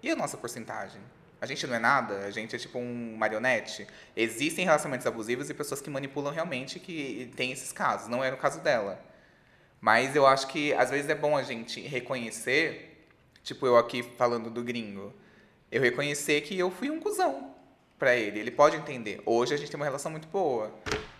e 0.00 0.08
a 0.08 0.14
nossa 0.14 0.36
porcentagem? 0.36 1.00
A 1.40 1.46
gente 1.46 1.66
não 1.66 1.74
é 1.74 1.80
nada, 1.80 2.18
a 2.26 2.30
gente 2.30 2.54
é 2.54 2.58
tipo 2.60 2.78
um 2.78 3.16
marionete. 3.16 3.88
Existem 4.14 4.64
relacionamentos 4.64 5.04
abusivos 5.04 5.50
e 5.50 5.54
pessoas 5.54 5.80
que 5.80 5.90
manipulam 5.90 6.32
realmente 6.32 6.78
que 6.78 7.32
tem 7.34 7.50
esses 7.50 7.72
casos, 7.72 8.06
não 8.06 8.22
é 8.22 8.32
o 8.32 8.36
caso 8.36 8.60
dela. 8.60 9.04
Mas 9.80 10.14
eu 10.14 10.24
acho 10.28 10.46
que 10.46 10.72
às 10.74 10.90
vezes 10.90 11.10
é 11.10 11.14
bom 11.14 11.36
a 11.36 11.42
gente 11.42 11.80
reconhecer 11.80 12.95
Tipo, 13.46 13.64
eu 13.64 13.76
aqui 13.76 14.02
falando 14.02 14.50
do 14.50 14.60
gringo. 14.60 15.14
Eu 15.70 15.80
reconhecer 15.80 16.40
que 16.40 16.58
eu 16.58 16.68
fui 16.68 16.90
um 16.90 16.98
cuzão 16.98 17.54
para 17.96 18.16
ele. 18.16 18.40
Ele 18.40 18.50
pode 18.50 18.76
entender. 18.76 19.22
Hoje 19.24 19.54
a 19.54 19.56
gente 19.56 19.70
tem 19.70 19.78
uma 19.78 19.86
relação 19.86 20.10
muito 20.10 20.26
boa. 20.26 20.74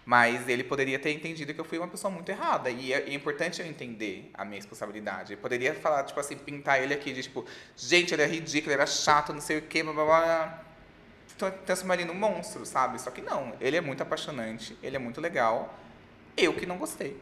Mas 0.04 0.48
ele 0.48 0.64
poderia 0.64 0.98
ter 0.98 1.12
entendido 1.12 1.54
que 1.54 1.60
eu 1.60 1.64
fui 1.64 1.78
uma 1.78 1.86
pessoa 1.86 2.10
muito 2.12 2.28
errada. 2.28 2.68
E 2.68 2.92
é, 2.92 3.02
é 3.02 3.14
importante 3.14 3.62
eu 3.62 3.66
entender 3.68 4.28
a 4.34 4.44
minha 4.44 4.56
responsabilidade. 4.56 5.34
Eu 5.34 5.38
poderia 5.38 5.72
falar, 5.72 6.02
tipo 6.02 6.18
assim, 6.18 6.36
pintar 6.36 6.82
ele 6.82 6.92
aqui 6.92 7.12
de 7.12 7.22
tipo, 7.22 7.44
gente, 7.76 8.12
ele 8.12 8.22
é 8.22 8.26
ridículo, 8.26 8.72
ele 8.72 8.82
era 8.82 8.90
chato, 8.90 9.32
não 9.32 9.40
sei 9.40 9.58
o 9.58 9.62
quê, 9.62 9.84
blá 9.84 9.92
blá 9.92 10.04
blá. 10.04 11.52
Transformar 11.64 11.94
ele 11.94 12.06
num 12.06 12.14
monstro, 12.14 12.66
sabe? 12.66 13.00
Só 13.00 13.12
que 13.12 13.20
não. 13.20 13.54
Ele 13.60 13.76
é 13.76 13.80
muito 13.80 14.02
apaixonante, 14.02 14.76
ele 14.82 14.96
é 14.96 14.98
muito 14.98 15.20
legal. 15.20 15.78
Eu 16.36 16.54
que 16.54 16.66
não 16.66 16.76
gostei. 16.76 17.16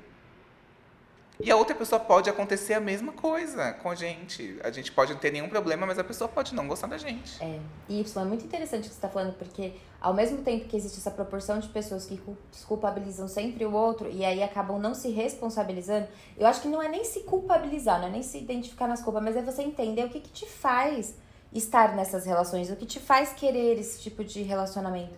E 1.40 1.50
a 1.50 1.56
outra 1.56 1.74
pessoa 1.74 1.98
pode 1.98 2.30
acontecer 2.30 2.74
a 2.74 2.80
mesma 2.80 3.12
coisa 3.12 3.72
com 3.72 3.90
a 3.90 3.94
gente. 3.94 4.56
A 4.62 4.70
gente 4.70 4.92
pode 4.92 5.12
não 5.12 5.18
ter 5.18 5.32
nenhum 5.32 5.48
problema, 5.48 5.84
mas 5.84 5.98
a 5.98 6.04
pessoa 6.04 6.28
pode 6.28 6.54
não 6.54 6.68
gostar 6.68 6.86
da 6.86 6.96
gente. 6.96 7.42
É. 7.42 7.58
E 7.88 8.00
isso 8.00 8.18
é 8.18 8.24
muito 8.24 8.44
interessante 8.44 8.82
o 8.82 8.88
que 8.88 8.88
você 8.90 8.94
está 8.94 9.08
falando, 9.08 9.34
porque 9.34 9.72
ao 10.00 10.14
mesmo 10.14 10.42
tempo 10.42 10.66
que 10.68 10.76
existe 10.76 10.98
essa 10.98 11.10
proporção 11.10 11.58
de 11.58 11.68
pessoas 11.68 12.06
que 12.06 12.20
culpabilizam 12.68 13.26
sempre 13.26 13.64
o 13.64 13.72
outro 13.72 14.08
e 14.08 14.24
aí 14.24 14.42
acabam 14.42 14.78
não 14.78 14.94
se 14.94 15.10
responsabilizando, 15.10 16.06
eu 16.36 16.46
acho 16.46 16.60
que 16.60 16.68
não 16.68 16.82
é 16.82 16.88
nem 16.88 17.04
se 17.04 17.20
culpabilizar, 17.20 17.98
não 18.00 18.08
é 18.08 18.10
nem 18.10 18.22
se 18.22 18.38
identificar 18.38 18.86
nas 18.86 19.02
culpas, 19.02 19.22
mas 19.22 19.36
é 19.36 19.42
você 19.42 19.62
entender 19.62 20.04
o 20.04 20.10
que, 20.10 20.20
que 20.20 20.30
te 20.30 20.46
faz 20.46 21.14
estar 21.52 21.96
nessas 21.96 22.24
relações, 22.26 22.70
o 22.70 22.76
que 22.76 22.86
te 22.86 23.00
faz 23.00 23.32
querer 23.32 23.78
esse 23.78 24.00
tipo 24.00 24.24
de 24.24 24.42
relacionamento. 24.42 25.14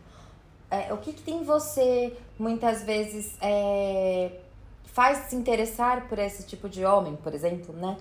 É, 0.70 0.92
o 0.92 0.98
que, 0.98 1.12
que 1.12 1.22
tem 1.22 1.44
você, 1.44 2.16
muitas 2.38 2.82
vezes, 2.82 3.36
é, 3.40 4.32
faz 4.96 5.28
se 5.28 5.36
interessar 5.36 6.08
por 6.08 6.18
esse 6.18 6.42
tipo 6.44 6.70
de 6.70 6.82
homem, 6.82 7.16
por 7.16 7.34
exemplo, 7.34 7.74
né? 7.76 7.98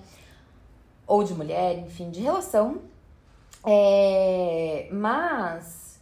Ou 1.05 1.25
de 1.25 1.33
mulher, 1.33 1.77
enfim, 1.79 2.09
de 2.09 2.21
relação. 2.21 2.83
É, 3.65 4.87
mas 4.93 5.99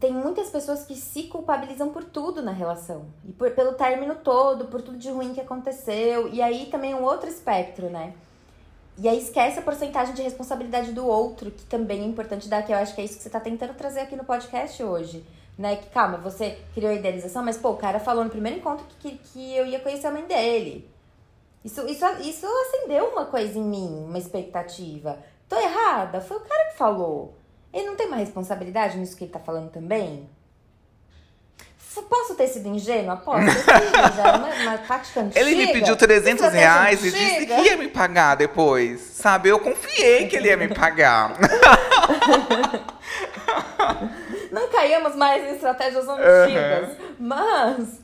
tem 0.00 0.12
muitas 0.12 0.50
pessoas 0.50 0.84
que 0.84 0.96
se 0.96 1.24
culpabilizam 1.28 1.90
por 1.90 2.02
tudo 2.02 2.42
na 2.42 2.50
relação. 2.50 3.06
E 3.24 3.30
por, 3.30 3.48
pelo 3.52 3.74
término 3.74 4.16
todo, 4.16 4.64
por 4.64 4.82
tudo 4.82 4.98
de 4.98 5.08
ruim 5.08 5.32
que 5.32 5.40
aconteceu. 5.40 6.28
E 6.32 6.42
aí 6.42 6.66
também 6.66 6.92
um 6.92 7.04
outro 7.04 7.28
espectro, 7.28 7.88
né? 7.88 8.14
E 8.98 9.08
aí 9.08 9.18
esquece 9.18 9.60
a 9.60 9.62
porcentagem 9.62 10.14
de 10.14 10.22
responsabilidade 10.22 10.90
do 10.90 11.06
outro, 11.06 11.48
que 11.48 11.64
também 11.66 12.02
é 12.02 12.06
importante 12.06 12.48
dar, 12.48 12.64
que 12.64 12.72
eu 12.72 12.76
acho 12.76 12.92
que 12.92 13.02
é 13.02 13.04
isso 13.04 13.18
que 13.18 13.22
você 13.22 13.28
está 13.28 13.38
tentando 13.38 13.74
trazer 13.74 14.00
aqui 14.00 14.16
no 14.16 14.24
podcast 14.24 14.82
hoje 14.82 15.24
né? 15.58 15.76
Que 15.76 15.88
calma, 15.90 16.18
você 16.18 16.58
criou 16.74 16.90
a 16.90 16.94
idealização, 16.94 17.44
mas 17.44 17.56
pô, 17.56 17.70
o 17.70 17.76
cara 17.76 18.00
falou 18.00 18.24
no 18.24 18.30
primeiro 18.30 18.58
encontro 18.58 18.84
que, 18.98 19.10
que, 19.10 19.18
que 19.18 19.56
eu 19.56 19.66
ia 19.66 19.80
conhecer 19.80 20.06
a 20.06 20.10
mãe 20.10 20.24
dele. 20.24 20.88
Isso, 21.64 21.86
isso, 21.86 22.06
isso 22.20 22.46
acendeu 22.46 23.06
uma 23.06 23.26
coisa 23.26 23.58
em 23.58 23.62
mim, 23.62 24.04
uma 24.06 24.18
expectativa. 24.18 25.18
Tô 25.48 25.56
errada? 25.56 26.20
Foi 26.20 26.38
o 26.38 26.40
cara 26.40 26.70
que 26.70 26.78
falou. 26.78 27.36
Ele 27.72 27.86
não 27.86 27.96
tem 27.96 28.06
uma 28.06 28.16
responsabilidade 28.16 28.98
nisso 28.98 29.16
que 29.16 29.24
ele 29.24 29.32
tá 29.32 29.38
falando 29.38 29.70
também? 29.70 30.28
Posso 32.08 32.36
ter 32.36 32.46
sido 32.46 32.68
ingênua? 32.68 33.16
Posso 33.16 33.44
ter 33.44 33.52
sido, 33.52 33.92
já 34.16 34.36
uma, 34.36 34.48
uma 34.48 34.78
tática 34.78 35.20
antiga. 35.20 35.40
Ele 35.40 35.56
me 35.56 35.72
pediu 35.72 35.96
300 35.96 36.52
reais 36.52 37.04
e 37.04 37.10
disse 37.10 37.46
que 37.46 37.52
ia 37.52 37.76
me 37.76 37.88
pagar 37.88 38.36
depois, 38.36 39.00
sabe? 39.00 39.48
Eu 39.48 39.58
confiei 39.58 40.28
que 40.28 40.36
ele 40.36 40.46
ia 40.48 40.56
me 40.56 40.68
pagar. 40.68 41.36
não 44.52 44.68
caímos 44.68 45.14
mais 45.16 45.44
em 45.44 45.54
estratégias 45.54 46.08
antigas. 46.08 46.98
Uhum. 46.98 47.14
Mas 47.18 48.00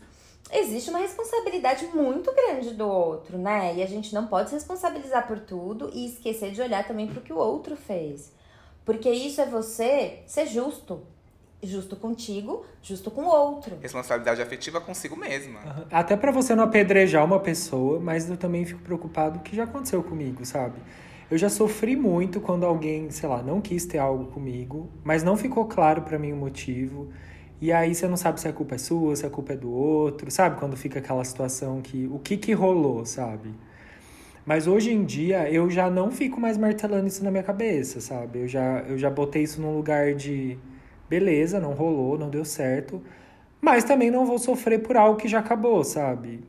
existe 0.53 0.91
uma 0.91 0.99
responsabilidade 0.99 1.87
muito 1.87 2.33
grande 2.33 2.75
do 2.75 2.87
outro, 2.87 3.39
né? 3.39 3.75
E 3.75 3.83
a 3.83 3.87
gente 3.87 4.15
não 4.15 4.27
pode 4.27 4.51
se 4.51 4.55
responsabilizar 4.55 5.27
por 5.27 5.41
tudo 5.41 5.91
e 5.93 6.07
esquecer 6.07 6.53
de 6.53 6.61
olhar 6.61 6.87
também 6.87 7.07
para 7.07 7.19
o 7.19 7.23
que 7.23 7.33
o 7.33 7.37
outro 7.37 7.77
fez. 7.77 8.33
Porque 8.85 9.11
isso 9.11 9.41
é 9.41 9.47
você 9.47 10.23
ser 10.27 10.47
justo. 10.47 11.03
Justo 11.63 11.97
contigo, 11.97 12.65
justo 12.83 13.11
com 13.11 13.23
o 13.23 13.29
outro. 13.29 13.77
Responsabilidade 13.81 14.41
afetiva 14.43 14.81
consigo 14.81 15.17
mesma. 15.17 15.87
Até 15.91 16.15
para 16.15 16.31
você 16.31 16.55
não 16.55 16.63
apedrejar 16.65 17.25
uma 17.25 17.41
pessoa, 17.41 17.99
mas 17.99 18.29
eu 18.29 18.37
também 18.37 18.65
fico 18.65 18.81
preocupado 18.83 19.39
com 19.39 19.41
o 19.41 19.43
que 19.43 19.57
já 19.57 19.65
aconteceu 19.65 20.03
comigo, 20.03 20.45
sabe? 20.45 20.75
Eu 21.31 21.37
já 21.37 21.49
sofri 21.49 21.97
muito 21.97 22.41
quando 22.41 22.65
alguém, 22.65 23.11
sei 23.11 23.29
lá, 23.29 23.43
não 23.43 23.61
quis 23.61 23.85
ter 23.85 23.99
algo 23.99 24.27
comigo, 24.27 24.89
mas 25.03 25.25
não 25.25 25.37
ficou 25.37 25.65
claro 25.67 26.03
para 26.03 26.19
mim 26.19 26.33
o 26.33 26.37
motivo. 26.37 27.09
E 27.61 27.73
aí 27.73 27.95
você 27.95 28.07
não 28.07 28.17
sabe 28.17 28.41
se 28.41 28.47
a 28.47 28.53
culpa 28.53 28.77
é 28.77 28.79
sua, 28.79 29.17
se 29.17 29.27
a 29.27 29.31
culpa 29.31 29.55
é 29.55 29.57
do 29.57 29.71
outro, 29.71 30.31
sabe? 30.31 30.59
Quando 30.61 30.77
fica 30.77 30.99
aquela 31.01 31.25
situação 31.25 31.81
que 31.83 32.07
o 32.07 32.19
que 32.21 32.37
que 32.37 32.53
rolou, 32.53 33.05
sabe? 33.05 33.51
Mas 34.45 34.67
hoje 34.69 34.93
em 34.93 35.05
dia 35.05 35.51
eu 35.51 35.69
já 35.71 35.91
não 35.91 36.11
fico 36.13 36.41
mais 36.41 36.57
martelando 36.57 37.09
isso 37.09 37.25
na 37.25 37.31
minha 37.31 37.43
cabeça, 37.43 38.01
sabe? 38.01 38.41
Eu 38.41 38.49
já 38.49 38.81
eu 38.89 38.97
já 38.99 39.11
botei 39.11 39.43
isso 39.43 39.61
num 39.61 39.75
lugar 39.77 40.15
de 40.15 40.57
beleza, 41.09 41.59
não 41.61 41.73
rolou, 41.75 42.19
não 42.19 42.31
deu 42.31 42.45
certo, 42.45 43.03
mas 43.61 43.85
também 43.85 44.11
não 44.11 44.27
vou 44.27 44.39
sofrer 44.39 44.81
por 44.81 44.97
algo 44.97 45.19
que 45.19 45.29
já 45.29 45.41
acabou, 45.41 45.83
sabe? 45.85 46.45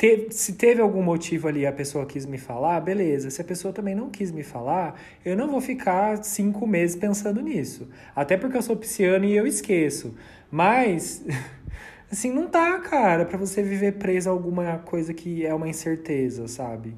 Teve, 0.00 0.32
se 0.32 0.54
teve 0.54 0.80
algum 0.80 1.02
motivo 1.02 1.46
ali 1.46 1.66
a 1.66 1.72
pessoa 1.72 2.06
quis 2.06 2.24
me 2.24 2.38
falar, 2.38 2.80
beleza. 2.80 3.28
Se 3.28 3.42
a 3.42 3.44
pessoa 3.44 3.70
também 3.70 3.94
não 3.94 4.08
quis 4.08 4.32
me 4.32 4.42
falar, 4.42 4.98
eu 5.22 5.36
não 5.36 5.50
vou 5.50 5.60
ficar 5.60 6.24
cinco 6.24 6.66
meses 6.66 6.96
pensando 6.96 7.42
nisso. 7.42 7.86
Até 8.16 8.34
porque 8.38 8.56
eu 8.56 8.62
sou 8.62 8.74
pisciano 8.74 9.26
e 9.26 9.36
eu 9.36 9.46
esqueço. 9.46 10.16
Mas, 10.50 11.22
assim, 12.10 12.32
não 12.32 12.48
tá, 12.48 12.78
cara, 12.78 13.26
para 13.26 13.36
você 13.36 13.62
viver 13.62 13.98
preso 13.98 14.30
a 14.30 14.32
alguma 14.32 14.78
coisa 14.78 15.12
que 15.12 15.44
é 15.44 15.52
uma 15.52 15.68
incerteza, 15.68 16.48
sabe? 16.48 16.96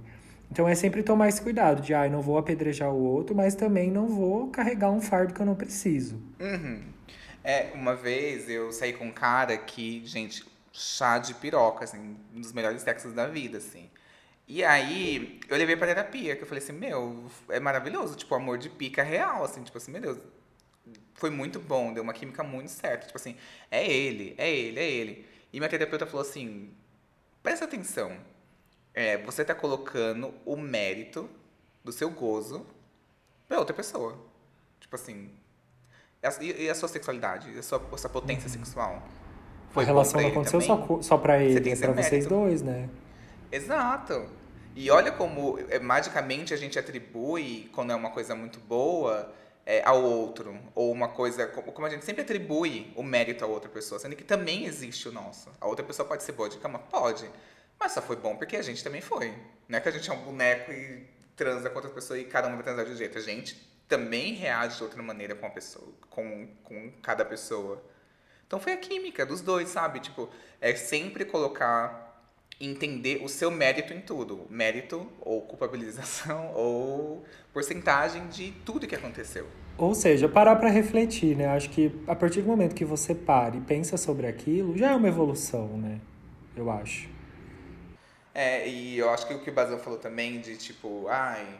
Então 0.49 0.69
é 0.69 0.75
sempre 0.77 1.03
tomar 1.03 1.29
esse 1.29 1.43
cuidado 1.43 1.83
de, 1.83 1.93
ah, 1.95 2.09
não 2.09 2.23
vou 2.23 2.39
apedrejar 2.39 2.95
o 2.95 3.03
outro, 3.03 3.35
mas 3.35 3.57
também 3.57 3.91
não 3.91 4.07
vou 4.07 4.47
carregar 4.47 4.93
um 4.93 5.01
fardo 5.01 5.35
que 5.35 5.41
eu 5.41 5.47
não 5.47 5.57
preciso. 5.57 6.23
Uhum. 6.39 6.81
É, 7.43 7.73
uma 7.75 7.97
vez 7.97 8.49
eu 8.49 8.71
saí 8.71 8.93
com 8.93 9.07
um 9.07 9.13
cara 9.13 9.57
que, 9.57 10.03
gente, 10.05 10.45
chá 10.73 11.19
de 11.19 11.35
piroca, 11.35 11.85
assim, 11.85 12.17
um 12.35 12.41
dos 12.41 12.53
melhores 12.53 12.83
sexos 12.83 13.13
da 13.13 13.27
vida, 13.27 13.59
assim. 13.59 13.91
E 14.49 14.65
aí, 14.65 15.41
eu 15.49 15.57
levei 15.57 15.77
pra 15.77 15.87
terapia, 15.87 16.37
que 16.37 16.43
eu 16.43 16.47
falei 16.47 16.63
assim, 16.63 16.73
meu, 16.73 17.31
é 17.49 17.61
maravilhoso, 17.61 18.17
tipo, 18.17 18.35
amor 18.35 18.59
de 18.59 18.69
pica 18.69 19.03
real, 19.03 19.45
assim, 19.45 19.63
tipo 19.63 19.79
assim, 19.79 19.93
meu 19.93 20.01
Deus, 20.01 20.19
foi 21.15 21.31
muito 21.31 21.61
bom, 21.61 21.93
deu 21.93 22.03
uma 22.03 22.13
química 22.13 22.43
muito 22.43 22.71
certa, 22.71 23.07
tipo 23.07 23.19
assim, 23.19 23.37
é 23.71 23.87
ele, 23.87 24.35
é 24.39 24.51
ele, 24.51 24.81
é 24.81 24.91
ele. 24.91 25.27
E 25.53 25.59
minha 25.61 25.69
terapeuta 25.69 26.07
falou 26.07 26.23
assim, 26.23 26.75
presta 27.43 27.65
atenção, 27.67 28.17
é, 28.95 29.19
você 29.19 29.45
tá 29.45 29.55
colocando 29.55 30.35
o 30.45 30.57
mérito 30.57 31.29
do 31.85 31.93
seu 31.93 32.11
gozo 32.11 32.67
pra 33.49 33.59
outra 33.59 33.75
pessoa. 33.75 34.19
Tipo 34.81 34.97
assim. 34.97 35.31
E, 36.41 36.69
a 36.69 36.75
sua 36.75 36.89
sexualidade? 36.89 37.59
A 37.59 37.63
sua, 37.63 37.89
a 37.93 37.97
sua 37.97 38.11
potência 38.11 38.49
sexual? 38.49 39.03
Foi 39.73 39.85
a 39.85 39.87
relação 39.87 40.21
não 40.21 40.29
aconteceu 40.29 40.61
só, 40.61 40.99
só 41.01 41.17
pra 41.17 41.43
ele, 41.43 41.71
é 41.71 41.77
pra 41.77 41.93
vocês 41.93 42.27
dois, 42.27 42.63
né? 42.63 42.89
Exato. 43.51 44.27
E 44.75 44.91
olha 44.91 45.13
como 45.13 45.59
é, 45.69 45.79
magicamente 45.79 46.55
a 46.55 46.57
gente 46.57 46.79
atribui, 46.79 47.71
quando 47.73 47.93
é 47.93 47.95
uma 47.95 48.11
coisa 48.11 48.35
muito 48.35 48.59
boa, 48.61 49.33
é, 49.65 49.83
ao 49.85 50.03
outro. 50.03 50.59
Ou 50.75 50.91
uma 50.91 51.09
coisa. 51.09 51.47
Como 51.47 51.87
a 51.87 51.91
gente 51.91 52.05
sempre 52.05 52.23
atribui 52.23 52.93
o 52.97 53.03
mérito 53.03 53.45
a 53.45 53.49
outra 53.49 53.69
pessoa, 53.69 53.99
sendo 53.99 54.17
que 54.17 54.25
também 54.25 54.65
existe 54.65 55.09
o 55.09 55.13
nosso. 55.13 55.51
A 55.61 55.67
outra 55.67 55.85
pessoa 55.85 56.07
pode 56.07 56.23
ser 56.23 56.33
boa 56.33 56.49
de 56.49 56.59
cama? 56.59 56.79
Pode. 56.79 57.29
Mas 57.79 57.93
só 57.93 58.03
foi 58.03 58.17
bom 58.17 58.37
porque 58.37 58.57
a 58.57 58.63
gente 58.63 58.83
também 58.83 59.01
foi. 59.01 59.35
Não 59.69 59.79
é 59.79 59.81
que 59.81 59.89
a 59.89 59.93
gente 59.93 60.09
é 60.09 60.13
um 60.13 60.23
boneco 60.23 60.71
e 60.71 61.07
transa 61.37 61.69
com 61.69 61.77
outra 61.77 61.91
pessoa 61.91 62.19
e 62.19 62.25
cada 62.25 62.49
um 62.49 62.55
vai 62.55 62.63
transar 62.63 62.85
de 62.85 62.93
um 62.93 62.97
jeito. 62.97 63.19
A 63.19 63.23
gente 63.23 63.57
também 63.89 64.35
reage 64.35 64.77
de 64.77 64.83
outra 64.85 65.03
maneira 65.03 65.35
com 65.35 65.47
a 65.47 65.51
pessoa, 65.51 65.89
com, 66.09 66.49
com 66.63 66.93
cada 67.03 67.25
pessoa. 67.25 67.83
Então 68.53 68.61
foi 68.61 68.75
a 68.75 68.77
química 68.77 69.25
dos 69.25 69.41
dois, 69.41 69.71
sabe? 69.71 69.99
Tipo, 69.99 70.29
é 70.61 70.75
sempre 70.75 71.25
colocar 71.25 72.23
entender 72.61 73.25
o 73.25 73.29
seu 73.29 73.51
mérito 73.51 73.95
em 73.95 74.01
tudo. 74.03 74.47
Mérito 74.51 75.11
ou 75.23 75.41
culpabilização 75.41 76.53
ou 76.55 77.25
porcentagem 77.51 78.29
de 78.29 78.53
tudo 78.63 78.87
que 78.87 78.95
aconteceu. 78.95 79.47
Ou 79.79 79.95
seja, 79.95 80.29
parar 80.29 80.57
para 80.57 80.69
refletir, 80.69 81.35
né? 81.35 81.47
Acho 81.47 81.71
que 81.71 81.99
a 82.07 82.15
partir 82.15 82.43
do 82.43 82.47
momento 82.47 82.75
que 82.75 82.85
você 82.85 83.15
para 83.15 83.57
e 83.57 83.61
pensa 83.63 83.97
sobre 83.97 84.27
aquilo, 84.27 84.77
já 84.77 84.91
é 84.91 84.95
uma 84.95 85.09
evolução, 85.09 85.79
né? 85.79 85.99
Eu 86.55 86.71
acho. 86.71 87.09
É, 88.35 88.69
e 88.69 88.99
eu 88.99 89.09
acho 89.09 89.27
que 89.27 89.33
o 89.33 89.41
que 89.41 89.49
o 89.49 89.55
Bazão 89.55 89.79
falou 89.79 89.99
também 89.99 90.43
de 90.43 90.59
tipo, 90.59 91.09
ai, 91.09 91.59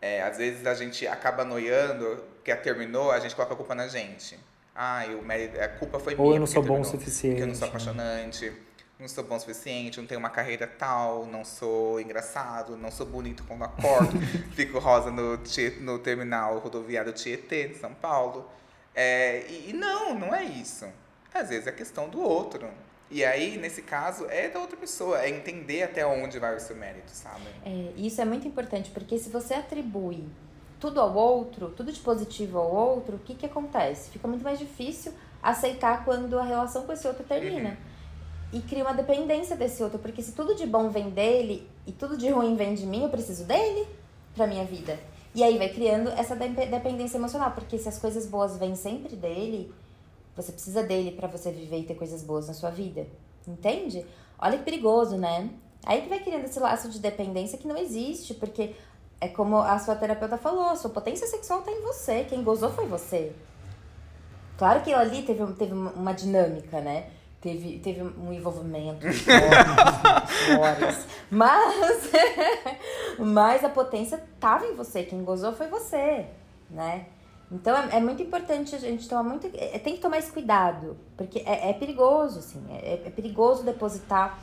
é, 0.00 0.22
às 0.22 0.38
vezes 0.38 0.66
a 0.66 0.72
gente 0.72 1.06
acaba 1.06 1.44
noiando, 1.44 2.24
que 2.42 2.56
terminou, 2.56 3.10
a 3.10 3.20
gente 3.20 3.36
coloca 3.36 3.52
a 3.52 3.56
culpa 3.56 3.74
na 3.74 3.86
gente. 3.86 4.48
Ai, 4.74 5.14
o 5.14 5.22
mérito, 5.22 5.60
a 5.60 5.68
culpa 5.68 5.98
foi 5.98 6.14
Ou 6.14 6.22
minha. 6.22 6.36
eu 6.36 6.40
não 6.40 6.46
sou 6.46 6.62
bom 6.62 6.74
terminou, 6.74 6.82
o 6.82 6.98
suficiente. 6.98 7.32
Porque 7.34 7.42
eu 7.42 7.46
não 7.48 7.54
sou 7.54 7.68
apaixonante, 7.68 8.52
não 8.98 9.08
sou 9.08 9.24
bom 9.24 9.36
o 9.36 9.40
suficiente, 9.40 9.98
não 9.98 10.06
tenho 10.06 10.20
uma 10.20 10.30
carreira 10.30 10.66
tal, 10.66 11.26
não 11.26 11.44
sou 11.44 12.00
engraçado, 12.00 12.76
não 12.76 12.90
sou 12.90 13.06
bonito 13.06 13.44
quando 13.46 13.64
acordo, 13.64 14.18
fico 14.54 14.78
rosa 14.78 15.10
no, 15.10 15.38
no 15.80 15.98
terminal 15.98 16.58
rodoviário 16.58 17.12
Tietê, 17.12 17.68
de 17.68 17.78
São 17.78 17.94
Paulo. 17.94 18.48
É, 18.94 19.46
e, 19.48 19.70
e 19.70 19.72
não, 19.72 20.18
não 20.18 20.34
é 20.34 20.44
isso. 20.44 20.86
Às 21.32 21.48
vezes 21.48 21.66
é 21.66 21.72
questão 21.72 22.08
do 22.08 22.20
outro. 22.20 22.68
E 23.10 23.24
aí, 23.24 23.58
nesse 23.58 23.82
caso, 23.82 24.26
é 24.30 24.48
da 24.48 24.60
outra 24.60 24.76
pessoa, 24.76 25.20
é 25.20 25.28
entender 25.28 25.82
até 25.82 26.06
onde 26.06 26.38
vai 26.38 26.54
o 26.54 26.60
seu 26.60 26.76
mérito, 26.76 27.10
sabe? 27.10 27.42
É, 27.64 27.92
isso 27.96 28.20
é 28.20 28.24
muito 28.24 28.46
importante, 28.46 28.90
porque 28.90 29.18
se 29.18 29.28
você 29.28 29.54
atribui 29.54 30.28
tudo 30.80 31.00
ao 31.00 31.14
outro, 31.14 31.68
tudo 31.76 31.92
de 31.92 32.00
positivo 32.00 32.58
ao 32.58 32.74
outro, 32.74 33.16
o 33.16 33.18
que, 33.18 33.34
que 33.34 33.46
acontece? 33.46 34.10
Fica 34.10 34.26
muito 34.26 34.42
mais 34.42 34.58
difícil 34.58 35.12
aceitar 35.42 36.04
quando 36.04 36.38
a 36.38 36.42
relação 36.42 36.84
com 36.86 36.92
esse 36.92 37.06
outro 37.06 37.22
termina. 37.24 37.78
E 38.52 38.60
cria 38.60 38.82
uma 38.82 38.94
dependência 38.94 39.54
desse 39.54 39.82
outro, 39.82 39.98
porque 39.98 40.22
se 40.22 40.32
tudo 40.32 40.54
de 40.56 40.66
bom 40.66 40.88
vem 40.88 41.10
dele 41.10 41.68
e 41.86 41.92
tudo 41.92 42.16
de 42.16 42.28
ruim 42.30 42.56
vem 42.56 42.74
de 42.74 42.84
mim, 42.84 43.04
eu 43.04 43.08
preciso 43.08 43.44
dele 43.44 43.86
pra 44.34 44.46
minha 44.46 44.64
vida. 44.64 44.98
E 45.32 45.44
aí 45.44 45.56
vai 45.56 45.68
criando 45.68 46.08
essa 46.10 46.34
depe- 46.34 46.66
dependência 46.66 47.16
emocional, 47.16 47.52
porque 47.52 47.78
se 47.78 47.88
as 47.88 47.98
coisas 47.98 48.26
boas 48.26 48.56
vêm 48.56 48.74
sempre 48.74 49.14
dele, 49.14 49.72
você 50.34 50.50
precisa 50.50 50.82
dele 50.82 51.12
pra 51.12 51.28
você 51.28 51.52
viver 51.52 51.78
e 51.78 51.84
ter 51.84 51.94
coisas 51.94 52.24
boas 52.24 52.48
na 52.48 52.54
sua 52.54 52.70
vida. 52.70 53.06
Entende? 53.46 54.04
Olha 54.38 54.58
que 54.58 54.64
perigoso, 54.64 55.16
né? 55.16 55.50
Aí 55.84 56.02
que 56.02 56.08
vai 56.08 56.18
criando 56.18 56.44
esse 56.44 56.58
laço 56.58 56.88
de 56.88 56.98
dependência 56.98 57.56
que 57.56 57.68
não 57.68 57.76
existe, 57.76 58.34
porque 58.34 58.74
é 59.20 59.28
como 59.28 59.58
a 59.58 59.78
sua 59.78 59.94
terapeuta 59.94 60.38
falou, 60.38 60.74
sua 60.76 60.90
potência 60.90 61.26
sexual 61.26 61.60
tá 61.62 61.70
em 61.70 61.82
você, 61.82 62.24
quem 62.24 62.42
gozou 62.42 62.70
foi 62.70 62.86
você. 62.86 63.32
Claro 64.56 64.80
que 64.82 64.92
ali 64.92 65.22
teve, 65.22 65.44
teve 65.54 65.72
uma 65.72 66.12
dinâmica, 66.12 66.80
né? 66.80 67.10
Teve, 67.40 67.78
teve 67.78 68.02
um 68.02 68.32
envolvimento, 68.32 69.06
mas, 71.30 72.10
mas 73.18 73.64
a 73.64 73.70
potência 73.70 74.22
tava 74.38 74.66
em 74.66 74.74
você, 74.74 75.04
quem 75.04 75.24
gozou 75.24 75.54
foi 75.54 75.66
você, 75.68 76.26
né? 76.68 77.06
Então 77.50 77.76
é, 77.76 77.96
é 77.96 78.00
muito 78.00 78.22
importante 78.22 78.74
a 78.74 78.78
gente 78.78 79.08
tomar 79.08 79.22
muito. 79.22 79.50
é- 79.54 79.78
tem 79.78 79.94
que 79.94 80.00
tomar 80.00 80.18
esse 80.18 80.30
cuidado, 80.30 80.96
porque 81.16 81.40
é, 81.40 81.70
é 81.70 81.72
perigoso, 81.72 82.40
assim, 82.40 82.62
é, 82.70 83.02
é 83.06 83.10
perigoso 83.10 83.64
depositar 83.64 84.38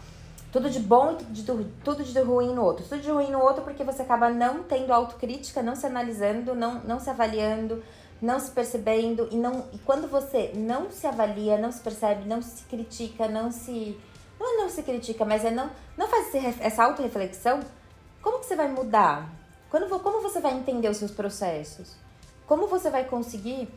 tudo 0.52 0.70
de 0.70 0.80
bom 0.80 1.12
e 1.12 1.16
tudo 1.18 1.64
de, 1.64 1.72
tudo 1.84 2.04
de 2.04 2.20
ruim 2.20 2.54
no 2.54 2.64
outro. 2.64 2.86
Tudo 2.88 3.02
de 3.02 3.10
ruim 3.10 3.32
no 3.32 3.40
outro 3.40 3.64
porque 3.64 3.84
você 3.84 4.02
acaba 4.02 4.30
não 4.30 4.64
tendo 4.64 4.94
autocrítica, 4.94 5.62
não 5.62 5.76
se 5.76 5.86
analisando, 5.86 6.56
não, 6.56 6.76
não 6.82 7.00
se 7.00 7.10
avaliando, 7.10 7.84
não 8.22 8.40
se 8.40 8.52
percebendo. 8.52 9.28
E, 9.32 9.36
não, 9.36 9.66
e 9.74 9.78
quando 9.80 10.08
você 10.08 10.52
não 10.56 10.90
se 10.90 11.06
avalia, 11.06 11.58
não 11.58 11.72
se 11.72 11.82
percebe, 11.82 12.28
não 12.28 12.42
se 12.42 12.64
critica, 12.66 13.28
não 13.28 13.52
se. 13.52 13.98
Não 14.40 14.54
é 14.54 14.62
não 14.62 14.70
se 14.70 14.84
critica, 14.84 15.26
mas 15.26 15.44
é 15.44 15.50
não, 15.50 15.70
não 15.98 16.08
faz 16.08 16.34
esse 16.36 16.62
essa 16.62 16.84
autorreflexão, 16.84 17.60
como 18.22 18.40
que 18.40 18.46
você 18.46 18.56
vai 18.56 18.68
mudar? 18.68 19.30
Quando, 19.70 19.88
como 20.00 20.22
você 20.22 20.40
vai 20.40 20.54
entender 20.54 20.90
os 20.90 20.98
seus 20.98 21.12
processos? 21.12 21.96
Como 22.46 22.68
você 22.68 22.90
vai 22.90 23.04
conseguir 23.06 23.68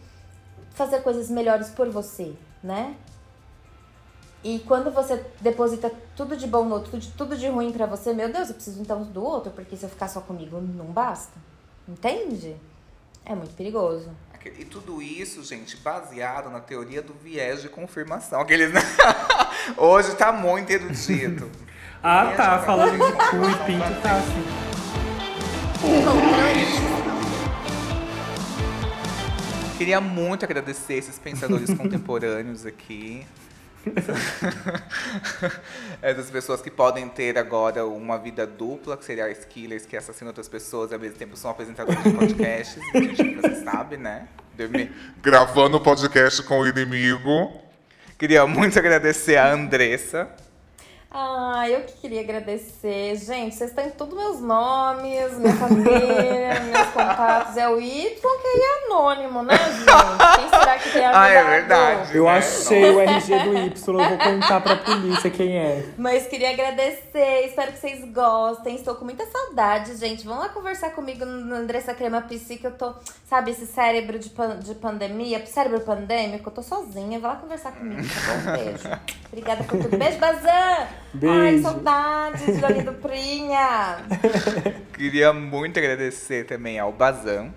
fazer 0.71 1.03
coisas 1.03 1.31
melhores 1.31 1.71
por 1.71 1.89
você, 1.89 2.35
né? 2.63 2.95
E 4.43 4.59
quando 4.61 4.91
você 4.91 5.23
deposita 5.41 5.93
tudo 6.17 6.37
de 6.37 6.47
bom 6.47 6.65
no 6.65 6.75
outro, 6.77 6.91
tudo 6.93 7.01
de, 7.01 7.09
tudo 7.13 7.37
de 7.37 7.49
ruim 7.49 7.73
pra 7.73 7.87
você, 7.87 8.13
meu 8.13 8.33
Deus, 8.33 8.49
eu 8.49 8.55
preciso 8.55 8.81
então 8.81 9.03
do 9.03 9.23
outro, 9.23 9.51
porque 9.51 9.77
se 9.77 9.85
eu 9.85 9.91
ficar 9.91 10.09
só 10.09 10.21
comigo 10.21 10.61
não 10.61 10.87
basta. 10.87 11.39
Entende? 11.87 12.57
É 13.25 13.35
muito 13.35 13.55
perigoso. 13.55 14.11
E 14.59 14.65
tudo 14.65 15.03
isso, 15.03 15.45
gente, 15.45 15.77
baseado 15.77 16.49
na 16.49 16.61
teoria 16.61 17.03
do 17.03 17.13
viés 17.13 17.61
de 17.61 17.69
confirmação. 17.69 18.41
Aqueles... 18.41 18.73
Hoje 19.77 20.15
tá 20.15 20.33
muito 20.33 20.71
erudito. 20.71 21.51
Ah, 22.03 22.25
Viés 22.25 22.37
tá. 22.39 22.59
Falando 22.61 22.93
de 22.93 23.13
cu 23.13 23.37
e 23.37 23.67
pinto, 23.67 24.01
tá 24.01 24.17
assim. 24.17 24.43
Queria 29.77 30.01
muito 30.01 30.43
agradecer 30.43 30.95
esses 30.95 31.19
pensadores 31.19 31.75
contemporâneos 31.75 32.65
aqui. 32.65 33.27
Essas 36.03 36.31
pessoas 36.31 36.61
que 36.61 36.71
podem 36.71 37.09
ter 37.09 37.39
agora 37.39 37.87
uma 37.87 38.19
vida 38.19 38.47
dupla, 38.47 38.97
que 38.97 39.05
serial 39.05 39.29
killers 39.49 39.87
que 39.87 39.97
assassinam 39.97 40.31
outras 40.31 40.49
pessoas 40.49 40.91
e 40.91 40.95
ao 40.95 41.01
mesmo 41.01 41.19
tempo 41.19 41.37
são 41.37 41.51
apresentadores 41.51 42.03
de 42.03 42.11
podcasts. 42.11 42.83
A 42.95 42.99
gente, 42.99 43.35
você 43.37 43.65
sabe, 43.65 43.97
né? 43.97 44.29
Dormir. 44.57 44.93
Gravando 45.23 45.79
o 45.79 45.81
podcast 45.81 46.43
com 46.43 46.61
o 46.61 46.67
inimigo. 46.67 47.61
Queria 48.19 48.47
muito 48.47 48.79
agradecer 48.79 49.37
a 49.37 49.53
Andressa. 49.53 50.29
Ah, 51.13 51.69
eu 51.69 51.81
que 51.83 51.95
queria 51.95 52.21
agradecer. 52.21 53.17
Gente, 53.17 53.57
vocês 53.57 53.73
têm 53.73 53.91
todos 53.91 54.17
meus 54.17 54.41
nomes, 54.41 55.37
minha 55.39 55.57
família, 55.57 56.61
meus 56.71 56.87
contatos. 56.91 57.57
É 57.57 57.69
o 57.69 57.81
Y 57.81 58.11
que 58.21 58.47
é 58.47 58.87
anônimo, 58.87 59.43
né, 59.43 59.57
gente? 59.57 60.39
Quem 60.39 60.49
será 60.49 60.79
que 60.79 60.91
tem 60.91 61.05
ajudado? 61.05 61.25
Ah, 61.25 61.29
é 61.29 61.43
verdade. 61.45 62.17
Eu 62.17 62.25
né? 62.27 62.39
achei 62.39 62.91
o 62.95 63.01
RG 63.01 63.39
do 63.41 63.59
Y, 63.59 63.73
eu 63.89 64.09
vou 64.09 64.19
contar 64.19 64.61
pra 64.61 64.77
polícia 64.77 65.29
quem 65.31 65.59
é. 65.59 65.85
Mas 65.99 66.29
queria 66.29 66.51
agradecer, 66.51 67.47
espero 67.47 67.73
que 67.73 67.79
vocês 67.81 68.05
gostem. 68.13 68.77
Estou 68.77 68.95
com 68.95 69.05
muita 69.05 69.27
saudade, 69.27 69.97
gente. 69.97 70.25
Vão 70.25 70.39
lá 70.39 70.49
conversar 70.51 70.91
comigo 70.91 71.25
no 71.25 71.57
Andressa 71.57 71.93
Crema 71.93 72.23
Psi, 72.23 72.57
que 72.59 72.69
eu 72.69 72.73
tô, 72.73 72.95
sabe, 73.29 73.51
esse 73.51 73.67
cérebro 73.67 74.17
de, 74.17 74.31
pan- 74.31 74.61
de 74.61 74.77
pandemia, 74.77 75.45
cérebro 75.45 75.81
pandêmico, 75.81 76.49
eu 76.51 76.55
tô 76.55 76.63
sozinha. 76.63 77.19
Vai 77.19 77.33
lá 77.33 77.37
conversar 77.37 77.73
comigo, 77.73 78.01
tá 78.01 78.53
bom? 78.53 78.65
Beijo. 78.65 79.01
Obrigada 79.27 79.65
por 79.65 79.79
tudo. 79.81 79.97
Beijo, 79.97 80.19
Bazan! 80.19 81.00
Ai, 81.15 81.51
Beijo. 81.53 81.63
saudades, 81.63 82.43
Jolie 82.61 82.83
Duprinha! 82.83 83.97
Queria 84.93 85.33
muito 85.33 85.79
agradecer 85.79 86.47
também 86.47 86.79
ao 86.79 86.93
Bazan. 86.93 87.53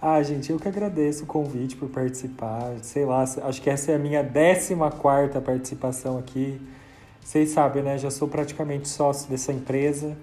Ah, 0.00 0.22
gente, 0.22 0.52
eu 0.52 0.58
que 0.58 0.68
agradeço 0.68 1.24
o 1.24 1.26
convite 1.26 1.76
por 1.76 1.88
participar. 1.88 2.74
Sei 2.82 3.04
lá, 3.04 3.22
acho 3.22 3.62
que 3.62 3.70
essa 3.70 3.90
é 3.92 3.96
a 3.96 3.98
minha 3.98 4.22
14 4.22 4.76
quarta 5.00 5.40
participação 5.40 6.18
aqui. 6.18 6.60
Vocês 7.20 7.50
sabem, 7.50 7.82
né? 7.82 7.96
Já 7.96 8.10
sou 8.10 8.28
praticamente 8.28 8.86
sócio 8.86 9.30
dessa 9.30 9.50
empresa. 9.50 10.16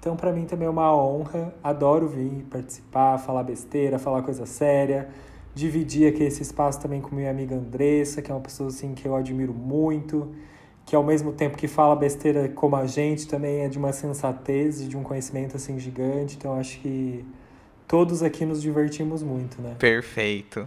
Então, 0.00 0.16
pra 0.16 0.32
mim 0.32 0.44
também 0.44 0.66
é 0.66 0.70
uma 0.70 0.94
honra. 0.94 1.54
Adoro 1.62 2.08
vir 2.08 2.44
participar, 2.50 3.16
falar 3.18 3.44
besteira, 3.44 3.98
falar 3.98 4.22
coisa 4.22 4.44
séria. 4.44 5.08
Dividir 5.54 6.12
aqui 6.12 6.24
esse 6.24 6.42
espaço 6.42 6.80
também 6.80 7.00
com 7.00 7.14
minha 7.14 7.30
amiga 7.30 7.54
Andressa, 7.54 8.20
que 8.20 8.30
é 8.30 8.34
uma 8.34 8.40
pessoa 8.40 8.68
assim 8.68 8.92
que 8.92 9.06
eu 9.06 9.14
admiro 9.14 9.54
muito. 9.54 10.34
Que 10.88 10.96
ao 10.96 11.04
mesmo 11.04 11.32
tempo 11.32 11.58
que 11.58 11.68
fala 11.68 11.94
besteira 11.94 12.48
como 12.48 12.74
a 12.74 12.86
gente, 12.86 13.28
também 13.28 13.60
é 13.60 13.68
de 13.68 13.76
uma 13.76 13.92
sensatez 13.92 14.80
e 14.80 14.88
de 14.88 14.96
um 14.96 15.02
conhecimento 15.02 15.54
assim 15.54 15.78
gigante. 15.78 16.36
Então, 16.36 16.58
acho 16.58 16.80
que 16.80 17.26
todos 17.86 18.22
aqui 18.22 18.46
nos 18.46 18.62
divertimos 18.62 19.22
muito, 19.22 19.60
né? 19.60 19.76
Perfeito. 19.78 20.66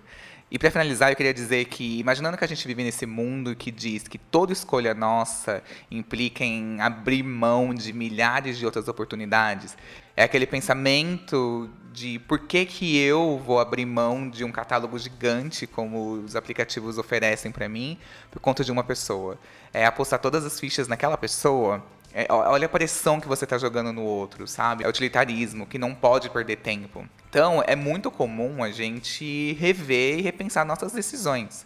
E 0.52 0.60
para 0.60 0.70
finalizar, 0.70 1.10
eu 1.10 1.16
queria 1.16 1.34
dizer 1.34 1.64
que, 1.64 1.97
imaginando 1.97 2.38
que 2.38 2.43
a 2.43 2.47
gente 2.47 2.68
vive 2.68 2.84
nesse 2.84 3.06
mundo 3.06 3.56
que 3.56 3.72
diz 3.72 4.06
que 4.06 4.18
toda 4.18 4.52
escolha 4.52 4.93
nossa 4.93 5.64
implica 5.89 6.43
em 6.43 6.82
abrir 6.82 7.24
mão 7.24 7.74
de 7.74 7.93
milhares 7.93 8.58
de 8.58 8.66
outras 8.66 8.89
oportunidades, 8.89 9.78
é 10.14 10.24
aquele 10.24 10.45
pensamento 10.45 11.70
de 11.93 12.20
por 12.20 12.39
que, 12.39 12.66
que 12.66 12.97
eu 12.97 13.41
vou 13.45 13.62
abrir 13.62 13.86
mão 13.86 14.30
de 14.30 14.43
um 14.43 14.52
catálogo 14.52 14.99
gigante 14.99 15.66
como 15.66 16.16
os 16.16 16.36
aplicativos 16.36 16.97
oferecem 16.97 17.49
para 17.49 17.70
mim 17.70 17.97
por 18.30 18.41
conta 18.41 18.62
de 18.62 18.74
uma 18.74 18.84
pessoa. 18.84 19.39
É 19.74 19.86
apostar 19.86 20.20
todas 20.20 20.43
as 20.43 20.60
fichas 20.60 20.86
naquela 20.86 21.18
pessoa 21.18 21.82
é, 22.14 22.28
olha 22.30 22.66
a 22.66 22.70
pressão 22.70 23.20
que 23.22 23.28
você 23.28 23.45
está 23.45 23.57
jogando 23.57 23.93
no 23.93 24.03
outro, 24.03 24.47
sabe? 24.47 24.84
É 24.84 24.88
utilitarismo, 24.88 25.66
que 25.66 25.78
não 25.78 25.95
pode 25.95 26.30
perder 26.30 26.57
tempo. 26.57 27.07
Então, 27.30 27.64
é 27.66 27.76
muito 27.76 28.12
comum 28.12 28.64
a 28.64 28.72
gente 28.72 29.53
rever 29.53 30.20
e 30.20 30.22
repensar 30.22 30.66
nossas 30.66 30.91
decisões. 30.91 31.66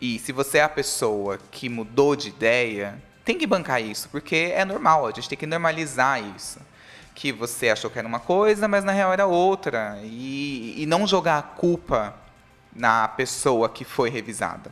E 0.00 0.18
se 0.18 0.32
você 0.32 0.58
é 0.58 0.62
a 0.62 0.68
pessoa 0.68 1.38
que 1.50 1.68
mudou 1.68 2.16
de 2.16 2.28
ideia, 2.28 3.00
tem 3.24 3.38
que 3.38 3.46
bancar 3.46 3.80
isso, 3.80 4.08
porque 4.08 4.52
é 4.54 4.64
normal, 4.64 5.06
a 5.06 5.12
gente 5.12 5.28
tem 5.28 5.38
que 5.38 5.46
normalizar 5.46 6.22
isso. 6.36 6.60
Que 7.14 7.32
você 7.32 7.68
achou 7.68 7.90
que 7.90 7.98
era 7.98 8.06
uma 8.06 8.20
coisa, 8.20 8.66
mas 8.68 8.84
na 8.84 8.92
real 8.92 9.12
era 9.12 9.26
outra. 9.26 9.98
E, 10.02 10.74
e 10.82 10.86
não 10.86 11.06
jogar 11.06 11.38
a 11.38 11.42
culpa 11.42 12.14
na 12.74 13.08
pessoa 13.08 13.68
que 13.68 13.84
foi 13.84 14.08
revisada 14.10 14.70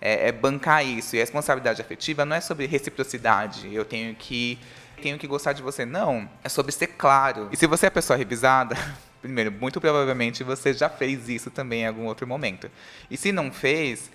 é, 0.00 0.28
é 0.28 0.32
bancar 0.32 0.84
isso. 0.84 1.16
E 1.16 1.18
a 1.18 1.22
responsabilidade 1.22 1.80
afetiva 1.80 2.24
não 2.24 2.36
é 2.36 2.40
sobre 2.40 2.66
reciprocidade. 2.66 3.72
Eu 3.72 3.84
tenho 3.84 4.14
que 4.14 4.58
tenho 5.00 5.18
que 5.18 5.26
gostar 5.26 5.52
de 5.52 5.62
você. 5.62 5.84
Não, 5.84 6.28
é 6.44 6.48
sobre 6.48 6.72
ser 6.72 6.88
claro. 6.88 7.48
E 7.50 7.56
se 7.56 7.66
você 7.66 7.86
é 7.86 7.90
pessoa 7.90 8.16
revisada, 8.16 8.76
primeiro, 9.20 9.50
muito 9.50 9.80
provavelmente 9.80 10.44
você 10.44 10.72
já 10.72 10.88
fez 10.88 11.28
isso 11.28 11.50
também 11.50 11.82
em 11.82 11.86
algum 11.86 12.06
outro 12.06 12.26
momento. 12.26 12.70
E 13.10 13.16
se 13.16 13.32
não 13.32 13.50
fez, 13.50 14.10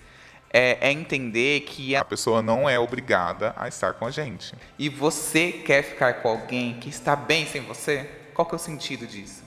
é, 0.50 0.78
é, 0.80 0.92
entender 0.92 1.60
que 1.62 1.94
a... 1.96 2.00
a 2.00 2.04
pessoa 2.04 2.40
não 2.40 2.68
é 2.68 2.78
obrigada 2.78 3.52
a 3.56 3.68
estar 3.68 3.94
com 3.94 4.06
a 4.06 4.10
gente. 4.10 4.54
E 4.78 4.88
você 4.88 5.52
quer 5.52 5.82
ficar 5.82 6.14
com 6.14 6.28
alguém 6.28 6.74
que 6.80 6.88
está 6.88 7.16
bem 7.16 7.46
sem 7.46 7.62
você? 7.62 8.08
Qual 8.32 8.46
que 8.46 8.54
é 8.54 8.56
o 8.56 8.58
sentido 8.58 9.06
disso? 9.06 9.45